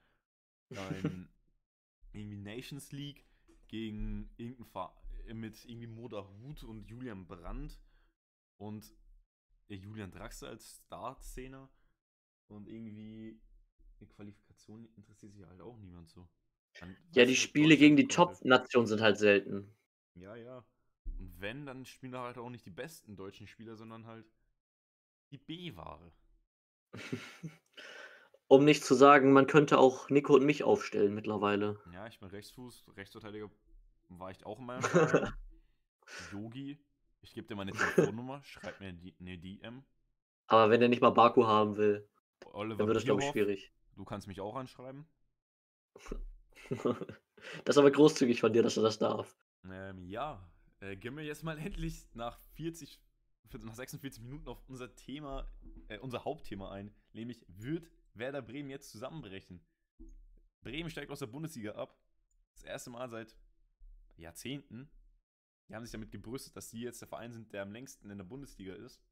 dann 0.75 1.29
irgendwie 2.13 2.37
Nations 2.37 2.93
League 2.93 3.25
gegen 3.69 4.31
irgendein 4.37 4.67
Ver 4.67 4.97
mit 5.33 5.65
irgendwie 5.65 5.87
Moda 5.87 6.27
Hut 6.27 6.65
und 6.65 6.89
Julian 6.89 7.27
Brandt 7.27 7.81
und 8.59 8.93
Julian 9.69 10.11
Draxler 10.11 10.49
als 10.49 10.83
Startszene 10.87 11.69
und 12.49 12.69
irgendwie 12.69 13.41
eine 14.01 14.09
Qualifikation 14.09 14.89
interessiert 14.97 15.33
sich 15.33 15.45
halt 15.47 15.61
auch 15.61 15.79
niemand 15.79 16.11
so. 16.11 16.29
Dann, 16.81 16.97
ja, 17.13 17.25
die 17.25 17.37
Spiele 17.37 17.77
gegen 17.77 17.97
die 17.97 18.09
Top-Nationen 18.09 18.87
sind 18.87 19.01
halt 19.01 19.19
selten. 19.19 19.75
Ja, 20.15 20.35
ja. 20.37 20.65
Und 21.19 21.41
wenn, 21.41 21.67
dann 21.67 21.85
spielen 21.85 22.13
da 22.13 22.25
halt 22.25 22.39
auch 22.39 22.51
nicht 22.51 22.67
die 22.67 22.71
besten 22.71 23.17
deutschen 23.17 23.47
Spieler, 23.47 23.77
sondern 23.77 24.07
halt 24.07 24.27
die 25.31 25.39
B-Ware. 25.39 26.13
um 28.53 28.67
nicht 28.67 28.85
zu 28.85 28.95
sagen, 28.95 29.33
man 29.33 29.47
könnte 29.47 29.79
auch 29.79 30.11
Nico 30.11 30.35
und 30.35 30.45
mich 30.45 30.63
aufstellen 30.63 31.15
mittlerweile. 31.15 31.81
Ja, 31.91 32.07
ich 32.07 32.21
bin 32.21 32.29
Rechtsfuß, 32.29 32.85
Rechtsverteidiger 32.99 33.51
war 34.11 34.31
ich 34.31 34.45
auch 34.45 34.59
in 34.59 34.67
meinem 34.67 34.83
Verein. 34.83 35.33
Yogi, 36.33 36.79
ich 37.23 37.33
gebe 37.33 37.47
dir 37.47 37.57
meine 37.57 37.73
Telefonnummer, 37.73 38.43
schreib 38.45 38.79
mir 38.79 38.89
eine 39.21 39.39
DM. 39.39 39.83
Aber 40.49 40.69
wenn 40.69 40.83
er 40.83 40.89
nicht 40.89 41.01
mal 41.01 41.11
Baku 41.11 41.47
haben 41.47 41.79
will, 41.79 42.07
Oliver 42.53 42.77
dann 42.77 42.89
wird 42.89 42.97
das, 42.99 43.05
glaube 43.05 43.23
ich, 43.23 43.31
schwierig. 43.31 43.73
Du 43.97 44.05
kannst 44.05 44.29
mich 44.29 44.43
auch 44.43 44.55
anschreiben. 44.55 45.07
das 46.69 46.97
ist 47.65 47.79
aber 47.79 47.91
großzügig 47.91 48.39
von 48.39 48.53
dir, 48.53 48.63
dass 48.63 48.77
er 48.77 48.83
das 48.83 48.99
darf. 48.99 49.35
Ähm, 49.65 50.05
ja, 50.05 50.47
äh, 50.81 50.95
gehen 50.97 51.17
wir 51.17 51.25
jetzt 51.25 51.43
mal 51.43 51.57
endlich 51.65 52.07
nach 52.13 52.39
40, 52.57 53.01
nach 53.63 53.75
46 53.75 54.23
Minuten 54.23 54.47
auf 54.47 54.63
unser 54.69 54.95
Thema, 54.95 55.51
äh, 55.89 55.99
unser 56.01 56.27
Hauptthema 56.27 56.71
ein, 56.71 56.95
nämlich 57.15 57.47
wird 57.49 57.91
Werder 58.15 58.43
Bremen 58.43 58.71
jetzt 58.71 58.91
zusammenbrechen. 58.91 59.65
Bremen 60.63 60.91
steigt 60.91 61.11
aus 61.11 61.21
der 61.21 61.27
Bundesliga 61.27 61.73
ab. 61.73 61.99
Das 62.55 62.65
erste 62.65 62.91
Mal 62.91 63.09
seit 63.09 63.37
Jahrzehnten. 64.17 64.91
Die 65.69 65.75
haben 65.75 65.85
sich 65.85 65.93
damit 65.93 66.11
gebrüstet, 66.11 66.57
dass 66.57 66.71
sie 66.71 66.83
jetzt 66.83 67.01
der 67.01 67.09
Verein 67.09 67.33
sind, 67.33 67.53
der 67.53 67.63
am 67.63 67.73
längsten 67.73 68.11
in 68.11 68.19
der 68.19 68.25
Bundesliga 68.25 68.75
ist. 68.75 69.03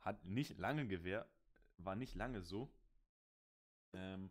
Hat 0.00 0.24
nicht 0.24 0.58
lange 0.58 0.86
gewährt, 0.86 1.30
war 1.76 1.94
nicht 1.94 2.14
lange 2.14 2.42
so. 2.42 2.72
Ähm, 3.92 4.30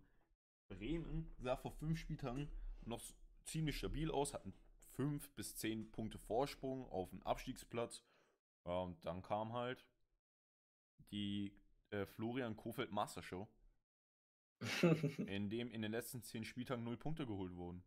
Bremen 0.68 1.32
sah 1.38 1.58
vor 1.58 1.72
fünf 1.72 2.00
Spieltagen 2.00 2.50
noch 2.82 3.04
ziemlich 3.46 3.78
stabil 3.78 4.10
aus, 4.10 4.34
hatten 4.34 4.54
fünf 4.94 5.30
bis 5.36 5.56
zehn 5.56 5.92
Punkte 5.92 6.18
Vorsprung 6.18 6.90
auf 6.90 7.10
den 7.12 7.24
Abstiegsplatz. 7.24 8.04
Und 8.64 9.04
dann 9.06 9.22
kam 9.22 9.54
halt 9.54 9.86
die 11.12 11.59
äh, 11.92 12.06
Florian 12.06 12.56
Kofeld 12.56 12.92
Master 12.92 13.22
Show, 13.22 13.48
in 15.26 15.50
dem 15.50 15.72
in 15.72 15.82
den 15.82 15.92
letzten 15.92 16.22
zehn 16.22 16.44
Spieltagen 16.44 16.84
null 16.84 16.98
Punkte 16.98 17.26
geholt 17.26 17.56
wurden. 17.56 17.84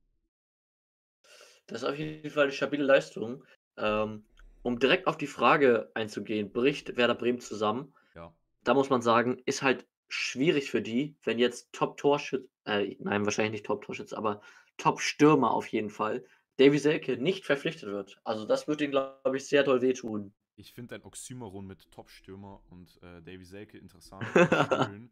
Das 1.66 1.82
ist 1.82 1.88
auf 1.88 1.96
jeden 1.96 2.30
Fall 2.30 2.44
eine 2.44 2.52
stabile 2.52 2.84
Leistung. 2.84 3.44
Ähm, 3.76 4.24
um 4.62 4.78
direkt 4.78 5.06
auf 5.06 5.16
die 5.16 5.26
Frage 5.26 5.90
einzugehen, 5.94 6.52
bricht 6.52 6.96
Werder 6.96 7.14
Bremen 7.14 7.40
zusammen? 7.40 7.92
Ja. 8.14 8.32
Da 8.64 8.74
muss 8.74 8.90
man 8.90 9.02
sagen, 9.02 9.42
ist 9.44 9.62
halt 9.62 9.86
schwierig 10.08 10.70
für 10.70 10.82
die, 10.82 11.16
wenn 11.24 11.38
jetzt 11.38 11.72
Top-Torschütze, 11.72 12.48
äh, 12.64 12.96
nein, 13.00 13.24
wahrscheinlich 13.24 13.52
nicht 13.52 13.66
Top-Torschütze, 13.66 14.16
aber 14.16 14.40
Top-Stürmer 14.76 15.52
auf 15.52 15.66
jeden 15.68 15.90
Fall, 15.90 16.24
Davy 16.58 16.78
Selke 16.78 17.16
nicht 17.16 17.46
verpflichtet 17.46 17.88
wird. 17.88 18.20
Also 18.24 18.44
das 18.44 18.68
wird 18.68 18.80
ihn, 18.82 18.90
glaube 18.90 19.36
ich, 19.36 19.46
sehr 19.46 19.64
doll 19.64 19.80
wehtun. 19.80 20.34
Ich 20.62 20.72
finde 20.74 20.94
ein 20.94 21.02
Oxymoron 21.02 21.66
mit 21.66 21.90
Top-Stürmer 21.90 22.62
und 22.70 22.96
äh, 23.02 23.20
Davy 23.20 23.44
Selke 23.44 23.78
interessant 23.78 24.24
schön, 24.32 25.10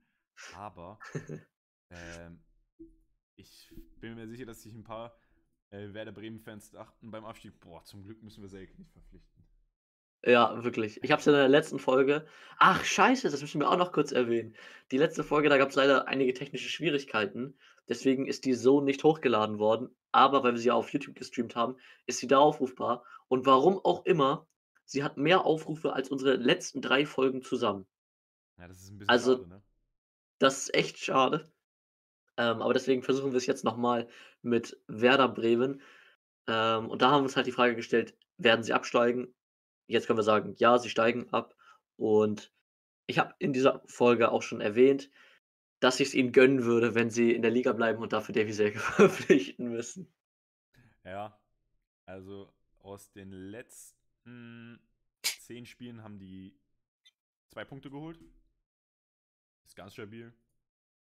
aber 0.54 1.00
ähm, 1.90 2.40
ich 3.34 3.74
bin 3.98 4.14
mir 4.14 4.28
sicher, 4.28 4.46
dass 4.46 4.62
sich 4.62 4.72
ein 4.72 4.84
paar 4.84 5.12
äh, 5.70 5.92
Werder 5.92 6.12
Bremen-Fans 6.12 6.70
dachten 6.70 7.10
beim 7.10 7.24
Abstieg, 7.24 7.58
boah, 7.58 7.82
zum 7.82 8.04
Glück 8.04 8.22
müssen 8.22 8.42
wir 8.42 8.48
Selke 8.48 8.76
nicht 8.76 8.92
verpflichten. 8.92 9.44
Ja, 10.24 10.62
wirklich. 10.62 11.02
Ich 11.02 11.10
habe 11.10 11.18
es 11.18 11.26
in 11.26 11.32
der 11.32 11.48
letzten 11.48 11.80
Folge. 11.80 12.28
Ach, 12.58 12.84
scheiße, 12.84 13.28
das 13.28 13.40
müssen 13.40 13.60
wir 13.60 13.70
auch 13.70 13.76
noch 13.76 13.90
kurz 13.90 14.12
erwähnen. 14.12 14.54
Die 14.92 14.98
letzte 14.98 15.24
Folge, 15.24 15.48
da 15.48 15.58
gab 15.58 15.70
es 15.70 15.74
leider 15.74 16.06
einige 16.06 16.32
technische 16.32 16.68
Schwierigkeiten. 16.68 17.58
Deswegen 17.88 18.26
ist 18.26 18.44
die 18.44 18.54
so 18.54 18.80
nicht 18.80 19.02
hochgeladen 19.02 19.58
worden. 19.58 19.88
Aber 20.12 20.44
weil 20.44 20.52
wir 20.52 20.60
sie 20.60 20.70
auf 20.70 20.92
YouTube 20.92 21.16
gestreamt 21.16 21.56
haben, 21.56 21.76
ist 22.06 22.18
sie 22.18 22.28
da 22.28 22.38
aufrufbar. 22.38 23.02
Und 23.26 23.46
warum 23.46 23.80
auch 23.82 24.04
immer, 24.04 24.46
sie 24.90 25.04
hat 25.04 25.16
mehr 25.16 25.44
Aufrufe 25.46 25.92
als 25.92 26.10
unsere 26.10 26.34
letzten 26.34 26.82
drei 26.82 27.06
Folgen 27.06 27.42
zusammen. 27.42 27.86
Ja, 28.58 28.66
das 28.66 28.82
ist 28.82 28.90
ein 28.90 28.98
bisschen 28.98 29.10
also, 29.10 29.36
schade, 29.36 29.48
ne? 29.48 29.62
Das 30.38 30.58
ist 30.58 30.74
echt 30.74 30.98
schade. 30.98 31.52
Ähm, 32.36 32.60
aber 32.60 32.72
deswegen 32.72 33.02
versuchen 33.02 33.30
wir 33.30 33.36
es 33.36 33.46
jetzt 33.46 33.64
nochmal 33.64 34.08
mit 34.42 34.80
Werder 34.88 35.28
Bremen. 35.28 35.80
Ähm, 36.48 36.88
und 36.88 37.02
da 37.02 37.10
haben 37.10 37.20
wir 37.20 37.24
uns 37.24 37.36
halt 37.36 37.46
die 37.46 37.52
Frage 37.52 37.76
gestellt, 37.76 38.16
werden 38.36 38.64
sie 38.64 38.72
absteigen? 38.72 39.32
Jetzt 39.86 40.06
können 40.06 40.18
wir 40.18 40.24
sagen, 40.24 40.54
ja, 40.56 40.78
sie 40.78 40.90
steigen 40.90 41.32
ab. 41.32 41.54
Und 41.96 42.52
ich 43.06 43.18
habe 43.18 43.34
in 43.38 43.52
dieser 43.52 43.82
Folge 43.86 44.32
auch 44.32 44.42
schon 44.42 44.60
erwähnt, 44.60 45.10
dass 45.78 46.00
ich 46.00 46.08
es 46.08 46.14
ihnen 46.14 46.32
gönnen 46.32 46.64
würde, 46.64 46.94
wenn 46.94 47.10
sie 47.10 47.32
in 47.32 47.42
der 47.42 47.50
Liga 47.50 47.72
bleiben 47.72 48.02
und 48.02 48.12
dafür 48.12 48.34
Davy 48.34 48.52
Selke 48.52 48.78
verpflichten 48.80 49.68
müssen. 49.68 50.12
Ja, 51.04 51.38
also 52.06 52.52
aus 52.80 53.12
den 53.12 53.30
letzten 53.30 53.99
zehn 55.22 55.66
Spielen 55.66 56.02
haben 56.02 56.18
die 56.18 56.58
zwei 57.48 57.64
Punkte 57.64 57.90
geholt. 57.90 58.20
Ist 59.64 59.76
ganz 59.76 59.92
stabil. 59.92 60.32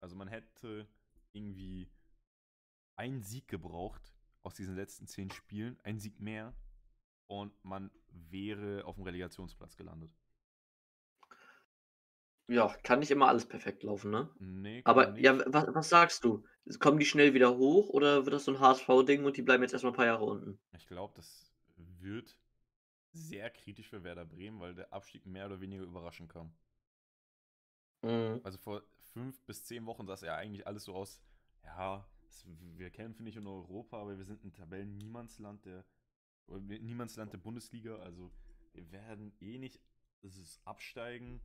Also 0.02 0.16
man 0.16 0.28
hätte 0.28 0.88
irgendwie 1.34 1.90
einen 2.96 3.22
Sieg 3.22 3.48
gebraucht 3.48 4.14
aus 4.44 4.54
diesen 4.54 4.76
letzten 4.76 5.08
zehn 5.08 5.32
Spielen, 5.32 5.80
ein 5.84 6.00
Sieg 6.00 6.20
mehr 6.20 6.56
und 7.28 7.54
man 7.64 7.92
wäre 8.10 8.86
auf 8.86 8.96
dem 8.96 9.04
Relegationsplatz 9.04 9.76
gelandet. 9.76 10.12
Ja, 12.48 12.76
kann 12.84 13.00
nicht 13.00 13.10
immer 13.10 13.28
alles 13.28 13.48
perfekt 13.48 13.82
laufen, 13.82 14.12
ne? 14.12 14.30
Nee, 14.38 14.82
Aber 14.86 15.18
ja, 15.18 15.40
was, 15.52 15.66
was 15.74 15.90
sagst 15.90 16.24
du? 16.24 16.46
Kommen 16.80 17.00
die 17.00 17.06
schnell 17.06 17.34
wieder 17.34 17.58
hoch 17.58 17.90
oder 17.90 18.26
wird 18.26 18.36
das 18.36 18.46
so 18.46 18.52
ein 18.52 18.60
HSV-Ding 18.60 19.26
und 19.26 19.36
die 19.38 19.42
bleiben 19.42 19.64
jetzt 19.64 19.74
erstmal 19.74 19.94
ein 19.94 19.96
paar 19.96 20.06
Jahre 20.06 20.26
unten? 20.26 20.60
Ich 20.74 20.86
glaube, 20.88 21.14
das 21.16 21.52
wird 21.76 22.38
sehr 23.16 23.50
kritisch 23.50 23.90
für 23.90 24.04
Werder 24.04 24.26
Bremen, 24.26 24.60
weil 24.60 24.76
der 24.76 24.92
Abstieg 24.94 25.26
mehr 25.26 25.46
oder 25.46 25.62
weniger 25.62 25.84
überraschend 25.84 26.30
kam. 26.30 26.54
Mhm. 28.02 28.42
Also 28.44 28.58
vor 28.58 28.84
fünf 29.14 29.42
bis 29.44 29.64
zehn 29.66 29.86
Wochen 29.86 30.06
sah 30.06 30.14
es 30.14 30.22
ja 30.22 30.36
eigentlich 30.36 30.68
alles 30.68 30.84
so 30.84 30.96
aus, 30.96 31.22
ja, 31.64 32.08
wir 32.78 32.90
kämpfen 32.92 33.24
nicht 33.24 33.38
in 33.38 33.48
Europa, 33.48 34.00
aber 34.00 34.18
wir 34.18 34.26
sind 34.26 34.44
ein 34.44 34.54
Tabellen-Niemandsland 34.54 35.66
der, 35.66 35.86
Niemandsland 36.48 37.34
der 37.34 37.38
Bundesliga, 37.38 37.96
also 37.98 38.32
wir 38.74 38.92
werden 38.92 39.34
eh 39.40 39.58
nicht 39.58 39.80
es 40.22 40.60
absteigen. 40.66 41.42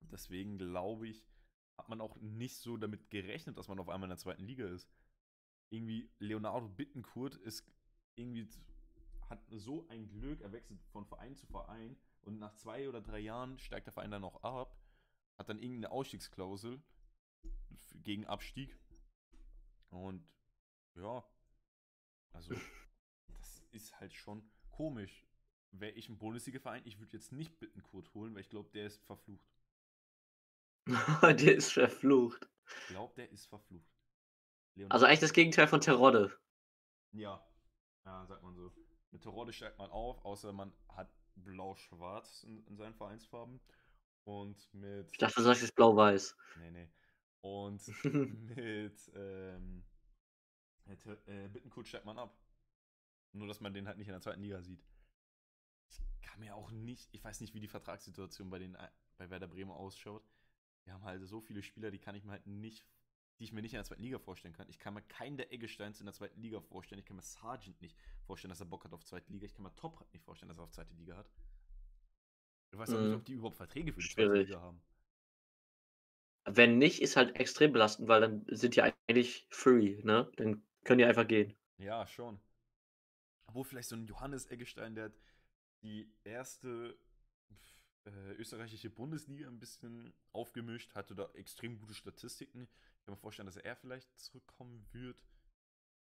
Deswegen 0.00 0.58
glaube 0.58 1.08
ich, 1.08 1.26
hat 1.76 1.88
man 1.88 2.00
auch 2.00 2.16
nicht 2.16 2.56
so 2.56 2.76
damit 2.76 3.10
gerechnet, 3.10 3.58
dass 3.58 3.68
man 3.68 3.78
auf 3.78 3.88
einmal 3.88 4.08
in 4.08 4.16
der 4.16 4.18
zweiten 4.18 4.44
Liga 4.44 4.66
ist. 4.68 4.88
Irgendwie 5.70 6.10
Leonardo 6.18 6.68
Bittenkurt 6.68 7.34
ist 7.36 7.66
irgendwie 8.16 8.48
hat 9.28 9.40
so 9.50 9.86
ein 9.88 10.08
Glück, 10.08 10.40
er 10.40 10.52
wechselt 10.52 10.82
von 10.92 11.04
Verein 11.04 11.36
zu 11.36 11.46
Verein 11.46 11.96
und 12.22 12.38
nach 12.38 12.54
zwei 12.54 12.88
oder 12.88 13.00
drei 13.00 13.20
Jahren 13.20 13.58
steigt 13.58 13.86
der 13.86 13.92
Verein 13.92 14.10
dann 14.10 14.24
auch 14.24 14.42
ab 14.42 14.76
hat 15.36 15.48
dann 15.48 15.58
irgendeine 15.58 15.90
Ausstiegsklausel 15.90 16.82
gegen 18.02 18.26
Abstieg. 18.26 18.78
Und 19.90 20.26
ja, 20.94 21.24
also 22.32 22.54
das 23.34 23.64
ist 23.72 23.98
halt 24.00 24.12
schon 24.12 24.48
komisch. 24.70 25.26
Wäre 25.72 25.92
ich 25.92 26.08
ein 26.08 26.18
Bundesliga-Verein, 26.18 26.82
ich 26.84 27.00
würde 27.00 27.12
jetzt 27.12 27.32
nicht 27.32 27.58
Bittenkurt 27.58 28.14
holen, 28.14 28.34
weil 28.34 28.42
ich 28.42 28.50
glaube, 28.50 28.70
der 28.70 28.86
ist 28.86 29.02
verflucht. 29.04 29.44
der 31.22 31.56
ist 31.56 31.72
verflucht. 31.72 32.48
Ich 32.66 32.86
glaube, 32.88 33.14
der 33.16 33.30
ist 33.30 33.46
verflucht. 33.46 33.90
Leonardo. 34.76 34.94
Also 34.94 35.06
eigentlich 35.06 35.20
das 35.20 35.32
Gegenteil 35.32 35.66
von 35.66 35.80
Terodde. 35.80 36.38
Ja, 37.12 37.44
ja, 38.04 38.26
sagt 38.26 38.42
man 38.42 38.54
so. 38.54 38.72
Mit 39.14 39.22
Terodde 39.22 39.52
steigt 39.52 39.78
man 39.78 39.92
auf, 39.92 40.24
außer 40.24 40.52
man 40.52 40.72
hat 40.88 41.08
blau-schwarz 41.36 42.42
in, 42.42 42.66
in, 42.66 42.76
seinen 42.76 42.96
Vereinsfarben. 42.96 43.60
Und 44.24 44.74
mit. 44.74 45.08
Ich 45.12 45.18
dachte, 45.18 45.36
du 45.36 45.42
sagst 45.42 45.62
jetzt 45.62 45.76
blau-weiß. 45.76 46.36
Nee, 46.56 46.70
nee. 46.72 46.90
Und 47.40 47.86
mit, 48.56 49.12
ähm, 49.14 49.84
mit 50.86 51.06
äh, 51.28 51.46
Bittenkurt 51.46 51.86
steigt 51.86 52.06
man 52.06 52.18
ab. 52.18 52.36
Nur, 53.30 53.46
dass 53.46 53.60
man 53.60 53.72
den 53.72 53.86
halt 53.86 53.98
nicht 53.98 54.08
in 54.08 54.14
der 54.14 54.20
zweiten 54.20 54.42
Liga 54.42 54.60
sieht. 54.62 54.84
Ich 55.90 56.00
kann 56.22 56.40
mir 56.40 56.56
auch 56.56 56.72
nicht, 56.72 57.08
ich 57.12 57.22
weiß 57.22 57.40
nicht, 57.40 57.54
wie 57.54 57.60
die 57.60 57.68
Vertragssituation 57.68 58.50
bei, 58.50 58.58
den, 58.58 58.76
bei 59.16 59.30
Werder 59.30 59.46
Bremen 59.46 59.70
ausschaut. 59.70 60.28
Wir 60.82 60.92
haben 60.92 61.04
halt 61.04 61.24
so 61.24 61.40
viele 61.40 61.62
Spieler, 61.62 61.92
die 61.92 62.00
kann 62.00 62.16
ich 62.16 62.24
mir 62.24 62.32
halt 62.32 62.48
nicht 62.48 62.84
die 63.38 63.44
ich 63.44 63.52
mir 63.52 63.62
nicht 63.62 63.72
in 63.72 63.78
der 63.78 63.84
zweiten 63.84 64.02
Liga 64.02 64.18
vorstellen 64.18 64.54
kann. 64.54 64.68
Ich 64.68 64.78
kann 64.78 64.94
mir 64.94 65.02
keinen 65.02 65.36
der 65.36 65.52
Eggesteins 65.52 66.00
in 66.00 66.06
der 66.06 66.14
zweiten 66.14 66.40
Liga 66.40 66.60
vorstellen. 66.60 67.00
Ich 67.00 67.06
kann 67.06 67.16
mir 67.16 67.22
Sargent 67.22 67.80
nicht 67.80 67.96
vorstellen, 68.22 68.50
dass 68.50 68.60
er 68.60 68.66
Bock 68.66 68.84
hat 68.84 68.92
auf 68.92 69.04
zweite 69.04 69.32
Liga. 69.32 69.46
Ich 69.46 69.54
kann 69.54 69.64
mir 69.64 69.74
Top 69.74 70.06
nicht 70.12 70.24
vorstellen, 70.24 70.48
dass 70.48 70.58
er 70.58 70.64
auf 70.64 70.70
zweite 70.70 70.94
Liga 70.94 71.16
hat. 71.16 71.30
Ich 72.72 72.78
weiß 72.78 72.90
auch 72.90 72.98
mhm. 72.98 73.06
nicht, 73.06 73.16
ob 73.16 73.24
die 73.24 73.32
überhaupt 73.32 73.56
Verträge 73.56 73.92
für 73.92 74.00
die 74.00 74.06
Schwierig. 74.06 74.30
zweite 74.30 74.44
Liga 74.44 74.60
haben. 74.60 74.80
Wenn 76.46 76.78
nicht, 76.78 77.00
ist 77.00 77.16
halt 77.16 77.36
extrem 77.36 77.72
belastend, 77.72 78.08
weil 78.08 78.20
dann 78.20 78.44
sind 78.48 78.76
die 78.76 78.82
eigentlich 78.82 79.46
free, 79.50 80.02
ne? 80.02 80.30
Dann 80.36 80.62
können 80.84 80.98
die 80.98 81.04
einfach 81.04 81.26
gehen. 81.26 81.54
Ja, 81.78 82.06
schon. 82.06 82.38
Wo 83.52 83.64
vielleicht 83.64 83.88
so 83.88 83.96
ein 83.96 84.06
Johannes 84.06 84.46
Eggestein, 84.50 84.94
der 84.94 85.04
hat 85.04 85.14
die 85.82 86.12
erste 86.24 86.98
äh, 88.04 88.32
österreichische 88.34 88.90
Bundesliga 88.90 89.48
ein 89.48 89.58
bisschen 89.58 90.12
aufgemischt, 90.32 90.94
hatte 90.94 91.14
da 91.14 91.30
extrem 91.34 91.78
gute 91.78 91.94
Statistiken. 91.94 92.68
Ich 93.04 93.06
kann 93.06 93.16
mir 93.16 93.20
vorstellen, 93.20 93.44
dass 93.44 93.58
er 93.58 93.76
vielleicht 93.76 94.18
zurückkommen 94.18 94.82
wird 94.92 95.22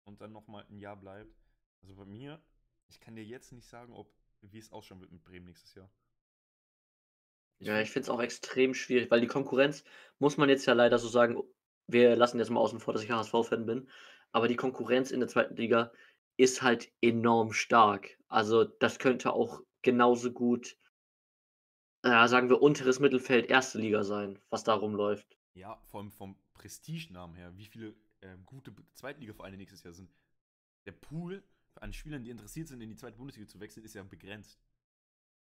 und 0.03 0.19
dann 0.19 0.33
nochmal 0.33 0.65
ein 0.69 0.79
Jahr 0.79 0.97
bleibt. 0.97 1.33
Also 1.81 1.95
bei 1.95 2.03
mir, 2.03 2.43
ich 2.89 2.99
kann 2.99 3.15
dir 3.15 3.23
jetzt 3.23 3.53
nicht 3.53 3.69
sagen, 3.69 3.93
ob 3.93 4.13
wie 4.41 4.57
es 4.57 4.73
ausschauen 4.73 4.99
wird 4.99 5.09
mit 5.13 5.23
Bremen 5.23 5.45
nächstes 5.45 5.75
Jahr. 5.75 5.89
Ja, 7.59 7.79
ich 7.79 7.89
finde 7.91 8.03
es 8.03 8.09
auch 8.09 8.21
extrem 8.21 8.73
schwierig, 8.73 9.09
weil 9.09 9.21
die 9.21 9.27
Konkurrenz, 9.27 9.85
muss 10.17 10.35
man 10.35 10.49
jetzt 10.49 10.65
ja 10.65 10.73
leider 10.73 10.99
so 10.99 11.07
sagen, 11.07 11.41
wir 11.87 12.17
lassen 12.17 12.37
jetzt 12.37 12.49
mal 12.49 12.59
außen 12.59 12.81
vor, 12.81 12.93
dass 12.93 13.01
ich 13.03 13.11
HSV-Fan 13.11 13.65
bin, 13.65 13.89
aber 14.33 14.49
die 14.49 14.57
Konkurrenz 14.57 15.11
in 15.11 15.21
der 15.21 15.29
zweiten 15.29 15.55
Liga 15.55 15.93
ist 16.35 16.61
halt 16.61 16.91
enorm 16.99 17.53
stark. 17.53 18.19
Also 18.27 18.65
das 18.65 18.99
könnte 18.99 19.31
auch 19.31 19.61
genauso 19.83 20.33
gut, 20.33 20.77
ja, 22.03 22.27
sagen 22.27 22.49
wir, 22.49 22.61
unteres 22.61 22.99
Mittelfeld, 22.99 23.49
erste 23.49 23.79
Liga 23.79 24.03
sein, 24.03 24.37
was 24.49 24.65
da 24.65 24.73
rumläuft. 24.73 25.37
Ja, 25.53 25.79
vor 25.85 26.01
allem 26.01 26.11
vom 26.11 26.37
Prestigenamen 26.59 27.35
her, 27.35 27.57
wie 27.57 27.65
viele 27.65 27.95
äh, 28.21 28.37
gute 28.45 28.73
Zweitligavereine 28.93 29.57
nächstes 29.57 29.81
Jahr 29.81 29.93
sind. 29.93 30.11
Der 30.85 30.91
Pool 30.91 31.43
an 31.75 31.93
Spielern, 31.93 32.23
die 32.23 32.29
interessiert 32.29 32.67
sind, 32.67 32.81
in 32.81 32.89
die 32.89 32.95
zweite 32.95 33.17
Bundesliga 33.17 33.47
zu 33.47 33.59
wechseln, 33.59 33.85
ist 33.85 33.95
ja 33.95 34.03
begrenzt. 34.03 34.61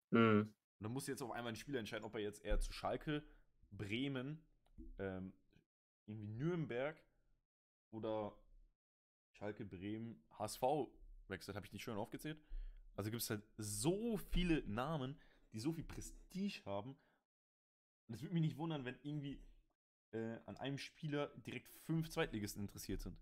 Mhm. 0.10 0.54
Und 0.80 0.84
dann 0.84 0.92
muss 0.92 1.08
jetzt 1.08 1.22
auf 1.22 1.32
einmal 1.32 1.54
ein 1.54 1.56
Spieler 1.56 1.80
entscheiden, 1.80 2.04
ob 2.04 2.16
er 2.16 2.22
jetzt 2.22 2.44
eher 2.44 2.60
zu 2.60 2.74
Schalke, 2.74 3.24
Bremen, 3.72 4.44
ähm, 4.98 5.34
irgendwie 6.08 6.28
Nürnberg 6.28 7.02
oder 7.92 8.36
Schalke, 9.32 9.66
Bremen, 9.66 10.24
HSV 10.38 10.62
wechselt. 11.28 11.56
Habe 11.56 11.66
ich 11.66 11.74
nicht 11.74 11.84
schön 11.84 11.96
aufgezählt? 11.96 12.42
Also 12.96 13.12
gibt 13.12 13.22
es 13.22 13.30
halt 13.30 13.44
so 13.58 14.18
viele 14.18 14.68
Namen, 14.68 15.18
die 15.54 15.60
so 15.60 15.74
viel 15.74 15.84
Prestige 15.84 16.64
haben. 16.66 16.98
Und 18.08 18.16
es 18.16 18.22
würde 18.22 18.34
mich 18.34 18.42
nicht 18.42 18.58
wundern, 18.58 18.84
wenn 18.84 18.98
irgendwie 19.04 19.40
äh, 20.14 20.38
an 20.46 20.58
einem 20.58 20.78
Spieler 20.78 21.32
direkt 21.46 21.68
fünf 21.86 22.10
Zweitligisten 22.10 22.62
interessiert 22.62 23.02
sind. 23.02 23.18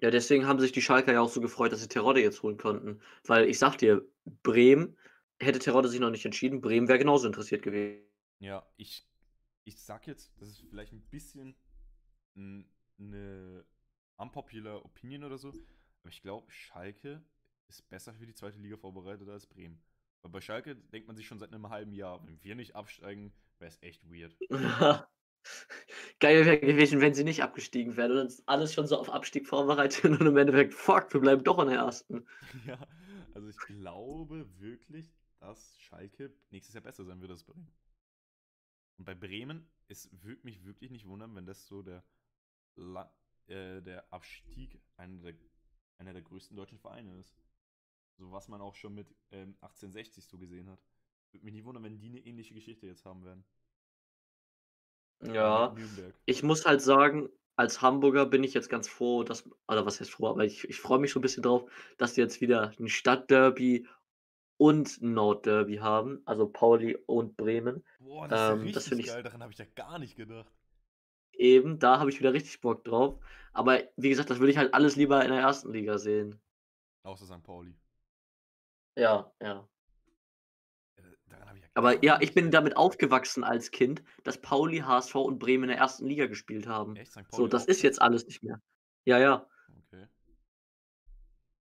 Ja, 0.00 0.10
deswegen 0.10 0.46
haben 0.46 0.60
sich 0.60 0.72
die 0.72 0.82
Schalker 0.82 1.12
ja 1.12 1.20
auch 1.20 1.30
so 1.30 1.40
gefreut, 1.40 1.72
dass 1.72 1.80
sie 1.80 1.88
Terodde 1.88 2.20
jetzt 2.20 2.42
holen 2.42 2.56
konnten. 2.56 3.00
Weil 3.24 3.48
ich 3.48 3.58
sag 3.58 3.76
dir, 3.78 4.06
Bremen, 4.42 4.96
hätte 5.40 5.58
Terodde 5.58 5.88
sich 5.88 6.00
noch 6.00 6.10
nicht 6.10 6.24
entschieden, 6.24 6.60
Bremen 6.60 6.88
wäre 6.88 6.98
genauso 6.98 7.26
interessiert 7.26 7.62
gewesen. 7.62 8.04
Ja, 8.40 8.66
ich, 8.76 9.06
ich 9.64 9.80
sag 9.80 10.06
jetzt, 10.06 10.32
das 10.40 10.48
ist 10.48 10.60
vielleicht 10.68 10.92
ein 10.92 11.02
bisschen 11.10 11.54
eine 12.36 13.64
unpopular 14.16 14.84
Opinion 14.84 15.24
oder 15.24 15.38
so, 15.38 15.48
aber 15.48 16.10
ich 16.10 16.22
glaube, 16.22 16.50
Schalke 16.50 17.22
ist 17.68 17.88
besser 17.88 18.12
für 18.14 18.26
die 18.26 18.34
zweite 18.34 18.58
Liga 18.58 18.76
vorbereitet 18.76 19.28
als 19.28 19.46
Bremen. 19.46 19.80
Weil 20.22 20.32
bei 20.32 20.40
Schalke 20.40 20.76
denkt 20.76 21.06
man 21.06 21.16
sich 21.16 21.26
schon 21.26 21.38
seit 21.38 21.52
einem 21.52 21.68
halben 21.68 21.92
Jahr, 21.92 22.26
wenn 22.26 22.42
wir 22.42 22.54
nicht 22.54 22.74
absteigen, 22.74 23.32
wäre 23.58 23.70
es 23.70 23.78
echt 23.82 24.02
weird. 24.10 24.36
Geil 26.20 26.44
wäre 26.46 26.58
gewesen, 26.58 27.00
wenn 27.00 27.14
sie 27.14 27.24
nicht 27.24 27.42
abgestiegen 27.42 27.96
wären 27.96 28.18
und 28.18 28.42
alles 28.46 28.72
schon 28.72 28.86
so 28.86 28.98
auf 28.98 29.10
Abstieg 29.10 29.46
vorbereitet 29.46 30.04
und 30.20 30.20
im 30.20 30.36
Endeffekt, 30.36 30.74
fuck, 30.74 31.12
wir 31.12 31.20
bleiben 31.20 31.44
doch 31.44 31.58
in 31.58 31.68
der 31.68 31.78
ersten. 31.78 32.26
Ja, 32.66 32.78
also 33.34 33.48
ich 33.48 33.56
glaube 33.58 34.46
wirklich, 34.58 35.12
dass 35.40 35.78
Schalke 35.80 36.32
nächstes 36.50 36.74
Jahr 36.74 36.82
besser 36.82 37.04
sein 37.04 37.20
wird 37.20 37.30
als 37.30 37.44
Bremen. 37.44 37.72
Und 38.96 39.04
bei 39.04 39.14
Bremen, 39.14 39.68
es 39.88 40.08
würde 40.22 40.40
mich 40.44 40.64
wirklich 40.64 40.90
nicht 40.90 41.06
wundern, 41.06 41.34
wenn 41.34 41.46
das 41.46 41.66
so 41.66 41.82
der, 41.82 42.04
äh, 43.46 43.82
der 43.82 44.12
Abstieg 44.12 44.80
einer 44.96 45.20
der, 45.20 45.34
einer 45.98 46.12
der 46.12 46.22
größten 46.22 46.56
deutschen 46.56 46.78
Vereine 46.78 47.18
ist. 47.18 47.36
So 48.16 48.30
was 48.30 48.48
man 48.48 48.60
auch 48.60 48.76
schon 48.76 48.94
mit 48.94 49.14
ähm, 49.32 49.56
1860 49.60 50.26
so 50.26 50.38
gesehen 50.38 50.70
hat. 50.70 50.80
Würde 51.32 51.44
mich 51.44 51.54
nicht 51.54 51.64
wundern, 51.64 51.82
wenn 51.82 51.98
die 51.98 52.08
eine 52.08 52.20
ähnliche 52.20 52.54
Geschichte 52.54 52.86
jetzt 52.86 53.04
haben 53.04 53.24
werden. 53.24 53.44
Ja, 55.32 55.74
ich 56.26 56.42
muss 56.42 56.66
halt 56.66 56.80
sagen, 56.82 57.28
als 57.56 57.80
Hamburger 57.82 58.26
bin 58.26 58.44
ich 58.44 58.52
jetzt 58.54 58.68
ganz 58.68 58.88
froh, 58.88 59.22
dass 59.22 59.48
oder 59.68 59.86
was 59.86 60.00
heißt 60.00 60.10
froh, 60.10 60.28
aber 60.28 60.44
ich 60.44 60.64
ich 60.68 60.80
freue 60.80 60.98
mich 60.98 61.12
so 61.12 61.18
ein 61.20 61.22
bisschen 61.22 61.42
drauf, 61.42 61.70
dass 61.98 62.14
die 62.14 62.20
jetzt 62.20 62.40
wieder 62.40 62.72
ein 62.78 62.88
Stadtderby 62.88 63.86
und 64.58 65.00
'n 65.02 65.14
Nordderby 65.14 65.76
haben, 65.78 66.22
also 66.26 66.48
Pauli 66.48 66.96
und 67.06 67.36
Bremen. 67.36 67.84
Boah, 67.98 68.28
das 68.28 68.42
ist 68.42 68.48
ja 68.48 68.54
Ähm, 68.54 68.72
das 68.72 68.88
finde 68.88 69.04
ich 69.04 69.10
geil, 69.10 69.22
daran 69.24 69.42
habe 69.42 69.52
ich 69.52 69.58
ja 69.58 69.64
gar 69.64 69.98
nicht 69.98 70.14
gedacht. 70.16 70.54
eben, 71.32 71.78
da 71.78 71.98
habe 72.00 72.10
ich 72.10 72.18
wieder 72.20 72.32
richtig 72.32 72.60
Bock 72.60 72.84
drauf. 72.84 73.18
Aber 73.52 73.80
wie 73.96 74.08
gesagt, 74.08 74.30
das 74.30 74.38
würde 74.40 74.50
ich 74.52 74.58
halt 74.58 74.74
alles 74.74 74.96
lieber 74.96 75.22
in 75.24 75.30
der 75.30 75.40
ersten 75.40 75.72
Liga 75.72 75.98
sehen. 75.98 76.40
Außer 77.04 77.26
St. 77.26 77.42
Pauli. 77.44 77.76
Ja, 78.96 79.32
ja. 79.40 79.68
Aber 81.74 82.04
ja, 82.04 82.18
ich 82.20 82.34
bin 82.34 82.52
damit 82.52 82.76
aufgewachsen 82.76 83.42
als 83.42 83.72
Kind, 83.72 84.02
dass 84.22 84.40
Pauli, 84.40 84.78
HSV 84.78 85.14
und 85.16 85.38
Bremen 85.40 85.64
in 85.64 85.70
der 85.70 85.78
ersten 85.78 86.06
Liga 86.06 86.26
gespielt 86.26 86.68
haben. 86.68 86.94
Echt? 86.96 87.12
St. 87.12 87.24
So, 87.32 87.48
das 87.48 87.66
ist 87.66 87.82
jetzt 87.82 88.00
alles 88.00 88.26
nicht 88.26 88.42
mehr. 88.44 88.62
Ja, 89.04 89.18
ja. 89.18 89.48
Okay. 89.86 90.06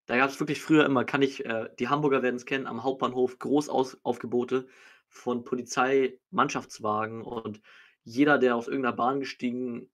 Da 0.07 0.17
gab 0.17 0.31
es 0.31 0.39
wirklich 0.39 0.63
früher 0.63 0.87
immer, 0.87 1.05
kann 1.05 1.23
ich, 1.23 1.45
äh, 1.45 1.69
die 1.81 1.89
Hamburger 1.89 2.23
werden 2.23 2.37
es 2.37 2.47
kennen, 2.47 2.69
am 2.69 2.85
Hauptbahnhof 2.85 3.39
Großaufgebote 3.41 4.69
von 5.09 5.43
Polizei, 5.43 6.21
Mannschaftswagen 6.31 7.23
und 7.23 7.61
jeder, 8.05 8.39
der 8.39 8.55
aus 8.55 8.69
irgendeiner 8.69 8.97
Bahn 8.97 9.19
gestiegen 9.19 9.91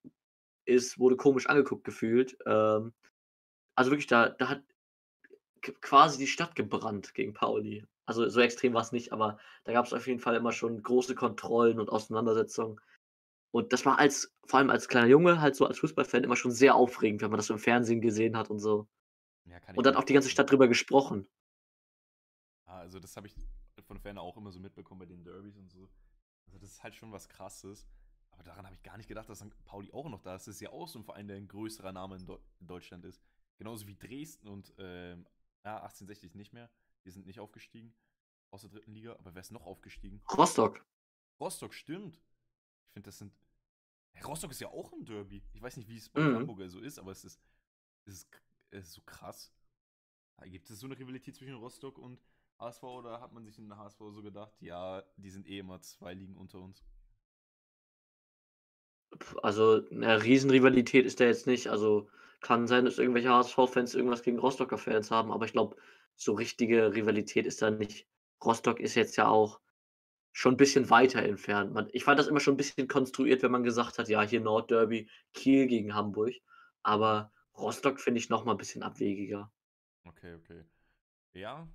ist, 0.65 0.99
wurde 0.99 1.15
komisch 1.15 1.47
angeguckt 1.47 1.83
gefühlt. 1.83 2.37
Ähm, 2.45 2.93
also 3.75 3.89
wirklich, 3.89 4.07
da, 4.07 4.29
da 4.29 4.49
hat 4.49 4.63
quasi 5.81 6.19
die 6.19 6.27
Stadt 6.27 6.55
gebrannt 6.55 7.15
gegen 7.15 7.33
Pauli. 7.33 7.87
Also 8.05 8.27
so 8.27 8.41
extrem 8.41 8.73
war 8.73 8.81
es 8.81 8.91
nicht, 8.91 9.13
aber 9.13 9.37
da 9.63 9.71
gab 9.71 9.85
es 9.85 9.93
auf 9.93 10.07
jeden 10.07 10.19
Fall 10.19 10.35
immer 10.35 10.51
schon 10.51 10.81
große 10.81 11.15
Kontrollen 11.15 11.79
und 11.79 11.89
Auseinandersetzungen. 11.89 12.79
Und 13.51 13.71
das 13.71 13.85
war 13.85 13.99
als, 13.99 14.35
vor 14.45 14.59
allem 14.59 14.69
als 14.69 14.87
kleiner 14.87 15.07
Junge, 15.07 15.39
halt 15.39 15.55
so 15.55 15.65
als 15.65 15.79
Fußballfan 15.79 16.23
immer 16.23 16.35
schon 16.35 16.51
sehr 16.51 16.75
aufregend, 16.75 17.21
wenn 17.21 17.29
man 17.29 17.37
das 17.37 17.49
im 17.49 17.59
Fernsehen 17.59 18.01
gesehen 18.01 18.35
hat 18.35 18.49
und 18.49 18.59
so. 18.59 18.87
Ja, 19.45 19.57
und 19.75 19.85
dann 19.85 19.95
auch 19.95 20.03
die 20.03 20.13
ganze 20.13 20.29
Stadt 20.29 20.49
drüber 20.49 20.67
gesprochen. 20.67 21.27
Ah, 22.65 22.79
also 22.79 22.99
das 22.99 23.15
habe 23.15 23.27
ich 23.27 23.35
von 23.85 23.99
Ferne 23.99 24.21
auch 24.21 24.37
immer 24.37 24.51
so 24.51 24.59
mitbekommen 24.59 24.99
bei 24.99 25.05
den 25.05 25.23
Derbys 25.23 25.57
und 25.57 25.69
so. 25.69 25.89
Also 26.47 26.59
das 26.59 26.71
ist 26.71 26.83
halt 26.83 26.95
schon 26.95 27.11
was 27.11 27.29
krasses. 27.29 27.87
Aber 28.31 28.43
daran 28.43 28.65
habe 28.65 28.75
ich 28.75 28.81
gar 28.81 28.97
nicht 28.97 29.07
gedacht, 29.07 29.29
dass 29.29 29.39
St. 29.39 29.65
Pauli 29.65 29.91
auch 29.91 30.09
noch 30.09 30.21
da 30.21 30.35
ist. 30.35 30.47
Das 30.47 30.55
ist 30.55 30.61
ja 30.61 30.71
auch 30.71 30.87
so 30.87 30.99
ein 30.99 31.03
Verein, 31.03 31.27
der 31.27 31.37
ein 31.37 31.47
größerer 31.47 31.91
Name 31.91 32.15
in, 32.15 32.27
in 32.59 32.67
Deutschland 32.67 33.05
ist. 33.05 33.21
Genauso 33.57 33.85
wie 33.87 33.95
Dresden 33.95 34.47
und 34.47 34.73
ähm, 34.79 35.27
ja, 35.63 35.75
1860 35.75 36.33
nicht 36.35 36.53
mehr. 36.53 36.69
Die 37.05 37.11
sind 37.11 37.25
nicht 37.25 37.39
aufgestiegen 37.39 37.93
aus 38.51 38.61
der 38.61 38.69
dritten 38.69 38.93
Liga, 38.93 39.13
aber 39.13 39.33
wer 39.33 39.41
ist 39.41 39.51
noch 39.51 39.65
aufgestiegen? 39.65 40.21
Rostock. 40.37 40.85
Rostock, 41.39 41.73
stimmt. 41.73 42.17
Ich 42.17 42.93
finde, 42.93 43.07
das 43.07 43.17
sind. 43.17 43.33
Rostock 44.23 44.51
ist 44.51 44.61
ja 44.61 44.69
auch 44.69 44.93
ein 44.93 45.05
Derby. 45.05 45.43
Ich 45.53 45.61
weiß 45.61 45.77
nicht, 45.77 45.89
wie 45.89 45.97
es 45.97 46.09
bei 46.09 46.21
mhm. 46.21 46.35
Hamburger 46.35 46.69
so 46.69 46.79
ist, 46.79 46.99
aber 46.99 47.11
es 47.11 47.25
ist, 47.25 47.41
es 48.05 48.13
ist, 48.13 48.27
es 48.69 48.87
ist 48.87 48.93
so 48.93 49.01
krass. 49.01 49.51
Gibt 50.43 50.69
es 50.69 50.79
so 50.79 50.87
eine 50.87 50.97
Rivalität 50.97 51.35
zwischen 51.35 51.55
Rostock 51.55 51.97
und 51.97 52.19
HSV 52.59 52.83
oder 52.83 53.21
hat 53.21 53.33
man 53.33 53.43
sich 53.43 53.57
in 53.57 53.69
der 53.69 53.77
HSV 53.77 53.99
so 53.99 54.21
gedacht, 54.21 54.53
ja, 54.61 55.03
die 55.17 55.29
sind 55.29 55.47
eh 55.47 55.59
immer 55.59 55.81
zwei 55.81 56.13
Ligen 56.13 56.35
unter 56.35 56.59
uns? 56.59 56.83
Also, 59.41 59.87
eine 59.89 60.23
Riesenrivalität 60.23 61.05
ist 61.05 61.19
da 61.19 61.25
jetzt 61.25 61.47
nicht. 61.47 61.67
Also, 61.67 62.09
kann 62.41 62.67
sein, 62.67 62.85
dass 62.85 62.97
irgendwelche 62.97 63.29
HSV-Fans 63.29 63.95
irgendwas 63.95 64.21
gegen 64.21 64.39
Rostocker 64.39 64.77
Fans 64.77 65.11
haben, 65.11 65.31
aber 65.31 65.45
ich 65.45 65.53
glaube, 65.53 65.77
so 66.15 66.33
richtige 66.33 66.93
Rivalität 66.95 67.45
ist 67.45 67.61
da 67.61 67.71
nicht. 67.71 68.07
Rostock 68.43 68.79
ist 68.79 68.95
jetzt 68.95 69.15
ja 69.17 69.27
auch 69.27 69.59
schon 70.33 70.55
ein 70.55 70.57
bisschen 70.57 70.89
weiter 70.89 71.23
entfernt. 71.23 71.73
Man 71.73 71.89
ich 71.93 72.03
fand 72.03 72.19
das 72.19 72.27
immer 72.27 72.39
schon 72.41 72.55
ein 72.55 72.57
bisschen 72.57 72.87
konstruiert, 72.87 73.43
wenn 73.43 73.51
man 73.51 73.63
gesagt 73.63 73.99
hat: 73.99 74.09
„Ja, 74.09 74.21
hier 74.23 74.41
Nordderby, 74.41 75.09
Kiel 75.33 75.67
gegen 75.67 75.95
Hamburg.“ 75.95 76.33
Aber 76.83 77.31
Rostock 77.57 77.99
finde 77.99 78.19
ich 78.19 78.29
noch 78.29 78.45
mal 78.45 78.53
'n 78.53 78.57
bisschen 78.57 78.83
abwegiger. 78.83 79.51
Okay, 80.07 80.33
okay. 80.35 80.63
Ja. 81.33 81.67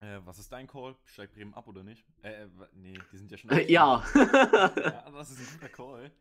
Äh, 0.00 0.20
was 0.24 0.38
ist 0.38 0.52
dein 0.52 0.66
Call? 0.66 0.96
Steigt 1.04 1.34
Bremen 1.34 1.54
ab 1.54 1.66
oder 1.68 1.82
nicht? 1.82 2.06
Äh, 2.22 2.44
äh, 2.44 2.48
ne, 2.72 3.04
die 3.12 3.16
sind 3.16 3.30
ja 3.30 3.38
schon 3.38 3.50
Äh, 3.50 3.66
ja. 3.72 4.04
Ja, 4.82 5.10
das 5.10 5.30
ist 5.30 5.40
'n 5.40 5.46
guter 5.46 5.68
Call. 5.68 6.12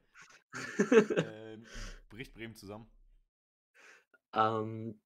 Ähm, 1.17 1.67
bricht 2.09 2.33
Bremen 2.33 2.55
zusammen? 2.55 2.87
Ähm, 4.33 4.99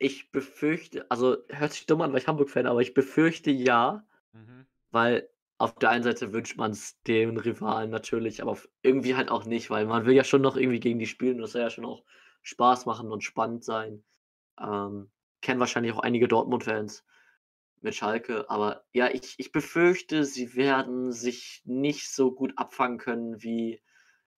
ich 0.00 0.32
befürchte 0.32 1.10
also, 1.10 1.38
hört 1.50 1.74
sich 1.74 1.86
dumm 1.86 2.02
an, 2.02 2.12
weil 2.12 2.20
ich 2.20 2.28
Hamburg-Fan, 2.28 2.66
aber 2.68 2.82
ich 2.82 2.94
befürchte 2.94 3.52
ja, 3.52 4.06
Mhm. 4.34 4.66
weil 4.92 5.30
auf 5.58 5.74
der 5.76 5.90
einen 5.90 6.04
Seite 6.04 6.32
wünscht 6.32 6.56
man's 6.58 7.00
den 7.02 7.36
Rivalen 7.38 7.90
natürlich, 7.90 8.42
aber 8.42 8.58
irgendwie 8.82 9.16
halt 9.16 9.30
auch 9.30 9.44
nicht, 9.46 9.70
weil 9.70 9.86
man 9.86 10.06
will 10.06 10.14
ja 10.14 10.24
schon 10.24 10.42
noch 10.42 10.56
irgendwie 10.56 10.80
gegen 10.80 10.98
die 11.00 11.06
spielen 11.06 11.36
und 11.36 11.42
das 11.42 11.52
soll 11.52 11.62
ja 11.62 11.70
schon 11.70 11.84
auch 11.86 12.04
Spaß 12.42 12.86
machen 12.86 13.12
und 13.12 13.22
spannend 13.24 13.64
sein. 13.64 14.04
Ähm, 14.60 15.12
kennen 15.42 15.60
wahrscheinlich 15.60 15.92
auch 15.94 16.00
einige 16.00 16.28
Dortmund-Fans 16.28 17.04
mit 17.82 17.94
Schalke, 17.96 18.50
aber 18.50 18.84
ja, 18.92 19.08
ich 19.10 19.36
ich 19.38 19.52
befürchte, 19.52 20.24
sie 20.24 20.54
werden 20.56 21.12
sich 21.12 21.62
nicht 21.66 22.10
so 22.10 22.32
gut 22.32 22.54
abfangen 22.56 22.98
können 22.98 23.42
wie 23.42 23.82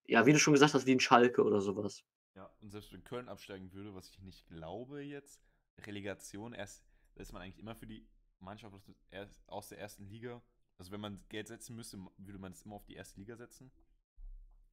ja, 0.07 0.27
wie 0.27 0.33
du 0.35 0.39
schon 0.41 0.55
gesagt 0.55 0.75
hast, 0.75 0.87
wie 0.87 0.93
'n 0.95 1.01
Schalke 1.01 1.45
oder 1.45 1.61
so 1.63 1.77
was. 1.77 2.05
Ja, 2.35 2.47
und 2.61 2.71
selbst 2.71 2.93
wenn 2.93 3.05
Köln 3.05 3.29
absteigen 3.29 3.73
würde, 3.73 3.95
was 3.95 4.09
ich 4.09 4.19
nicht 4.21 4.47
glaube 4.47 5.03
jetzt, 5.03 5.52
Relegation 5.79 6.53
erst 6.53 6.85
da 7.15 7.23
ist 7.23 7.33
man 7.33 7.43
eigentlich 7.43 7.59
immer 7.59 7.75
für 7.75 7.87
die 7.87 8.09
Mannschaft 8.41 8.75
aus 8.75 8.85
der 8.85 8.95
erst 9.11 9.49
aus 9.49 9.69
der 9.69 9.79
1. 9.79 10.05
Liga. 10.07 10.43
Also, 10.79 10.91
wenn 10.91 11.01
man 11.01 11.23
Geld 11.29 11.49
setzen 11.49 11.77
müsste, 11.77 11.99
würde 12.17 12.39
man 12.39 12.53
es 12.53 12.63
immer 12.63 12.77
auf 12.77 12.85
die 12.87 12.97
1. 12.97 13.21
Liga 13.21 13.37
setzen. 13.37 13.71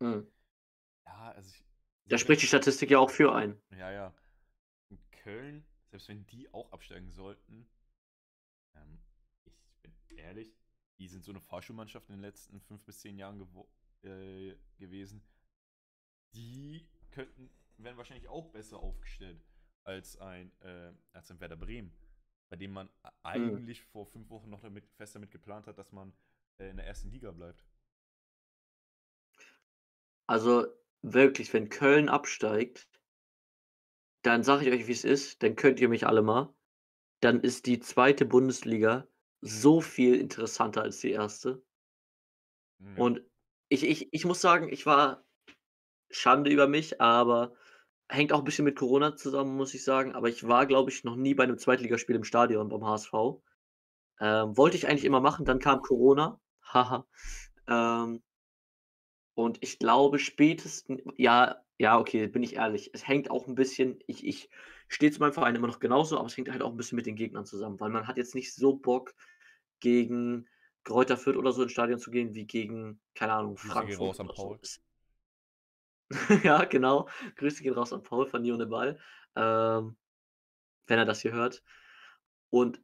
Mhm. 0.01 0.31
Ja, 1.05 1.31
also 1.31 1.49
ich 1.49 1.65
Da 2.07 2.17
spricht 2.17 2.41
die 2.41 2.47
Statistik 2.47 2.91
ja 2.91 2.99
auch 2.99 3.09
für 3.09 3.33
ein. 3.33 3.59
Ja, 3.71 3.91
ja. 3.91 4.13
Und 4.89 4.99
Köln, 5.11 5.65
selbst 5.91 6.07
wenn 6.09 6.25
die 6.27 6.51
auch 6.53 6.71
absteigen 6.71 7.11
sollten, 7.11 7.67
ähm, 8.75 8.99
ich 9.45 9.53
bin 9.83 10.17
ehrlich, 10.17 10.55
die 10.99 11.07
sind 11.07 11.23
so 11.23 11.31
'ne 11.31 11.41
Fahrschulmannschaft 11.41 12.09
in 12.09 12.15
den 12.15 12.21
letzten 12.21 12.59
5 12.61 12.83
bis 12.85 12.99
10 12.99 13.17
Jahren 13.17 13.41
äh, 14.03 14.55
gewesen. 14.77 15.23
Die 16.33 16.87
könnten 17.11 17.49
wären 17.77 17.97
wahrscheinlich 17.97 18.27
auch 18.27 18.51
besser 18.51 18.79
aufgestellt 18.79 19.41
als 19.89 20.17
ein 20.17 20.51
äh, 20.61 20.93
als 21.13 21.31
ein 21.31 21.39
Werder 21.39 21.57
Bremen, 21.57 21.97
bei 22.49 22.55
dem 22.57 22.71
man 22.71 22.89
Mhm. 23.33 23.59
eigentlich 23.63 23.83
vor 23.83 24.05
5 24.05 24.29
Wochen 24.29 24.49
noch 24.49 24.61
damit 24.61 24.87
fest 24.93 25.15
damit 25.15 25.31
geplant 25.31 25.67
hat, 25.67 25.77
dass 25.77 25.91
man, 25.91 26.13
äh, 26.59 26.69
in 26.69 26.77
der 26.77 26.85
1. 26.87 27.09
Liga 27.09 27.31
bleibt. 27.31 27.65
Also, 30.29 30.67
wirklich, 31.01 31.53
wenn 31.53 31.67
Köln 31.69 32.07
absteigt 32.07 32.87
dann 34.25 34.43
sage 34.43 34.65
ich 34.67 34.73
euch, 34.73 34.87
wie's 34.87 35.03
ist, 35.03 35.43
dann 35.43 35.55
könnt 35.55 35.79
ihr 35.79 35.89
mich 35.89 36.05
alle 36.07 36.21
mal. 36.21 36.53
Dann 37.21 37.41
ist 37.41 37.65
die 37.67 37.79
2. 37.79 38.25
Bundesliga 38.25 39.07
so 39.41 39.81
viel 39.81 40.15
interessanter 40.15 40.83
als 40.83 40.99
die 41.01 41.13
1. 41.13 41.63
Hm, 42.79 42.97
ja. 42.97 43.09
Und 43.09 43.21
ich 43.69 43.83
ich 43.83 44.09
ich 44.13 44.25
muss 44.25 44.41
sagen, 44.41 44.69
ich 44.71 44.85
war 44.85 45.25
Schande 46.11 46.51
über 46.51 46.67
mich, 46.67 47.01
aber 47.01 47.55
hängt 48.09 48.33
auch 48.33 48.39
'n 48.39 48.45
bisschen 48.45 48.65
mit 48.65 48.75
Corona 48.77 49.15
zusammen, 49.15 49.55
muss 49.57 49.73
ich 49.75 49.83
sagen, 49.83 50.13
aber 50.15 50.29
ich 50.29 50.47
war, 50.47 50.65
glaube 50.67 50.91
ich, 50.91 51.03
noch 51.05 51.15
nie 51.15 51.35
bei 51.35 51.45
'nem 51.45 51.57
Zweitligaspiel 51.59 52.15
im 52.15 52.23
Stadion 52.25 52.69
beim 52.69 52.85
HSV. 52.85 53.41
Ähm, 54.21 54.57
wollte 54.57 54.77
ich 54.77 54.87
eigentlich 54.89 55.05
immer 55.05 55.21
machen, 55.21 55.45
dann 55.45 55.59
kam 55.59 55.81
Corona. 55.81 56.39
Haha. 56.73 57.07
Ähm 57.67 58.21
und 59.37 59.57
ich 59.61 59.79
glaube 59.79 60.19
spätesten 60.19 61.01
ja, 61.17 61.63
ja, 61.77 61.97
okay, 61.99 62.27
bin 62.27 62.43
ich 62.43 62.55
ehrlich. 62.55 62.91
Es 62.93 63.07
hängt 63.07 63.31
auch 63.31 63.47
'n 63.47 63.55
bisschen 63.55 63.99
ich 64.07 64.25
ich 64.25 64.49
stehe 64.87 65.11
zu 65.11 65.19
meinem 65.19 65.33
Verein 65.33 65.55
immer 65.55 65.67
noch 65.67 65.79
genauso, 65.79 66.17
aber 66.17 66.27
es 66.27 66.35
hängt 66.37 66.49
halt 66.51 66.61
auch 66.61 66.71
'n 66.71 66.77
bisschen 66.77 66.95
mit 66.97 67.05
den 67.05 67.15
Gegnern 67.15 67.45
zusammen, 67.45 67.79
weil 67.79 67.89
man 67.89 68.07
hat 68.07 68.17
jetzt 68.17 68.35
nicht 68.35 68.53
so 68.53 68.75
Bock, 68.75 69.13
gegen 69.81 70.47
Greuther 70.83 71.17
Fürth 71.17 71.37
oder 71.37 71.51
so 71.53 71.63
ins 71.63 71.71
Stadion 71.71 71.99
zu 71.99 72.11
gehen 72.11 72.33
wie 72.35 72.45
gegen, 72.47 73.01
keine 73.15 73.33
Ahnung, 73.33 73.57
Frankfurt 73.57 74.17
raus 74.19 74.41
so. 74.41 74.57
Es 74.61 74.81
Ja, 76.43 76.65
genau. 76.65 77.07
Grüße 77.35 77.63
gehen 77.63 77.73
raus 77.73 77.93
an 77.93 78.03
Paul 78.03 78.25
von 78.25 78.43
den 78.43 78.69
Ball, 78.69 78.99
ähm, 79.35 79.95
wenn 80.87 80.99
er 80.99 81.05
das 81.05 81.21
hier 81.21 81.31
hört. 81.31 81.63
Und 82.49 82.81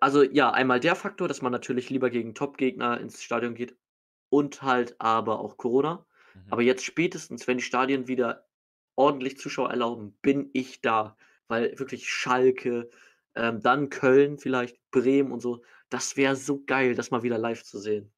also, 0.00 0.22
ja, 0.22 0.50
einmal 0.50 0.80
der 0.80 0.94
Faktor, 0.94 1.28
dass 1.28 1.42
man 1.42 1.52
natürlich 1.52 1.90
lieber 1.90 2.08
gegen 2.08 2.34
Topgegner 2.34 3.00
ins 3.00 3.22
Stadion 3.22 3.54
geht 3.54 3.76
und 4.28 4.62
halt 4.62 4.94
aber 5.00 5.40
auch 5.40 5.56
Corona. 5.56 6.06
Mhm. 6.34 6.40
Aber 6.50 6.62
jetzt 6.62 6.84
spätestens, 6.84 7.46
wenn 7.46 7.58
die 7.58 7.64
Stadien 7.64 8.06
wieder 8.06 8.46
ordentlich 8.94 9.38
Zuschauer 9.38 9.70
erlauben, 9.70 10.16
bin 10.22 10.50
ich 10.52 10.80
da, 10.82 11.16
weil 11.48 11.78
wirklich 11.78 12.08
Schalke, 12.08 12.90
ähm, 13.34 13.60
dann 13.60 13.88
Köln 13.88 14.38
vielleicht, 14.38 14.78
Bremen 14.90 15.32
und 15.32 15.40
so, 15.40 15.64
das 15.90 16.16
wäre 16.16 16.36
so 16.36 16.62
geil, 16.64 16.94
das 16.94 17.10
mal 17.10 17.22
wieder 17.22 17.38
live 17.38 17.64
zu 17.64 17.78
sehen. 17.78 18.12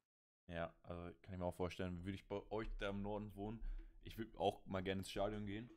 Ja, 0.49 0.75
also, 0.83 1.03
kann 1.23 1.33
ich 1.33 1.39
mir 1.39 1.47
auch 1.47 1.55
vorstellen, 1.55 2.05
würde 2.05 2.17
ich 2.17 2.27
bei 2.27 2.41
euch 2.51 2.69
da 2.79 2.91
im 2.91 3.03
Norden 3.03 3.35
wohnen 3.35 3.61
ich 4.05 4.19
würde 4.19 4.39
auch 4.39 4.65
mal 4.67 4.83
gerne 4.83 5.01
ins 5.01 5.11
Stadion 5.11 5.47
gehen. 5.47 5.71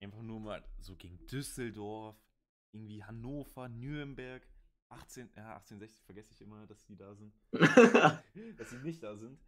Einfach 0.00 0.22
nur 0.22 0.40
mal 0.40 0.64
so 0.80 0.96
gegen 0.96 1.26
Düsseldorf, 1.26 2.16
irgendwie 2.72 3.04
Hannover, 3.04 3.68
Nürnberg, 3.68 4.46
18 4.88 5.30
ja, 5.36 5.54
1860 5.54 6.04
vergesse 6.04 6.32
ich 6.32 6.40
immer, 6.42 6.66
dass 6.66 6.84
die 6.84 6.96
da 6.96 7.14
sind. 7.14 7.34
Dass 8.58 8.70
sie 8.70 8.78
nicht 8.78 9.02
da 9.02 9.16
sind. 9.16 9.40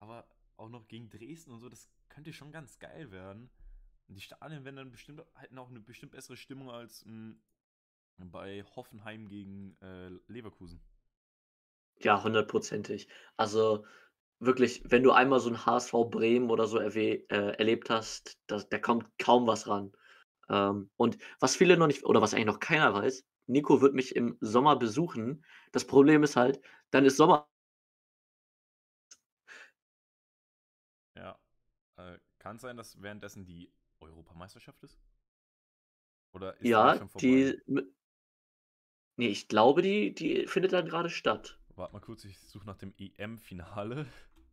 Aber 0.00 0.28
auch 0.56 0.68
noch 0.68 0.86
gegen 0.88 1.08
Dresden 1.10 1.50
und 1.52 1.60
so, 1.60 1.68
das 1.68 1.90
könnte 2.08 2.32
schon 2.32 2.52
ganz 2.52 2.78
geil 2.78 3.10
werden. 3.10 3.50
Und 4.08 4.16
die 4.16 4.20
Stadien 4.20 4.64
wären 4.64 4.76
dann 4.76 4.90
bestimmt 4.92 5.22
hätten 5.34 5.58
auch 5.58 5.70
'ne 5.70 5.80
bestimmt 5.80 6.12
bessere 6.12 6.36
Stimmung 6.36 6.70
als, 6.70 7.04
hm, 7.04 7.40
bei 8.18 8.62
Hoffenheim 8.76 9.28
gegen, 9.28 9.76
äh, 9.80 10.10
Leverkusen. 10.28 10.80
Ja, 12.00 12.22
hundertprozentig. 12.22 13.08
Also, 13.36 13.84
wirklich, 14.46 14.82
wenn 14.86 15.02
du 15.02 15.12
einmal 15.12 15.40
so 15.40 15.48
'n 15.50 15.66
HSV 15.66 15.92
Bremen 16.10 16.50
oder 16.50 16.66
so 16.66 16.78
erwe 16.78 17.24
äh, 17.30 17.56
erlebt 17.58 17.90
hast, 17.90 18.38
da 18.46 18.58
da 18.70 18.78
kommt 18.78 19.06
kaum 19.18 19.46
was 19.46 19.68
ran. 19.68 19.92
Ähm, 20.50 20.90
und 20.96 21.18
was 21.40 21.56
viele 21.56 21.76
noch 21.78 21.86
nicht 21.88 22.04
oder 22.04 22.22
was 22.22 22.34
eigentlich 22.34 22.46
noch 22.46 22.60
keiner 22.60 22.94
weiß, 22.94 23.24
Nico 23.48 23.80
wird 23.82 23.94
mich 23.94 24.16
im 24.16 24.36
Sommer 24.40 24.76
besuchen. 24.76 25.44
Das 25.72 25.86
Problem 25.86 26.22
ist 26.24 26.36
halt, 26.36 26.60
dann 26.90 27.04
ist 27.06 27.16
Sommer 27.18 27.48
Ja, 31.16 31.38
äh, 31.96 32.18
kann 32.38 32.58
sein, 32.58 32.76
dass 32.76 33.02
währenddessen 33.02 33.44
die 33.46 33.72
Europameisterschaft 34.00 34.82
ist? 34.84 35.00
Oder 36.32 36.60
ist 36.60 36.82
die 36.82 36.90
Ja, 36.90 36.92
schon 36.92 37.08
vorbei? 37.08 37.48
die 37.48 37.60
m 37.68 37.94
Ne, 39.16 39.26
ich 39.28 39.48
glaube, 39.48 39.82
die 39.82 40.14
die 40.14 40.46
findet 40.46 40.72
dann 40.72 40.88
grade 40.88 41.10
statt. 41.10 41.58
Warte 41.76 41.92
mal 41.92 42.00
kurz, 42.00 42.24
ich 42.24 42.38
suche 42.38 42.66
nach 42.66 42.76
dem 42.76 42.94
EM-Finale, 42.98 44.06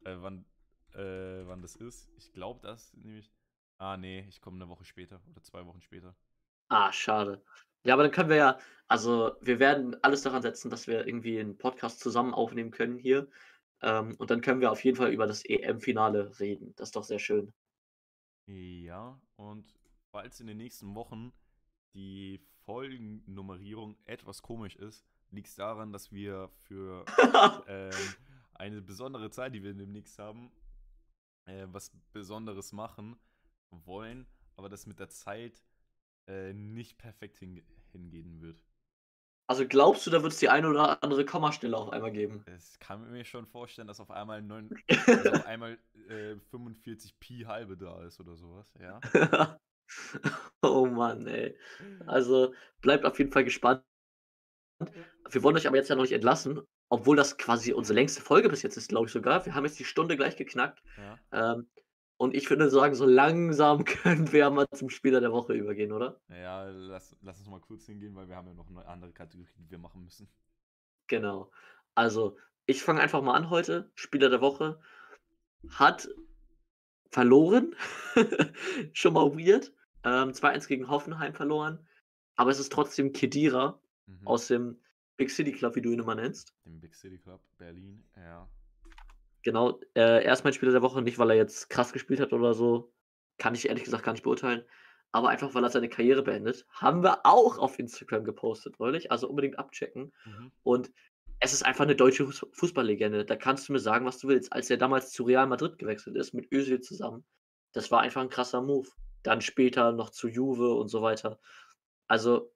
äh, 0.05 0.15
wann 0.19 0.45
äh, 0.93 1.45
wann 1.47 1.61
das 1.61 1.75
ist. 1.75 2.11
Ich 2.17 2.33
glaube, 2.33 2.59
das 2.61 2.93
nämlich 2.93 3.31
ah, 3.77 3.97
ne, 3.97 4.27
ich 4.27 4.41
komme 4.41 4.57
'ne 4.57 4.69
Woche 4.69 4.85
später 4.85 5.21
oder 5.29 5.41
2 5.43 5.65
Wochen 5.65 5.81
später. 5.81 6.15
Ah, 6.69 6.91
schade. 6.91 7.43
Ja, 7.83 7.93
aber 7.93 8.03
dann 8.03 8.11
können 8.11 8.29
wir 8.29 8.35
ja 8.37 8.57
also, 8.87 9.35
wir 9.41 9.59
werden 9.59 9.95
alles 10.03 10.21
daran 10.21 10.41
setzen, 10.41 10.69
dass 10.69 10.87
wir 10.87 11.05
irgendwie 11.07 11.37
'n 11.39 11.57
Podcast 11.57 11.99
zusammen 11.99 12.33
aufnehmen 12.33 12.71
können 12.71 12.97
hier. 12.97 13.29
Ähm, 13.81 14.15
und 14.19 14.31
dann 14.31 14.41
können 14.41 14.61
wir 14.61 14.71
auf 14.71 14.83
jeden 14.85 14.97
Fall 14.97 15.11
über 15.13 15.27
das 15.27 15.43
EM-Finale 15.45 16.39
reden. 16.39 16.73
Das 16.77 16.89
ist 16.89 16.95
doch 16.95 17.03
sehr 17.05 17.19
schön. 17.19 17.53
Ja, 18.47 19.21
und 19.35 19.77
falls 20.11 20.39
in 20.39 20.47
den 20.47 20.57
nächsten 20.57 20.95
Wochen 20.95 21.31
die 21.93 22.39
Folgennummerierung 22.65 23.97
etwas 24.05 24.41
komisch 24.41 24.75
ist, 24.75 25.05
liegt's 25.29 25.55
daran, 25.55 25.91
dass 25.93 26.11
wir 26.11 26.49
für, 26.49 27.07
ähm, 27.65 28.17
eine 28.62 28.82
besondere 28.82 29.32
Zeit, 29.32 29.55
die 29.55 29.64
wir 29.64 29.74
demnächst 29.74 30.20
haben, 30.20 30.51
äh, 31.45 31.66
was 31.72 31.91
Besonderes 32.14 32.72
machen 32.72 33.18
wollen, 33.72 34.28
aber 34.55 34.70
das 34.70 34.86
mit 34.86 34.99
der 34.99 35.09
Zeit, 35.09 35.64
äh, 36.28 36.53
nicht 36.53 36.97
perfekt 36.97 37.38
hinge 37.38 37.64
hingehen 37.91 38.41
wird. 38.41 38.64
Also, 39.47 39.68
glaubst 39.68 40.07
du, 40.07 40.12
da 40.12 40.24
wird's 40.24 40.38
die 40.38 40.47
eine 40.49 40.70
oder 40.70 41.03
andere 41.03 41.26
Kommastelle 41.26 41.76
auf 41.76 41.89
einmal 41.89 42.12
geben? 42.12 42.45
Es 42.45 42.80
kann 42.80 43.12
mir 43.12 43.26
schon 43.26 43.45
vorstellen, 43.45 43.88
dass 43.88 43.99
auf 43.99 44.12
einmal 44.12 44.41
9 44.41 44.70
also, 45.07 45.30
auf 45.32 45.45
einmal, 45.45 45.78
äh, 46.07 46.36
45 46.51 47.20
Pi 47.20 47.43
halbe 47.45 47.76
da 47.76 48.03
ist 48.03 48.20
oder 48.20 48.38
so 48.38 48.53
was, 48.53 48.74
ja. 48.80 48.99
Oh 50.64 50.86
Mann, 50.86 51.28
ey. 51.28 51.57
Also, 52.05 52.53
bleibt 52.82 53.03
auf 53.05 53.18
jeden 53.20 53.32
Fall 53.32 53.43
gespannt. 53.43 53.84
Wir 55.29 55.43
wollen 55.43 55.55
euch 55.55 55.67
aber 55.67 55.77
jetzt 55.77 55.89
ja 55.89 55.95
noch 55.95 56.03
nicht 56.03 56.11
entlassen, 56.13 56.61
obwohl 56.89 57.15
das 57.15 57.38
quasi 57.38 57.73
unsere 57.73 57.95
längste 57.95 58.21
Folge 58.21 58.49
bis 58.49 58.61
jetzt 58.63 58.77
ist, 58.77 58.89
glaube 58.89 59.07
ich 59.07 59.11
sogar. 59.13 59.45
Wir 59.45 59.55
haben 59.55 59.65
jetzt 59.65 59.79
die 59.79 59.86
Stunde 59.86 60.17
gleich 60.17 60.36
geknackt. 60.36 60.84
Ja. 60.97 61.19
Ähm, 61.32 61.67
und 62.17 62.36
ich 62.36 62.49
würde 62.49 62.69
sagen, 62.69 62.93
so 62.95 63.05
langsam 63.05 63.84
können 63.86 64.32
wir 64.32 64.49
mal 64.49 64.67
zum 64.73 64.89
Spieler 64.89 65.21
der 65.21 65.32
Woche 65.32 65.53
übergehen, 65.53 65.91
oder? 65.91 66.21
Ja, 66.29 66.65
lass 66.69 67.15
lass 67.21 67.39
uns 67.39 67.47
mal 67.49 67.59
kurz 67.61 67.86
hingehen, 67.86 68.15
weil 68.15 68.27
wir 68.27 68.36
haben 68.36 68.47
ja 68.47 68.53
noch 68.53 68.69
'ne 68.69 68.86
andere 68.86 69.11
Kategorie, 69.11 69.47
die 69.57 69.71
wir 69.71 69.77
machen 69.79 70.03
müssen. 70.03 70.29
Genau. 71.07 71.51
Also, 71.95 72.38
Ich 72.67 72.84
fange 72.84 73.01
einfach 73.01 73.21
mal 73.21 73.34
an 73.36 73.49
heute. 73.49 73.91
Spieler 73.95 74.29
der 74.29 74.41
Woche 74.41 74.79
hat 75.69 76.07
verloren. 77.11 77.75
Schon 78.93 79.13
mal 79.13 79.36
weird. 79.36 79.73
Ähm, 80.03 80.34
2-1 80.34 80.67
gegen 80.67 80.88
Hoffenheim 80.88 81.34
verloren. 81.34 81.88
Aber 82.36 82.51
es 82.51 82.59
ist 82.59 82.71
trotzdem 82.71 83.13
Kedira 83.13 83.79
Mhm. 84.20 84.28
aus 84.28 84.47
dem 84.47 84.80
Big 85.18 85.30
City 85.30 85.51
Club, 85.51 85.76
wie 85.76 85.82
du 85.82 85.91
ihn 85.91 85.99
immer 85.99 86.16
nennst. 86.16 86.53
Dem 86.66 86.80
Big 86.80 86.95
City 86.95 87.18
Club 87.18 87.41
Berlin, 87.57 88.03
ja. 88.16 88.49
Genau, 89.43 89.80
äh, 89.95 90.24
er 90.24 90.34
ist 90.34 90.43
mein 90.43 90.53
Spieler 90.53 90.72
der 90.72 90.82
Woche, 90.82 91.01
nicht 91.01 91.18
weil 91.18 91.32
er 91.32 91.36
jetzt 91.36 91.70
krass 91.70 91.93
gespielt 91.93 92.20
hat 92.20 92.34
oder 92.34 92.53
so. 92.53 92.93
Kann 93.38 93.55
ich 93.55 93.68
ehrlich 93.68 93.84
gesagt 93.84 94.03
gar 94.03 94.12
nicht 94.12 94.24
beurteilen. 94.24 94.64
Aber 95.12 95.30
einfach, 95.30 95.53
weil 95.53 95.64
er 95.64 95.70
seine 95.70 95.89
Karriere 95.89 96.22
beendet. 96.24 96.66
Haben 96.70 97.03
wir 97.03 97.26
auch 97.26 97.57
auf 97.57 97.80
Instagram 97.80 98.24
gepostet 98.24 98.80
neulich. 98.80 99.12
Also 99.12 99.28
unbedingt 99.28 99.57
abchecken. 99.59 100.14
Mhm. 100.26 100.51
Und 100.64 100.91
es 101.39 101.53
ist 101.53 101.66
einfach 101.66 101.84
eine 101.84 101.95
deutsche 101.95 102.24
Fuß- 102.24 102.47
Fußballlegende. 102.53 103.26
Da 103.26 103.36
kannst 103.36 103.68
du 103.68 103.74
mir 103.74 103.80
sagen, 103.80 104.05
was 104.05 104.20
du 104.20 104.28
willst. 104.28 104.53
Als 104.53 104.70
er 104.70 104.78
damals 104.78 105.12
zu 105.12 105.24
Real 105.24 105.47
Madrid 105.47 105.78
gewechselt 105.80 106.16
ist, 106.16 106.34
mit 106.34 106.51
Özil 106.51 106.80
zusammen, 106.82 107.26
das 107.74 107.89
war 107.89 108.01
einfach 108.01 108.22
ein 108.22 108.30
krasser 108.30 108.62
Move. 108.62 108.88
Dann 109.24 109.41
später 109.41 109.91
noch 109.91 110.12
zu 110.12 110.28
Juve 110.28 110.74
und 110.76 110.88
so 110.88 111.01
weiter. 111.01 111.39
Also, 112.07 112.53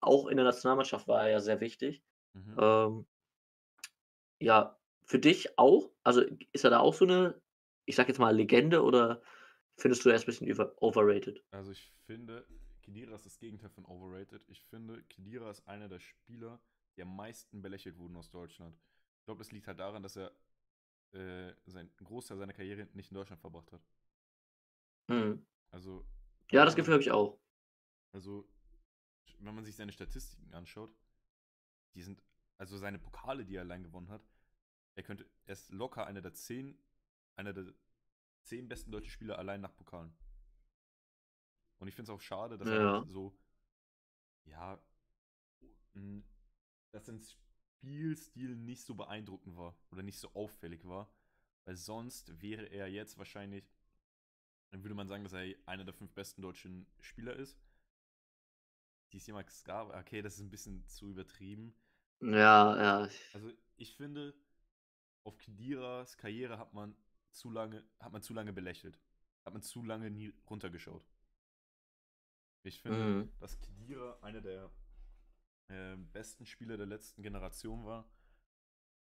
auch 0.00 0.26
in 0.26 0.36
der 0.36 0.44
Nationalmannschaft 0.44 1.08
war 1.08 1.22
er 1.22 1.30
ja 1.30 1.40
sehr 1.40 1.60
wichtig. 1.60 2.02
Mhm. 2.34 2.56
Ähm, 2.58 3.06
ja, 4.40 4.78
für 5.04 5.18
dich 5.18 5.58
auch? 5.58 5.90
Also 6.02 6.22
ist 6.52 6.64
er 6.64 6.70
da 6.70 6.80
auch 6.80 6.94
so 6.94 7.04
eine, 7.04 7.40
ich 7.86 7.96
sag 7.96 8.08
jetzt 8.08 8.18
mal, 8.18 8.34
Legende 8.34 8.82
oder 8.82 9.22
findest 9.76 10.04
du 10.04 10.10
er 10.10 10.16
ist 10.16 10.22
ein 10.22 10.26
bisschen 10.26 10.46
über 10.46 10.74
overrated? 10.82 11.42
Also 11.50 11.72
ich 11.72 11.92
finde, 12.06 12.46
Kedira 12.82 13.14
ist 13.14 13.26
das 13.26 13.38
Gegenteil 13.38 13.70
von 13.70 13.84
overrated. 13.84 14.42
Ich 14.48 14.62
finde, 14.64 15.02
Kedira 15.04 15.50
ist 15.50 15.66
einer 15.66 15.88
der 15.88 16.00
Spieler, 16.00 16.60
die 16.96 17.02
am 17.02 17.14
meisten 17.14 17.62
belächelt 17.62 17.98
wurden 17.98 18.16
aus 18.16 18.30
Deutschland. 18.30 18.76
Ich 19.18 19.24
glaube, 19.24 19.38
das 19.38 19.52
liegt 19.52 19.66
halt 19.66 19.78
daran, 19.78 20.02
dass 20.02 20.16
er 20.16 20.32
äh, 21.12 21.54
sein, 21.66 21.90
einen 21.96 22.06
Großteil 22.06 22.38
seiner 22.38 22.52
Karriere 22.52 22.88
nicht 22.92 23.10
in 23.10 23.14
Deutschland 23.14 23.40
verbracht 23.40 23.72
hat. 23.72 23.82
Mhm. 25.08 25.46
Also. 25.70 26.04
Ja, 26.50 26.64
das 26.64 26.76
Gefühl 26.76 26.94
habe 26.94 27.02
ich 27.02 27.10
auch. 27.10 27.38
Also, 28.12 28.48
wenn 29.40 29.54
man 29.54 29.64
sich 29.64 29.76
seine 29.76 29.92
Statistiken 29.92 30.52
anschaut, 30.54 30.94
die 31.94 32.02
sind, 32.02 32.22
also 32.58 32.78
seine 32.78 32.98
Pokale, 32.98 33.44
die 33.44 33.56
er 33.56 33.62
allein 33.62 33.82
gewonnen 33.82 34.08
hat, 34.08 34.22
er 34.96 35.02
könnte, 35.02 35.26
er 35.46 35.52
ist 35.52 35.70
locker 35.72 36.06
einer 36.06 36.20
der 36.22 36.34
zehn, 36.34 36.78
einer 37.36 37.52
der 37.52 37.72
zehn 38.42 38.68
besten 38.68 38.90
deutschen 38.92 39.10
Spieler 39.10 39.38
allein 39.38 39.60
nach 39.60 39.76
Pokalen. 39.76 40.12
Und 41.78 41.88
ich 41.88 41.94
finde 41.94 42.12
es 42.12 42.16
auch 42.16 42.20
schade, 42.20 42.58
dass 42.58 42.70
er 42.70 42.76
Ja. 42.76 42.80
halt 42.80 43.08
so, 43.08 43.36
ja, 44.46 44.78
dass 46.92 47.06
sein 47.06 47.20
Spielstil 47.20 48.56
nicht 48.56 48.84
so 48.84 48.94
beeindruckend 48.94 49.56
war 49.56 49.76
oder 49.90 50.02
nicht 50.02 50.18
so 50.18 50.32
auffällig 50.34 50.86
war, 50.86 51.10
weil 51.64 51.76
sonst 51.76 52.40
wäre 52.40 52.66
er 52.66 52.88
jetzt 52.88 53.18
wahrscheinlich, 53.18 53.64
dann 54.70 54.82
würde 54.82 54.94
man 54.94 55.08
sagen, 55.08 55.24
dass 55.24 55.32
er 55.32 55.54
einer 55.66 55.84
der 55.84 55.94
fünf 55.94 56.12
besten 56.14 56.42
deutschen 56.42 56.86
Spieler 57.00 57.34
ist. 57.36 57.58
Dies 59.12 59.26
jemand 59.26 59.50
Ska, 59.50 59.82
okay, 59.98 60.22
das 60.22 60.34
ist 60.36 60.40
ein 60.40 60.50
bisschen 60.50 60.86
zu 60.86 61.08
übertrieben. 61.10 61.74
Ja, 62.20 62.76
ja. 62.76 63.08
Also 63.32 63.50
ich 63.76 63.94
finde, 63.96 64.34
auf 65.24 65.38
Kediras 65.38 66.16
Karriere 66.18 66.58
hat 66.58 66.74
man 66.74 66.96
zu 67.32 67.50
lange, 67.50 67.84
hat 68.00 68.12
man 68.12 68.22
zu 68.22 68.34
lange 68.34 68.52
belächelt. 68.52 68.98
Hat 69.44 69.52
man 69.54 69.62
zu 69.62 69.84
lange 69.84 70.10
nie 70.10 70.34
runtergeschaut. 70.50 71.06
Ich 72.62 72.80
finde, 72.80 73.16
Mhm. 73.16 73.28
dass 73.40 73.60
Kedira 73.60 74.16
einer 74.22 74.40
der 74.40 74.70
äh, 75.68 75.96
besten 75.96 76.46
Spieler 76.46 76.76
der 76.76 76.86
letzten 76.86 77.22
Generation 77.22 77.84
war. 77.86 78.08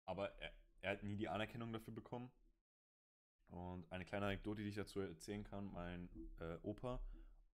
Aber 0.05 0.29
er, 0.41 0.51
er 0.81 0.91
hat 0.91 1.03
nie 1.03 1.15
die 1.15 1.29
Anerkennung 1.29 1.71
dafür 1.71 1.93
bekommen. 1.93 2.29
Und 3.49 3.91
eine 3.91 4.05
kleine 4.05 4.27
Anekdote, 4.27 4.61
die 4.63 4.69
ich 4.69 4.75
dazu 4.75 4.99
erzählen 5.01 5.43
kann: 5.43 5.71
Mein 5.73 6.09
äh, 6.39 6.57
Opa 6.63 7.01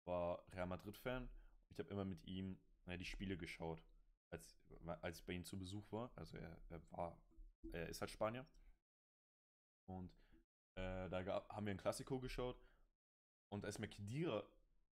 war 0.06 0.44
Real 0.54 0.68
Madrid-Fan. 0.68 1.30
Ich 1.74 1.80
habe 1.80 1.90
immer 1.90 2.06
mit 2.06 2.24
ihm 2.26 2.58
äh, 2.86 2.98
die 2.98 3.06
Spiele 3.06 3.36
geschaut, 3.36 3.84
als, 4.30 4.56
als 5.02 5.18
ich 5.18 5.26
bei 5.26 5.34
ihm 5.34 5.44
zu 5.44 5.58
Besuch 5.58 5.92
war. 5.92 6.12
Also 6.16 6.38
er, 6.38 6.58
er 6.70 6.82
war, 6.92 7.18
er 7.72 7.90
ist 7.90 8.00
halt 8.00 8.12
Spanier. 8.12 8.46
Und 9.90 10.12
äh, 10.76 11.10
da 11.10 11.24
gab, 11.24 11.50
haben 11.50 11.66
wir 11.66 11.74
ein 11.74 11.80
Klassiko 11.80 12.20
geschaut. 12.20 12.62
Und 13.50 13.66
als 13.66 13.80
mir 13.80 13.88
Kedira, 13.88 14.44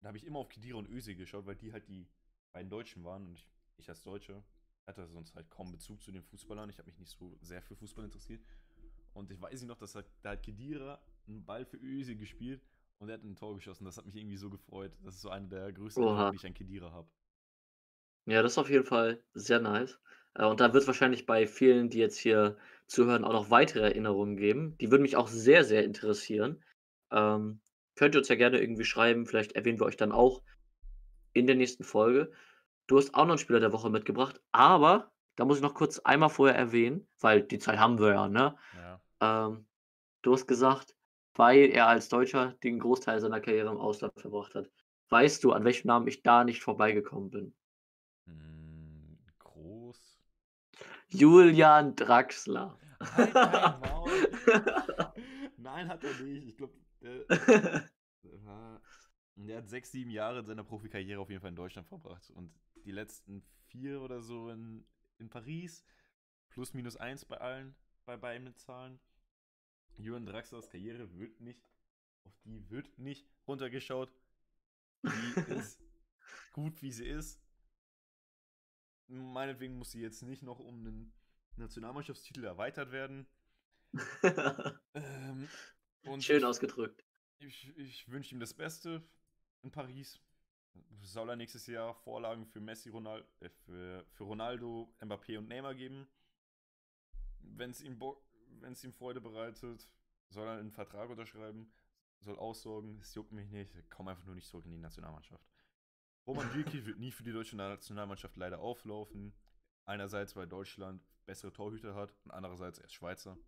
da 0.01 0.09
habe 0.09 0.17
ich 0.17 0.25
immer 0.25 0.39
auf 0.39 0.49
Kedira 0.49 0.79
und 0.79 0.89
Özil 0.89 1.17
geschaut, 1.17 1.47
weil 1.47 1.57
die 1.57 1.73
halt 1.73 1.87
die 1.89 2.09
beiden 2.53 2.71
Deutschen 2.71 3.05
waren. 3.05 3.27
Und 3.27 3.35
ich, 3.35 3.47
ich 3.77 3.89
als 3.89 4.03
Deutsche 4.03 4.43
hatte 4.87 5.07
sonst 5.07 5.35
halt 5.35 5.51
kaum 5.51 5.71
Bezug 5.71 6.03
zu 6.03 6.11
den 6.11 6.23
Fußballern. 6.23 6.71
Ich 6.71 6.79
habe 6.79 6.87
mich 6.87 6.99
nicht 6.99 7.11
so 7.11 7.37
sehr 7.43 7.63
für 7.63 7.77
Fußball 7.77 8.05
interessiert. 8.05 8.43
Und 9.13 9.31
ich 9.31 9.41
weiß 9.41 9.61
nicht 9.61 9.69
noch, 9.69 9.77
dass 9.77 9.95
halt, 9.95 10.11
da 10.23 10.31
hat 10.31 10.43
Kedira 10.43 10.99
einen 11.27 11.45
Ball 11.45 11.67
für 11.67 11.77
Özil 11.77 12.17
gespielt 12.17 12.63
und 13.01 13.09
er 13.09 13.15
hat 13.15 13.25
ein 13.25 13.35
Tor 13.35 13.55
geschossen. 13.55 13.85
Das 13.85 13.97
hat 13.97 14.07
mich 14.07 14.17
irgendwie 14.17 14.37
so 14.37 14.51
gefreut. 14.51 14.93
Das 15.03 15.15
ist 15.15 15.23
so 15.23 15.31
eine 15.31 15.49
der 15.49 15.73
größten 15.73 16.05
Oha. 16.05 16.31
Die 16.31 16.37
ich 16.37 16.47
an 16.47 16.55
Kedira 16.55 16.93
habe. 16.93 17.09
Ja, 18.27 18.43
das 18.43 18.53
ist 18.53 18.59
auf 18.59 18.71
jeden 18.71 18.85
Fall 18.85 19.23
sehr 19.33 19.59
nice. 19.59 19.99
Äh, 20.35 20.45
und 20.45 20.61
da 20.61 20.73
wird 20.73 20.83
es 20.83 20.87
wahrscheinlich 20.87 21.27
bei 21.27 21.47
vielen, 21.47 21.89
die 21.89 21.99
jetzt 21.99 22.19
hier 22.19 22.57
zuhören, 22.87 23.25
auch 23.25 23.33
noch 23.33 23.51
weitere 23.51 23.85
Erinnerungen 23.85 24.37
geben. 24.37 24.77
Die 24.79 24.91
würden 24.91 25.03
mich 25.03 25.17
auch 25.17 25.29
sehr, 25.29 25.65
sehr 25.65 25.85
interessieren. 25.85 26.63
Ähm, 27.11 27.61
könnt 27.97 28.15
ihr 28.15 28.19
uns 28.19 28.29
ja 28.29 28.37
gerne 28.37 28.61
irgendwie 28.61 28.85
schreiben. 28.85 29.27
Vielleicht 29.27 29.53
erwähnen 29.53 29.81
wir 29.81 29.87
euch 29.87 29.97
dann 29.97 30.13
auch 30.13 30.43
in 31.33 31.47
der 31.47 31.57
nächsten 31.57 31.85
Folge. 31.85 32.31
Du 32.87 32.99
hast 32.99 33.15
auch 33.15 33.25
noch 33.25 33.31
einen 33.31 33.39
Spieler 33.39 33.61
der 33.61 33.73
Woche 33.73 33.89
mitgebracht, 33.89 34.41
aber 34.53 35.11
da 35.37 35.45
muss 35.45 35.57
ich 35.57 35.63
noch 35.63 35.75
kurz 35.75 36.01
einmal 36.01 36.29
vorher 36.29 36.57
erwähnen, 36.57 37.09
weil 37.21 37.43
die 37.43 37.59
Zeit 37.59 37.79
haben 37.79 37.99
wir 37.99 38.11
ja, 38.11 38.29
ne? 38.29 38.57
Ja. 38.77 39.47
Ähm, 39.47 39.67
du 40.23 40.33
hast 40.33 40.47
gesagt, 40.47 40.95
weil 41.41 41.71
er 41.71 41.87
als 41.87 42.11
Deutscher 42.11 42.53
den 42.63 42.79
Großteil 42.79 43.19
seiner 43.19 43.41
Karriere 43.41 43.71
im 43.71 43.79
Ausland 43.79 44.13
verbracht 44.21 44.55
hat. 44.55 44.71
Weißt 45.09 45.43
du, 45.43 45.53
an 45.53 45.65
welchem 45.65 45.87
Namen 45.87 46.07
ich 46.07 46.23
da 46.23 46.45
nicht 46.45 46.63
vorbeigekommen 46.63 47.31
bin? 47.31 47.55
Hm, 48.27 49.19
groß. 49.39 50.21
Julian 51.09 51.97
Draxler. 51.97 52.79
Halt 53.01 53.35
dein 53.35 53.81
Maul. 53.81 54.11
Nein, 55.57 55.89
hat 55.89 56.05
er 56.05 56.13
nicht. 56.21 56.47
Ich 56.47 56.59
glaube, 56.59 56.75
der, 57.01 57.25
Der 59.37 59.57
hat 59.57 59.69
sechs, 59.71 59.93
sieben 59.93 60.11
Jahre 60.11 60.45
seiner 60.45 60.63
Profikarriere 60.63 61.21
auf 61.21 61.31
jeden 61.31 61.41
Fall 61.41 61.49
in 61.49 61.57
Deutschland 61.57 61.89
verbracht. 61.89 62.29
Und 62.29 62.53
die 62.85 62.93
letzten 62.93 63.43
vier 63.69 64.03
oder 64.03 64.21
so 64.21 64.51
in, 64.51 64.85
in 65.19 65.31
Paris. 65.31 65.87
Plus 66.51 66.75
minus 66.75 66.99
eins 66.99 67.25
bei 67.25 67.39
allen, 67.39 67.75
bei 68.05 68.19
beiden 68.19 68.55
Zahlen. 68.59 69.01
Jürgen 70.03 70.27
Draxlers 70.27 70.69
Karriere 70.71 71.13
wird 71.19 71.41
nicht, 71.41 71.61
auf 72.25 72.39
die 72.45 72.69
wird 72.71 72.99
nicht 72.99 73.29
runtergeschaut. 73.47 74.13
Die 75.03 75.09
ist 75.53 75.81
gut, 76.53 76.81
wie 76.83 76.93
sie 76.93 77.07
ist. 77.07 77.41
Meinetwegen 79.09 79.77
muss 79.77 79.91
sie 79.93 80.01
jetzt 80.01 80.23
nicht 80.23 80.43
noch 80.43 80.59
um 80.61 80.79
einen 80.87 81.13
Nationalmannschaftstitel 81.57 82.45
erweitert 82.45 82.93
werden. 82.93 83.27
Ähm, 84.95 86.21
Schön 86.23 86.39
ich- 86.39 86.45
ausgedrückt. 86.45 87.05
ich, 87.39 87.77
ich 87.77 88.09
wünsche 88.11 88.35
ihm 88.35 88.41
das 88.41 88.55
Beste 88.55 89.03
in 89.63 89.71
Paris. 89.71 90.19
Soll 91.03 91.29
er 91.29 91.37
nächstes 91.37 91.67
Jahr 91.67 91.95
Vorlagen 91.95 92.47
für 92.47 92.61
Messi, 92.61 92.89
Ronaldo, 92.89 93.27
äh, 93.41 93.51
für, 93.51 94.07
für 94.13 94.25
Ronaldo, 94.25 94.95
Mbappé 95.01 95.37
und 95.39 95.49
Neymar 95.49 95.75
geben? 95.75 96.09
Wenn 97.41 97.71
es 97.71 97.83
ihm, 97.83 97.99
Bo- 98.61 98.67
wenn's 98.67 98.85
ihm 98.85 98.93
Freude 98.93 99.21
bereitet, 99.21 99.89
soll 100.29 100.47
er 100.47 100.59
einen 100.59 100.71
Vertrag 100.73 101.11
unterschreiben, 101.11 101.73
soll 102.21 102.39
aussorgen, 102.39 102.99
es 103.01 103.15
juckt 103.15 103.33
mich 103.33 103.51
nicht, 103.51 103.73
komm 103.91 104.09
einfach 104.09 104.25
nur 104.27 104.35
nicht 104.35 104.49
zurück 104.49 104.65
in 104.67 104.73
die 104.73 104.79
Nationalmannschaft. 104.79 105.45
Roman 106.27 106.49
Bürki 106.53 106.87
wird 106.87 106.99
nie 106.99 107.13
für 107.13 107.25
die 107.25 107.33
deutsche 107.33 107.57
Nationalmannschaft 107.57 108.37
leider 108.37 108.61
auflaufen. 108.61 109.35
Einerseits, 109.87 110.37
weil 110.37 110.47
Deutschland 110.49 111.03
bessere 111.27 111.53
Torhüter 111.53 111.95
hat 111.95 112.15
und 112.25 112.33
andererseits 112.33 112.79
er 112.79 112.87
ist 112.87 112.95
Schweizer. 112.95 113.39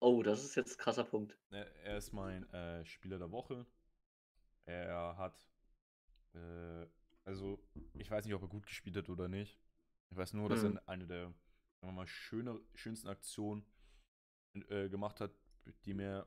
Oh, 0.00 0.22
das 0.22 0.44
ist 0.44 0.54
jetzt 0.56 0.74
ein 0.74 0.78
krasser 0.82 1.04
Punkt. 1.04 1.38
Er, 1.50 1.66
er 1.84 1.98
ist 1.98 2.12
mein 2.12 2.48
äh, 2.52 2.84
Spieler 2.84 3.18
der 3.18 3.30
Woche. 3.30 3.64
Er 4.66 5.16
hat, 5.18 5.46
äh, 6.34 6.86
also 7.24 7.60
ich 7.94 8.10
weiß 8.10 8.24
nicht, 8.26 8.34
ob 8.34 8.42
er 8.42 8.48
gut 8.48 8.66
gespielt 8.66 8.96
hat 8.96 9.08
oder 9.10 9.28
nicht. 9.28 9.58
Ich 10.10 10.16
weiß 10.16 10.34
nur, 10.34 10.48
dass 10.50 10.62
Hm. 10.62 10.76
er 10.76 10.82
eine 10.88 11.06
der, 11.06 11.24
sagen 11.26 11.36
wir 11.82 11.92
mal, 11.92 12.06
schöne, 12.08 12.60
schönsten 12.74 13.08
Aktionen 13.08 13.64
äh, 14.54 14.88
gemacht 14.88 15.20
hat, 15.20 15.30
die 15.84 15.94
mir, 15.94 16.26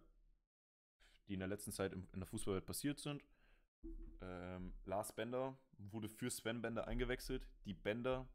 die 1.28 1.34
in 1.34 1.39
der 1.39 1.47
letzten 1.47 1.71
Zeit 1.71 1.93
im, 1.93 2.07
in 2.13 2.19
der 2.19 2.28
Fußballwelt 2.28 2.65
passiert 2.65 2.99
sind. 2.99 3.23
Ähm, 4.21 4.73
Lars 4.86 5.13
Bender 5.13 5.57
wurde 5.78 6.09
für 6.09 6.30
Sven 6.30 6.61
Bender 6.61 6.88
eingewechselt. 6.88 7.47
Die 7.65 7.73
Bender 7.73 8.28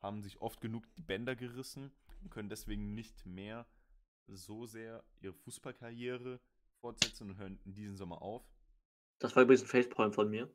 haben 0.00 0.22
sich 0.22 0.40
oft 0.40 0.60
genug 0.60 0.84
die 0.96 1.02
Bänder 1.02 1.34
gerissen 1.36 1.90
und 2.22 2.30
können 2.30 2.48
deswegen 2.48 2.94
nicht 2.94 3.24
mehr 3.26 3.66
so 4.26 4.66
sehr 4.66 5.04
ihre 5.20 5.34
Fußballkarriere 5.34 6.40
fortsetzen 6.80 7.30
und 7.30 7.38
hören 7.38 7.58
in 7.64 7.74
diesem 7.74 7.96
Sommer 7.96 8.22
auf. 8.22 8.42
Das 9.18 9.34
war 9.36 9.42
übrigens 9.42 9.62
ein 9.62 9.68
Facepalm 9.68 10.12
von 10.12 10.30
mir. 10.30 10.54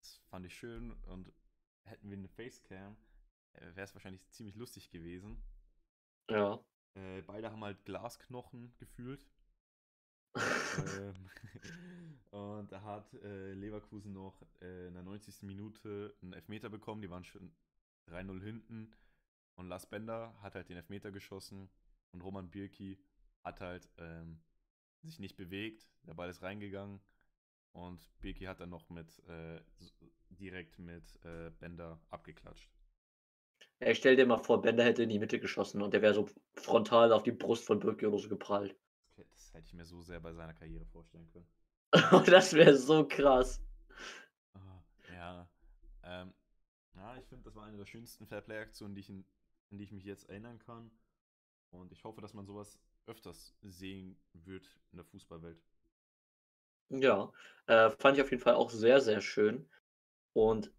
Das 0.00 0.20
fand 0.30 0.46
ich 0.46 0.54
schön 0.54 0.92
und 1.06 1.32
hätten 1.84 2.10
wir 2.10 2.16
eine 2.16 2.28
Facecam, 2.28 2.96
wäre 3.52 3.84
es 3.84 3.94
wahrscheinlich 3.94 4.28
ziemlich 4.30 4.56
lustig 4.56 4.90
gewesen. 4.90 5.42
Ja. 6.28 6.62
Äh, 6.94 7.22
beide 7.22 7.50
haben 7.50 7.64
halt 7.64 7.84
Glasknochen 7.84 8.74
gefühlt. 8.78 9.26
ähm, 10.34 11.30
und 12.30 12.72
da 12.72 12.82
hat 12.82 13.12
äh, 13.14 13.52
Leverkusen 13.52 14.12
noch 14.12 14.42
äh, 14.60 14.88
in 14.88 14.94
der 14.94 15.02
90. 15.02 15.42
Minute 15.42 16.14
einen 16.22 16.32
Elfmeter 16.32 16.70
bekommen. 16.70 17.02
Die 17.02 17.10
waren 17.10 17.24
schon 17.24 17.52
3-0 18.08 18.42
hinten. 18.42 18.92
Und 19.56 19.68
Lars 19.68 19.88
Bender 19.88 20.34
hat 20.42 20.54
halt 20.54 20.68
den 20.68 20.76
Elfmeter 20.76 21.12
geschossen. 21.12 21.70
Und 22.12 22.20
Roman 22.20 22.50
Birki 22.50 22.98
hat 23.42 23.60
halt 23.60 23.88
ähm, 23.98 24.40
sich 25.02 25.18
nicht 25.18 25.36
bewegt. 25.36 25.88
Der 26.02 26.14
Ball 26.14 26.30
ist 26.30 26.42
reingegangen. 26.42 27.00
Und 27.72 28.08
Birki 28.20 28.44
hat 28.44 28.60
dann 28.60 28.70
noch 28.70 28.88
mit 28.88 29.18
äh, 29.28 29.60
direkt 30.30 30.78
mit 30.78 31.24
äh, 31.24 31.50
Bender 31.58 32.00
abgeklatscht. 32.10 32.70
Ja, 33.84 33.94
stell 33.94 34.16
dir 34.16 34.24
mal 34.24 34.38
vor, 34.38 34.62
Bender 34.62 34.82
hätte 34.82 35.02
in 35.02 35.10
die 35.10 35.18
Mitte 35.18 35.38
geschossen 35.38 35.82
und 35.82 35.92
der 35.92 36.00
wäre 36.00 36.14
so 36.14 36.26
frontal 36.54 37.12
auf 37.12 37.22
die 37.22 37.32
Brust 37.32 37.66
von 37.66 37.80
Birki 37.80 38.06
oder 38.06 38.18
so 38.18 38.30
geprallt. 38.30 38.74
Das 39.16 39.52
hätte 39.52 39.66
ich 39.66 39.74
mir 39.74 39.84
so 39.84 40.00
sehr 40.00 40.20
bei 40.20 40.32
seiner 40.32 40.54
Karriere 40.54 40.86
vorstellen 40.86 41.28
können. 41.30 41.46
das 42.26 42.54
wäre 42.54 42.74
so 42.76 43.06
krass. 43.06 43.62
Ah, 44.54 44.82
ja. 45.12 45.48
Ähm, 46.02 46.32
ja, 46.96 47.16
ich 47.18 47.26
finde, 47.26 47.44
das 47.44 47.54
war 47.56 47.64
eine 47.66 47.76
der 47.76 47.84
schönsten 47.84 48.26
Fairplay-Aktionen, 48.26 48.94
die 48.94 49.02
ich 49.02 49.10
in, 49.10 49.26
in 49.68 49.76
die 49.76 49.84
ich 49.84 49.92
mich 49.92 50.04
jetzt 50.04 50.30
erinnern 50.30 50.58
kann. 50.58 50.90
Und 51.70 51.92
ich 51.92 52.04
hoffe, 52.04 52.22
dass 52.22 52.32
man 52.32 52.46
sowas 52.46 52.78
öfters 53.06 53.54
sehen 53.60 54.16
wird 54.32 54.66
in 54.92 54.96
der 54.96 55.04
Fußballwelt. 55.04 55.60
Ja, 56.88 57.30
äh, 57.66 57.90
fand 57.90 58.16
ich 58.16 58.22
auf 58.22 58.30
jeden 58.30 58.42
Fall 58.42 58.54
auch 58.54 58.70
sehr, 58.70 59.02
sehr 59.02 59.20
schön. 59.20 59.68
Und 60.32 60.72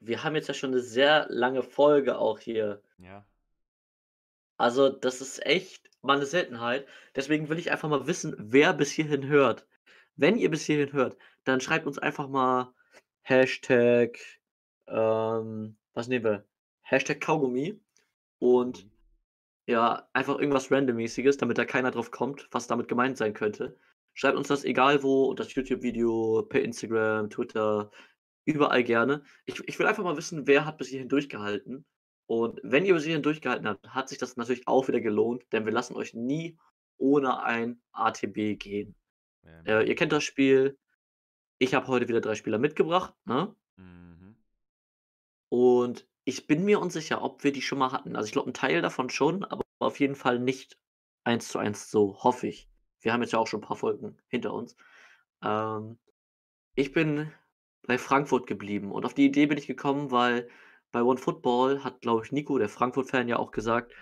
wir 0.00 0.24
haben 0.24 0.34
jetzt 0.34 0.48
ja 0.48 0.54
schon 0.54 0.70
eine 0.72 0.80
sehr 0.80 1.26
lange 1.30 1.62
Folge 1.62 2.18
auch 2.18 2.38
hier. 2.38 2.82
Ja. 2.98 3.26
Also, 4.56 4.88
das 4.88 5.20
ist 5.20 5.44
echt 5.44 5.90
mal 6.02 6.16
eine 6.16 6.26
Seltenheit. 6.26 6.86
Deswegen 7.16 7.48
will 7.48 7.58
ich 7.58 7.70
einfach 7.70 7.88
mal 7.88 8.06
wissen, 8.06 8.34
wer 8.38 8.72
bis 8.72 8.90
hierhin 8.92 9.26
hört. 9.26 9.66
Wenn 10.16 10.36
ihr 10.36 10.50
bis 10.50 10.64
hierhin 10.64 10.92
hört, 10.92 11.16
dann 11.44 11.60
schreibt 11.60 11.86
uns 11.86 11.98
einfach 11.98 12.28
mal 12.28 12.72
Hashtag, 13.22 14.18
ähm, 14.88 15.76
was 15.94 16.08
nehmen 16.08 16.24
wir? 16.24 16.46
Hashtag 16.82 17.20
Kaugummi 17.20 17.80
und 18.38 18.84
Mhm. 18.84 18.90
ja, 19.66 20.08
einfach 20.12 20.38
irgendwas 20.38 20.70
Randommäßiges, 20.70 21.36
damit 21.38 21.58
da 21.58 21.64
keiner 21.64 21.90
drauf 21.90 22.10
kommt, 22.10 22.48
was 22.52 22.66
damit 22.66 22.88
gemeint 22.88 23.16
sein 23.18 23.34
könnte. 23.34 23.78
Schreibt 24.14 24.36
uns 24.36 24.48
das 24.48 24.64
egal 24.64 25.02
wo, 25.02 25.34
das 25.34 25.54
YouTube-Video, 25.54 26.42
per 26.48 26.62
Instagram, 26.62 27.30
Twitter, 27.30 27.90
überall 28.44 28.84
gerne. 28.84 29.22
Ich, 29.44 29.62
ich 29.66 29.78
will 29.78 29.86
einfach 29.86 30.04
mal 30.04 30.16
wissen, 30.16 30.46
wer 30.46 30.64
hat 30.64 30.78
bis 30.78 30.88
hierhin 30.88 31.08
durchgehalten. 31.08 31.84
Und 32.26 32.60
wenn 32.62 32.84
ihr 32.84 32.94
bis 32.94 33.04
hierhin 33.04 33.22
durchgehalten 33.22 33.68
habt, 33.68 33.88
hat 33.88 34.08
sich 34.08 34.18
das 34.18 34.36
natürlich 34.36 34.66
auch 34.66 34.88
wieder 34.88 35.00
gelohnt, 35.00 35.44
denn 35.52 35.64
wir 35.64 35.72
lassen 35.72 35.96
euch 35.96 36.14
nie 36.14 36.56
ohne 36.96 37.42
ein 37.42 37.82
ATB 37.92 38.58
gehen. 38.58 38.94
Ähm, 39.44 39.66
Äh, 39.66 39.82
ihr 39.84 39.94
kennt 39.94 40.12
das 40.12 40.24
Spiel. 40.24 40.78
Ich 41.58 41.74
habe 41.74 41.88
heute 41.88 42.08
wieder 42.08 42.20
drei 42.20 42.34
Spieler 42.34 42.58
mitgebracht. 42.58 43.14
Ne? 43.24 43.54
Mhm. 43.76 44.36
Und 45.48 46.06
ich 46.24 46.46
bin 46.46 46.64
mir 46.64 46.80
unsicher, 46.80 47.22
ob 47.22 47.44
wir 47.44 47.52
die 47.52 47.62
schon 47.62 47.78
mal 47.78 47.92
hatten. 47.92 48.16
Also 48.16 48.26
ich 48.26 48.32
glaube, 48.32 48.50
ein 48.50 48.54
Teil 48.54 48.82
davon 48.82 49.10
schon, 49.10 49.44
aber 49.44 49.64
auf 49.80 50.00
jeden 50.00 50.14
Fall 50.14 50.38
nicht 50.38 50.78
eins 51.24 51.48
zu 51.48 51.58
eins 51.58 51.90
so, 51.90 52.22
hoffe 52.22 52.46
ich. 52.46 52.68
Wir 53.00 53.12
haben 53.12 53.22
jetzt 53.22 53.32
ja 53.32 53.38
auch 53.38 53.46
schon 53.46 53.60
ein 53.60 53.66
paar 53.66 53.76
Folgen 53.76 54.16
hinter 54.28 54.54
uns. 54.54 54.76
Ähm, 55.42 55.98
ich 56.74 56.92
bin 56.92 57.32
bei 57.86 57.98
Frankfurt 57.98 58.46
geblieben 58.46 58.92
und 58.92 59.04
auf 59.04 59.14
die 59.14 59.26
Idee 59.26 59.46
bin 59.46 59.58
ich 59.58 59.66
gekommen, 59.66 60.10
weil 60.10 60.48
bei 60.92 61.02
OneFootball 61.02 61.82
hat, 61.82 62.00
glaube 62.00 62.24
ich, 62.24 62.32
Nico, 62.32 62.58
der 62.58 62.68
Frankfurt-Fan, 62.68 63.28
ja 63.28 63.38
auch 63.38 63.50
gesagt, 63.50 63.92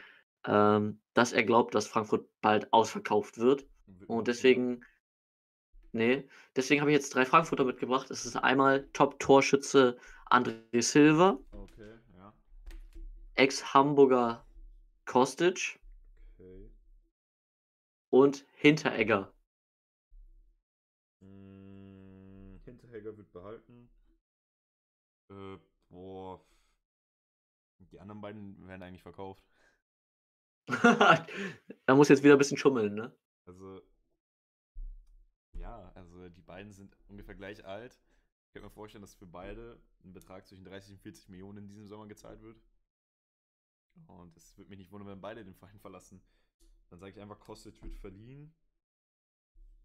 ähm, 0.44 1.00
dass 1.14 1.32
er 1.32 1.44
glaubt, 1.44 1.74
dass 1.74 1.86
Frankfurt 1.86 2.26
bald 2.40 2.72
ausverkauft 2.72 3.38
wird. 3.38 3.66
Und 4.06 4.28
deswegen, 4.28 4.84
nee, 5.92 6.28
deswegen 6.56 6.80
habe 6.80 6.90
ich 6.90 6.96
jetzt 6.96 7.14
drei 7.14 7.24
Frankfurter 7.24 7.64
mitgebracht. 7.64 8.10
Es 8.10 8.26
ist 8.26 8.36
einmal 8.36 8.88
Top-Torschütze 8.92 9.98
André 10.30 10.82
Silva. 10.82 11.38
Okay, 11.52 11.94
ja. 12.16 12.32
Ex-Hamburger 13.34 14.44
Kostic 15.06 15.78
Okay. 16.38 16.70
und 18.10 18.44
Hinteregger. 18.54 19.32
Hinterhäger 23.10 23.16
wird 23.16 23.32
behalten. 23.32 23.90
Äh, 25.30 25.58
boah. 25.88 26.44
Die 27.78 27.98
anderen 27.98 28.20
beiden 28.20 28.66
werden 28.66 28.82
eigentlich 28.82 29.02
verkauft. 29.02 29.44
da 31.86 31.94
muss 31.94 32.08
jetzt 32.08 32.22
wieder 32.22 32.34
ein 32.34 32.38
bisschen 32.38 32.58
schummeln, 32.58 32.94
ne? 32.94 33.16
Also, 33.46 33.80
ja, 35.56 35.90
also 35.94 36.28
die 36.28 36.42
beiden 36.42 36.72
sind 36.72 36.96
ungefähr 37.08 37.34
gleich 37.34 37.64
alt. 37.64 37.98
Ich 38.46 38.52
könnte 38.52 38.66
mir 38.66 38.70
vorstellen, 38.70 39.02
dass 39.02 39.14
für 39.14 39.26
beide 39.26 39.80
ein 40.04 40.12
Betrag 40.12 40.46
zwischen 40.46 40.64
30 40.64 40.92
und 40.92 41.00
40 41.00 41.28
Millionen 41.28 41.58
in 41.58 41.68
diesem 41.68 41.88
Sommer 41.88 42.06
gezahlt 42.06 42.42
wird. 42.42 42.60
Und 44.06 44.36
es 44.36 44.56
würde 44.56 44.70
mich 44.70 44.78
nicht 44.78 44.92
wundern, 44.92 45.08
wenn 45.08 45.20
beide 45.20 45.44
den 45.44 45.54
Verein 45.54 45.80
verlassen. 45.80 46.22
Dann 46.90 46.98
sage 46.98 47.12
ich 47.12 47.20
einfach, 47.20 47.40
Kostic 47.40 47.82
wird 47.82 47.96
verliehen. 47.98 48.54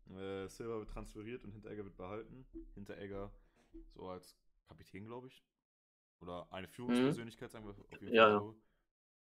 Äh, 0.10 0.48
Silva 0.48 0.80
wird 0.80 0.90
transferiert 0.90 1.44
und 1.44 1.52
Hinteregger 1.52 1.84
wird 1.84 1.98
behalten. 1.98 2.46
Hinteregger 2.76 3.32
so 3.94 4.08
als 4.08 4.38
Kapitän, 4.68 5.06
glaube 5.06 5.28
ich. 5.28 5.44
Oder 6.22 6.52
eine 6.52 6.68
Führungspersönlichkeit, 6.68 7.52
sagen 7.52 7.66
wir 7.66 7.72
auf 7.72 8.02
jeden 8.02 8.16
Fall 8.16 8.16
Ja, 8.16 8.30
ja. 8.30 8.40
so. 8.40 8.56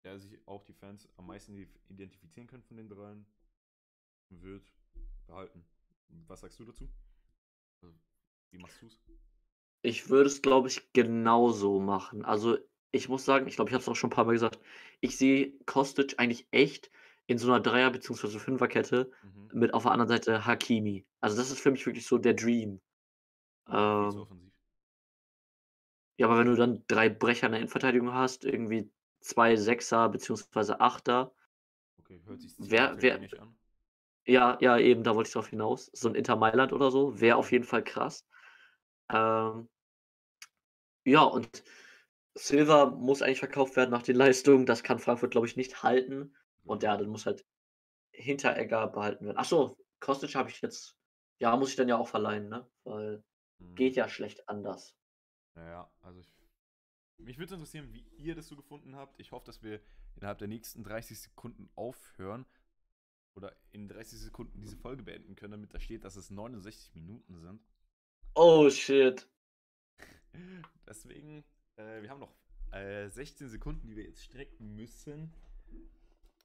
Der 0.04 0.20
sich 0.20 0.40
auch 0.48 0.64
die 0.64 0.74
Fans 0.74 1.08
am 1.18 1.28
meisten 1.28 1.56
identifizieren 1.90 2.48
können 2.48 2.64
von 2.64 2.78
den 2.78 2.90
dreien. 2.90 3.26
Wird 4.30 4.72
behalten. 5.28 5.64
Was 6.28 6.42
sagst 6.42 6.60
du 6.60 6.66
dazu? 6.66 6.90
Also, 7.82 7.94
wie 8.52 8.58
machst 8.58 8.82
du 8.82 8.88
es? 8.88 9.00
Ich 9.84 10.10
würde 10.10 10.28
es, 10.28 10.42
glaube 10.42 10.68
ich, 10.68 10.92
genauso 10.94 11.80
machen. 11.80 12.26
Also, 12.26 12.58
ich 12.92 13.10
muss 13.10 13.26
sagen, 13.26 13.48
ich 13.48 13.56
glaube, 13.56 13.70
ich 13.70 13.74
habe 13.74 13.82
es 13.82 13.88
auch 13.90 13.96
schon 13.96 14.10
ein 14.10 14.14
paar 14.14 14.26
Mal 14.26 14.34
gesagt, 14.34 14.60
ich 15.00 15.18
sehe 15.18 15.54
Kostic 15.66 16.16
eigentlich 16.18 16.48
echt 16.52 16.92
in 17.32 17.38
so 17.38 17.52
einer 17.52 17.60
Dreier- 17.62 17.92
bzw. 17.92 18.40
Fünferkette 18.40 19.12
Mhm. 19.24 19.50
mit 19.54 19.74
auf 19.74 19.84
der 19.84 19.92
anderen 19.92 20.10
Seite 20.10 20.46
Hakimi. 20.46 21.06
Also, 21.20 21.38
das 21.38 21.52
ist 21.52 21.60
für 21.60 21.72
mich 21.72 21.86
wirklich 21.86 22.06
so 22.06 22.18
der 22.18 22.34
Dream. 22.34 22.82
Ähm, 23.68 23.76
offensiv. 23.76 24.52
ja, 26.18 26.28
aber 26.28 26.38
wenn 26.40 26.48
du 26.48 26.56
dann 26.56 26.84
drei 26.88 27.10
Brecher 27.10 27.48
in 27.48 27.54
der 27.54 27.62
Innenverteidigung 27.62 28.14
hast, 28.14 28.44
irgendwie 28.46 28.92
zwei 29.22 29.56
Sechser 29.56 30.10
bzw. 30.10 30.74
Achter, 30.80 31.34
Okay, 32.00 32.22
hört 32.26 32.42
sich 32.42 32.54
wer- 32.58 32.96
wer- 33.02 33.16
italienisch 33.16 33.40
an. 33.40 33.56
ja, 34.26 34.58
ja, 34.62 34.78
eben, 34.78 35.04
da 35.04 35.16
wollte 35.16 35.28
ich 35.30 35.34
drauf 35.34 35.48
hinaus. 35.48 35.90
So 35.94 36.10
ein 36.10 36.16
Inter 36.16 36.36
Mailand 36.36 36.74
oder 36.74 36.92
so, 36.92 37.20
wäre 37.20 37.38
auf 37.38 37.52
jeden 37.52 37.64
Fall 37.64 37.84
krass. 37.84 38.28
Ähm, 39.10 39.70
ja, 41.06 41.22
und 41.24 41.64
Silva 42.36 42.86
muss 42.88 43.22
eigentlich 43.22 43.40
verkauft 43.40 43.76
werden 43.76 43.90
nach 43.92 44.04
den 44.04 44.16
Leistungen. 44.16 44.66
Das 44.66 44.84
kann 44.84 45.00
Frankfurt, 45.00 45.32
glaube 45.32 45.48
ich, 45.48 45.56
nicht 45.58 45.84
halten. 45.84 46.36
Und 46.66 46.84
ja, 46.84 46.98
dann 46.98 47.10
muss 47.10 47.26
halt 47.26 47.46
Hinteregger 48.14 48.88
behalten 48.88 49.26
werden. 49.26 49.38
Achso, 49.38 49.78
Kostic 50.00 50.36
habe 50.36 50.50
ich 50.50 50.62
jetzt, 50.62 50.98
ja, 51.40 51.56
muss 51.58 51.72
ich 51.72 51.76
dann 51.76 51.90
ja 51.90 51.98
auch 51.98 52.08
verleihen, 52.08 52.50
ne? 52.50 52.70
Weil 52.86 53.24
Mhm. 53.60 53.76
geht 53.76 53.96
ja 53.96 54.10
schlecht 54.10 54.48
anders. 54.50 54.96
Naja, 55.56 55.90
also 56.02 56.20
ich. 56.20 56.34
Mich 57.18 57.38
würde 57.38 57.54
interessieren, 57.56 57.94
wie 57.94 58.06
ihr 58.18 58.36
das 58.36 58.48
so 58.48 58.56
gefunden 58.56 58.96
habt. 58.96 59.20
Ich 59.20 59.32
hoffe, 59.32 59.46
dass 59.46 59.62
wir 59.64 59.82
innerhalb 60.16 60.40
der 60.40 60.48
nächsten 60.48 60.84
30 60.84 61.22
Sekunden 61.22 61.70
aufhören 61.76 62.46
oder 63.36 63.56
in 63.72 63.88
30 63.88 64.20
Sekunden 64.20 64.62
diese 64.62 64.78
Folge 64.78 65.04
beenden 65.04 65.36
können, 65.36 65.52
damit 65.54 65.74
da 65.74 65.80
steht, 65.80 66.04
dass 66.06 66.16
es 66.16 66.32
69 66.32 66.96
Minuten 66.96 67.40
sind. 67.40 67.62
Oh 68.36 68.70
shit. 68.70 69.26
Deswegen, 70.88 71.44
äh, 71.78 72.02
wir 72.02 72.10
haben 72.10 72.20
noch 72.20 72.34
äh, 72.72 73.08
16 73.10 73.50
Sekunden, 73.50 73.88
die 73.88 73.96
wir 73.96 74.04
jetzt 74.04 74.24
strecken 74.24 74.76
müssen. 74.76 75.34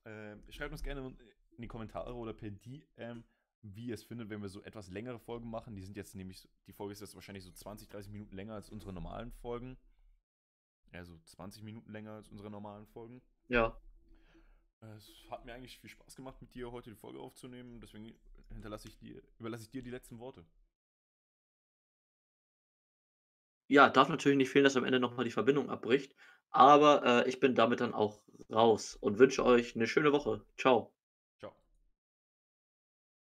Äh, 0.07 0.37
schreibt 0.53 0.71
uns 0.71 0.85
gerne 0.85 1.17
in 1.57 1.63
die 1.63 1.67
Kommentare 1.67 2.15
oder 2.15 2.33
per 2.33 2.51
DM, 2.51 3.25
wie 3.63 3.87
ihr 3.87 3.95
es 3.95 4.05
findet, 4.05 4.31
wenn 4.31 4.41
wir 4.41 4.49
so 4.49 4.63
etwas 4.63 4.89
längere 4.89 5.19
Folgen 5.19 5.51
machen. 5.51 5.75
Die 5.75 5.83
sind 5.83 5.97
jetzt 5.97 6.15
nämlich, 6.15 6.49
die 6.69 6.73
Folge 6.73 6.93
ist 6.93 7.01
jetzt 7.01 7.17
wahrscheinlich 7.17 7.43
so 7.43 7.51
20, 7.51 7.89
30 7.89 8.13
Minuten 8.13 8.37
länger 8.37 8.55
als 8.55 8.71
unsere 8.71 8.93
normalen 8.93 9.33
Folgen. 9.33 9.77
Also 10.93 11.19
20 11.19 11.65
Minuten 11.65 11.91
länger 11.91 12.13
als 12.13 12.29
unsere 12.29 12.51
normalen 12.51 12.87
Folgen. 12.87 13.21
Ja. 13.49 13.77
Es 14.81 15.11
hat 15.29 15.45
mir 15.45 15.55
eigentlich 15.55 15.81
viel 15.81 15.91
Spaß 15.91 16.15
gemacht, 16.15 16.41
mit 16.41 16.55
dir 16.55 16.71
heute 16.71 16.91
die 16.91 16.97
Folge 16.97 17.19
aufzunehmen. 17.19 17.81
Deswegen 17.81 18.15
hinterlasse 18.51 18.87
ich 18.87 18.97
dir, 18.99 19.21
überlasse 19.39 19.65
ich 19.65 19.71
dir 19.71 19.83
die 19.83 19.91
letzten 19.91 20.21
Worte. 20.21 20.47
Ja, 23.69 23.89
darf 23.89 24.09
natürlich 24.09 24.39
nicht 24.39 24.51
fehlen, 24.51 24.63
dass 24.63 24.77
am 24.77 24.85
Ende 24.85 25.01
nochmal 25.01 25.25
die 25.25 25.33
Verbindung 25.33 25.69
abbricht. 25.69 26.15
Aber 26.57 27.05
äh, 27.25 27.29
ich 27.29 27.39
bin 27.39 27.55
damit 27.55 27.81
dann 27.81 27.95
auch 27.95 28.19
raus 28.51 28.97
und 29.01 29.19
wünsche 29.21 29.45
euch 29.45 29.77
eine 29.77 29.87
schöne 29.87 30.11
Woche. 30.13 30.45
Ciao. 30.59 30.93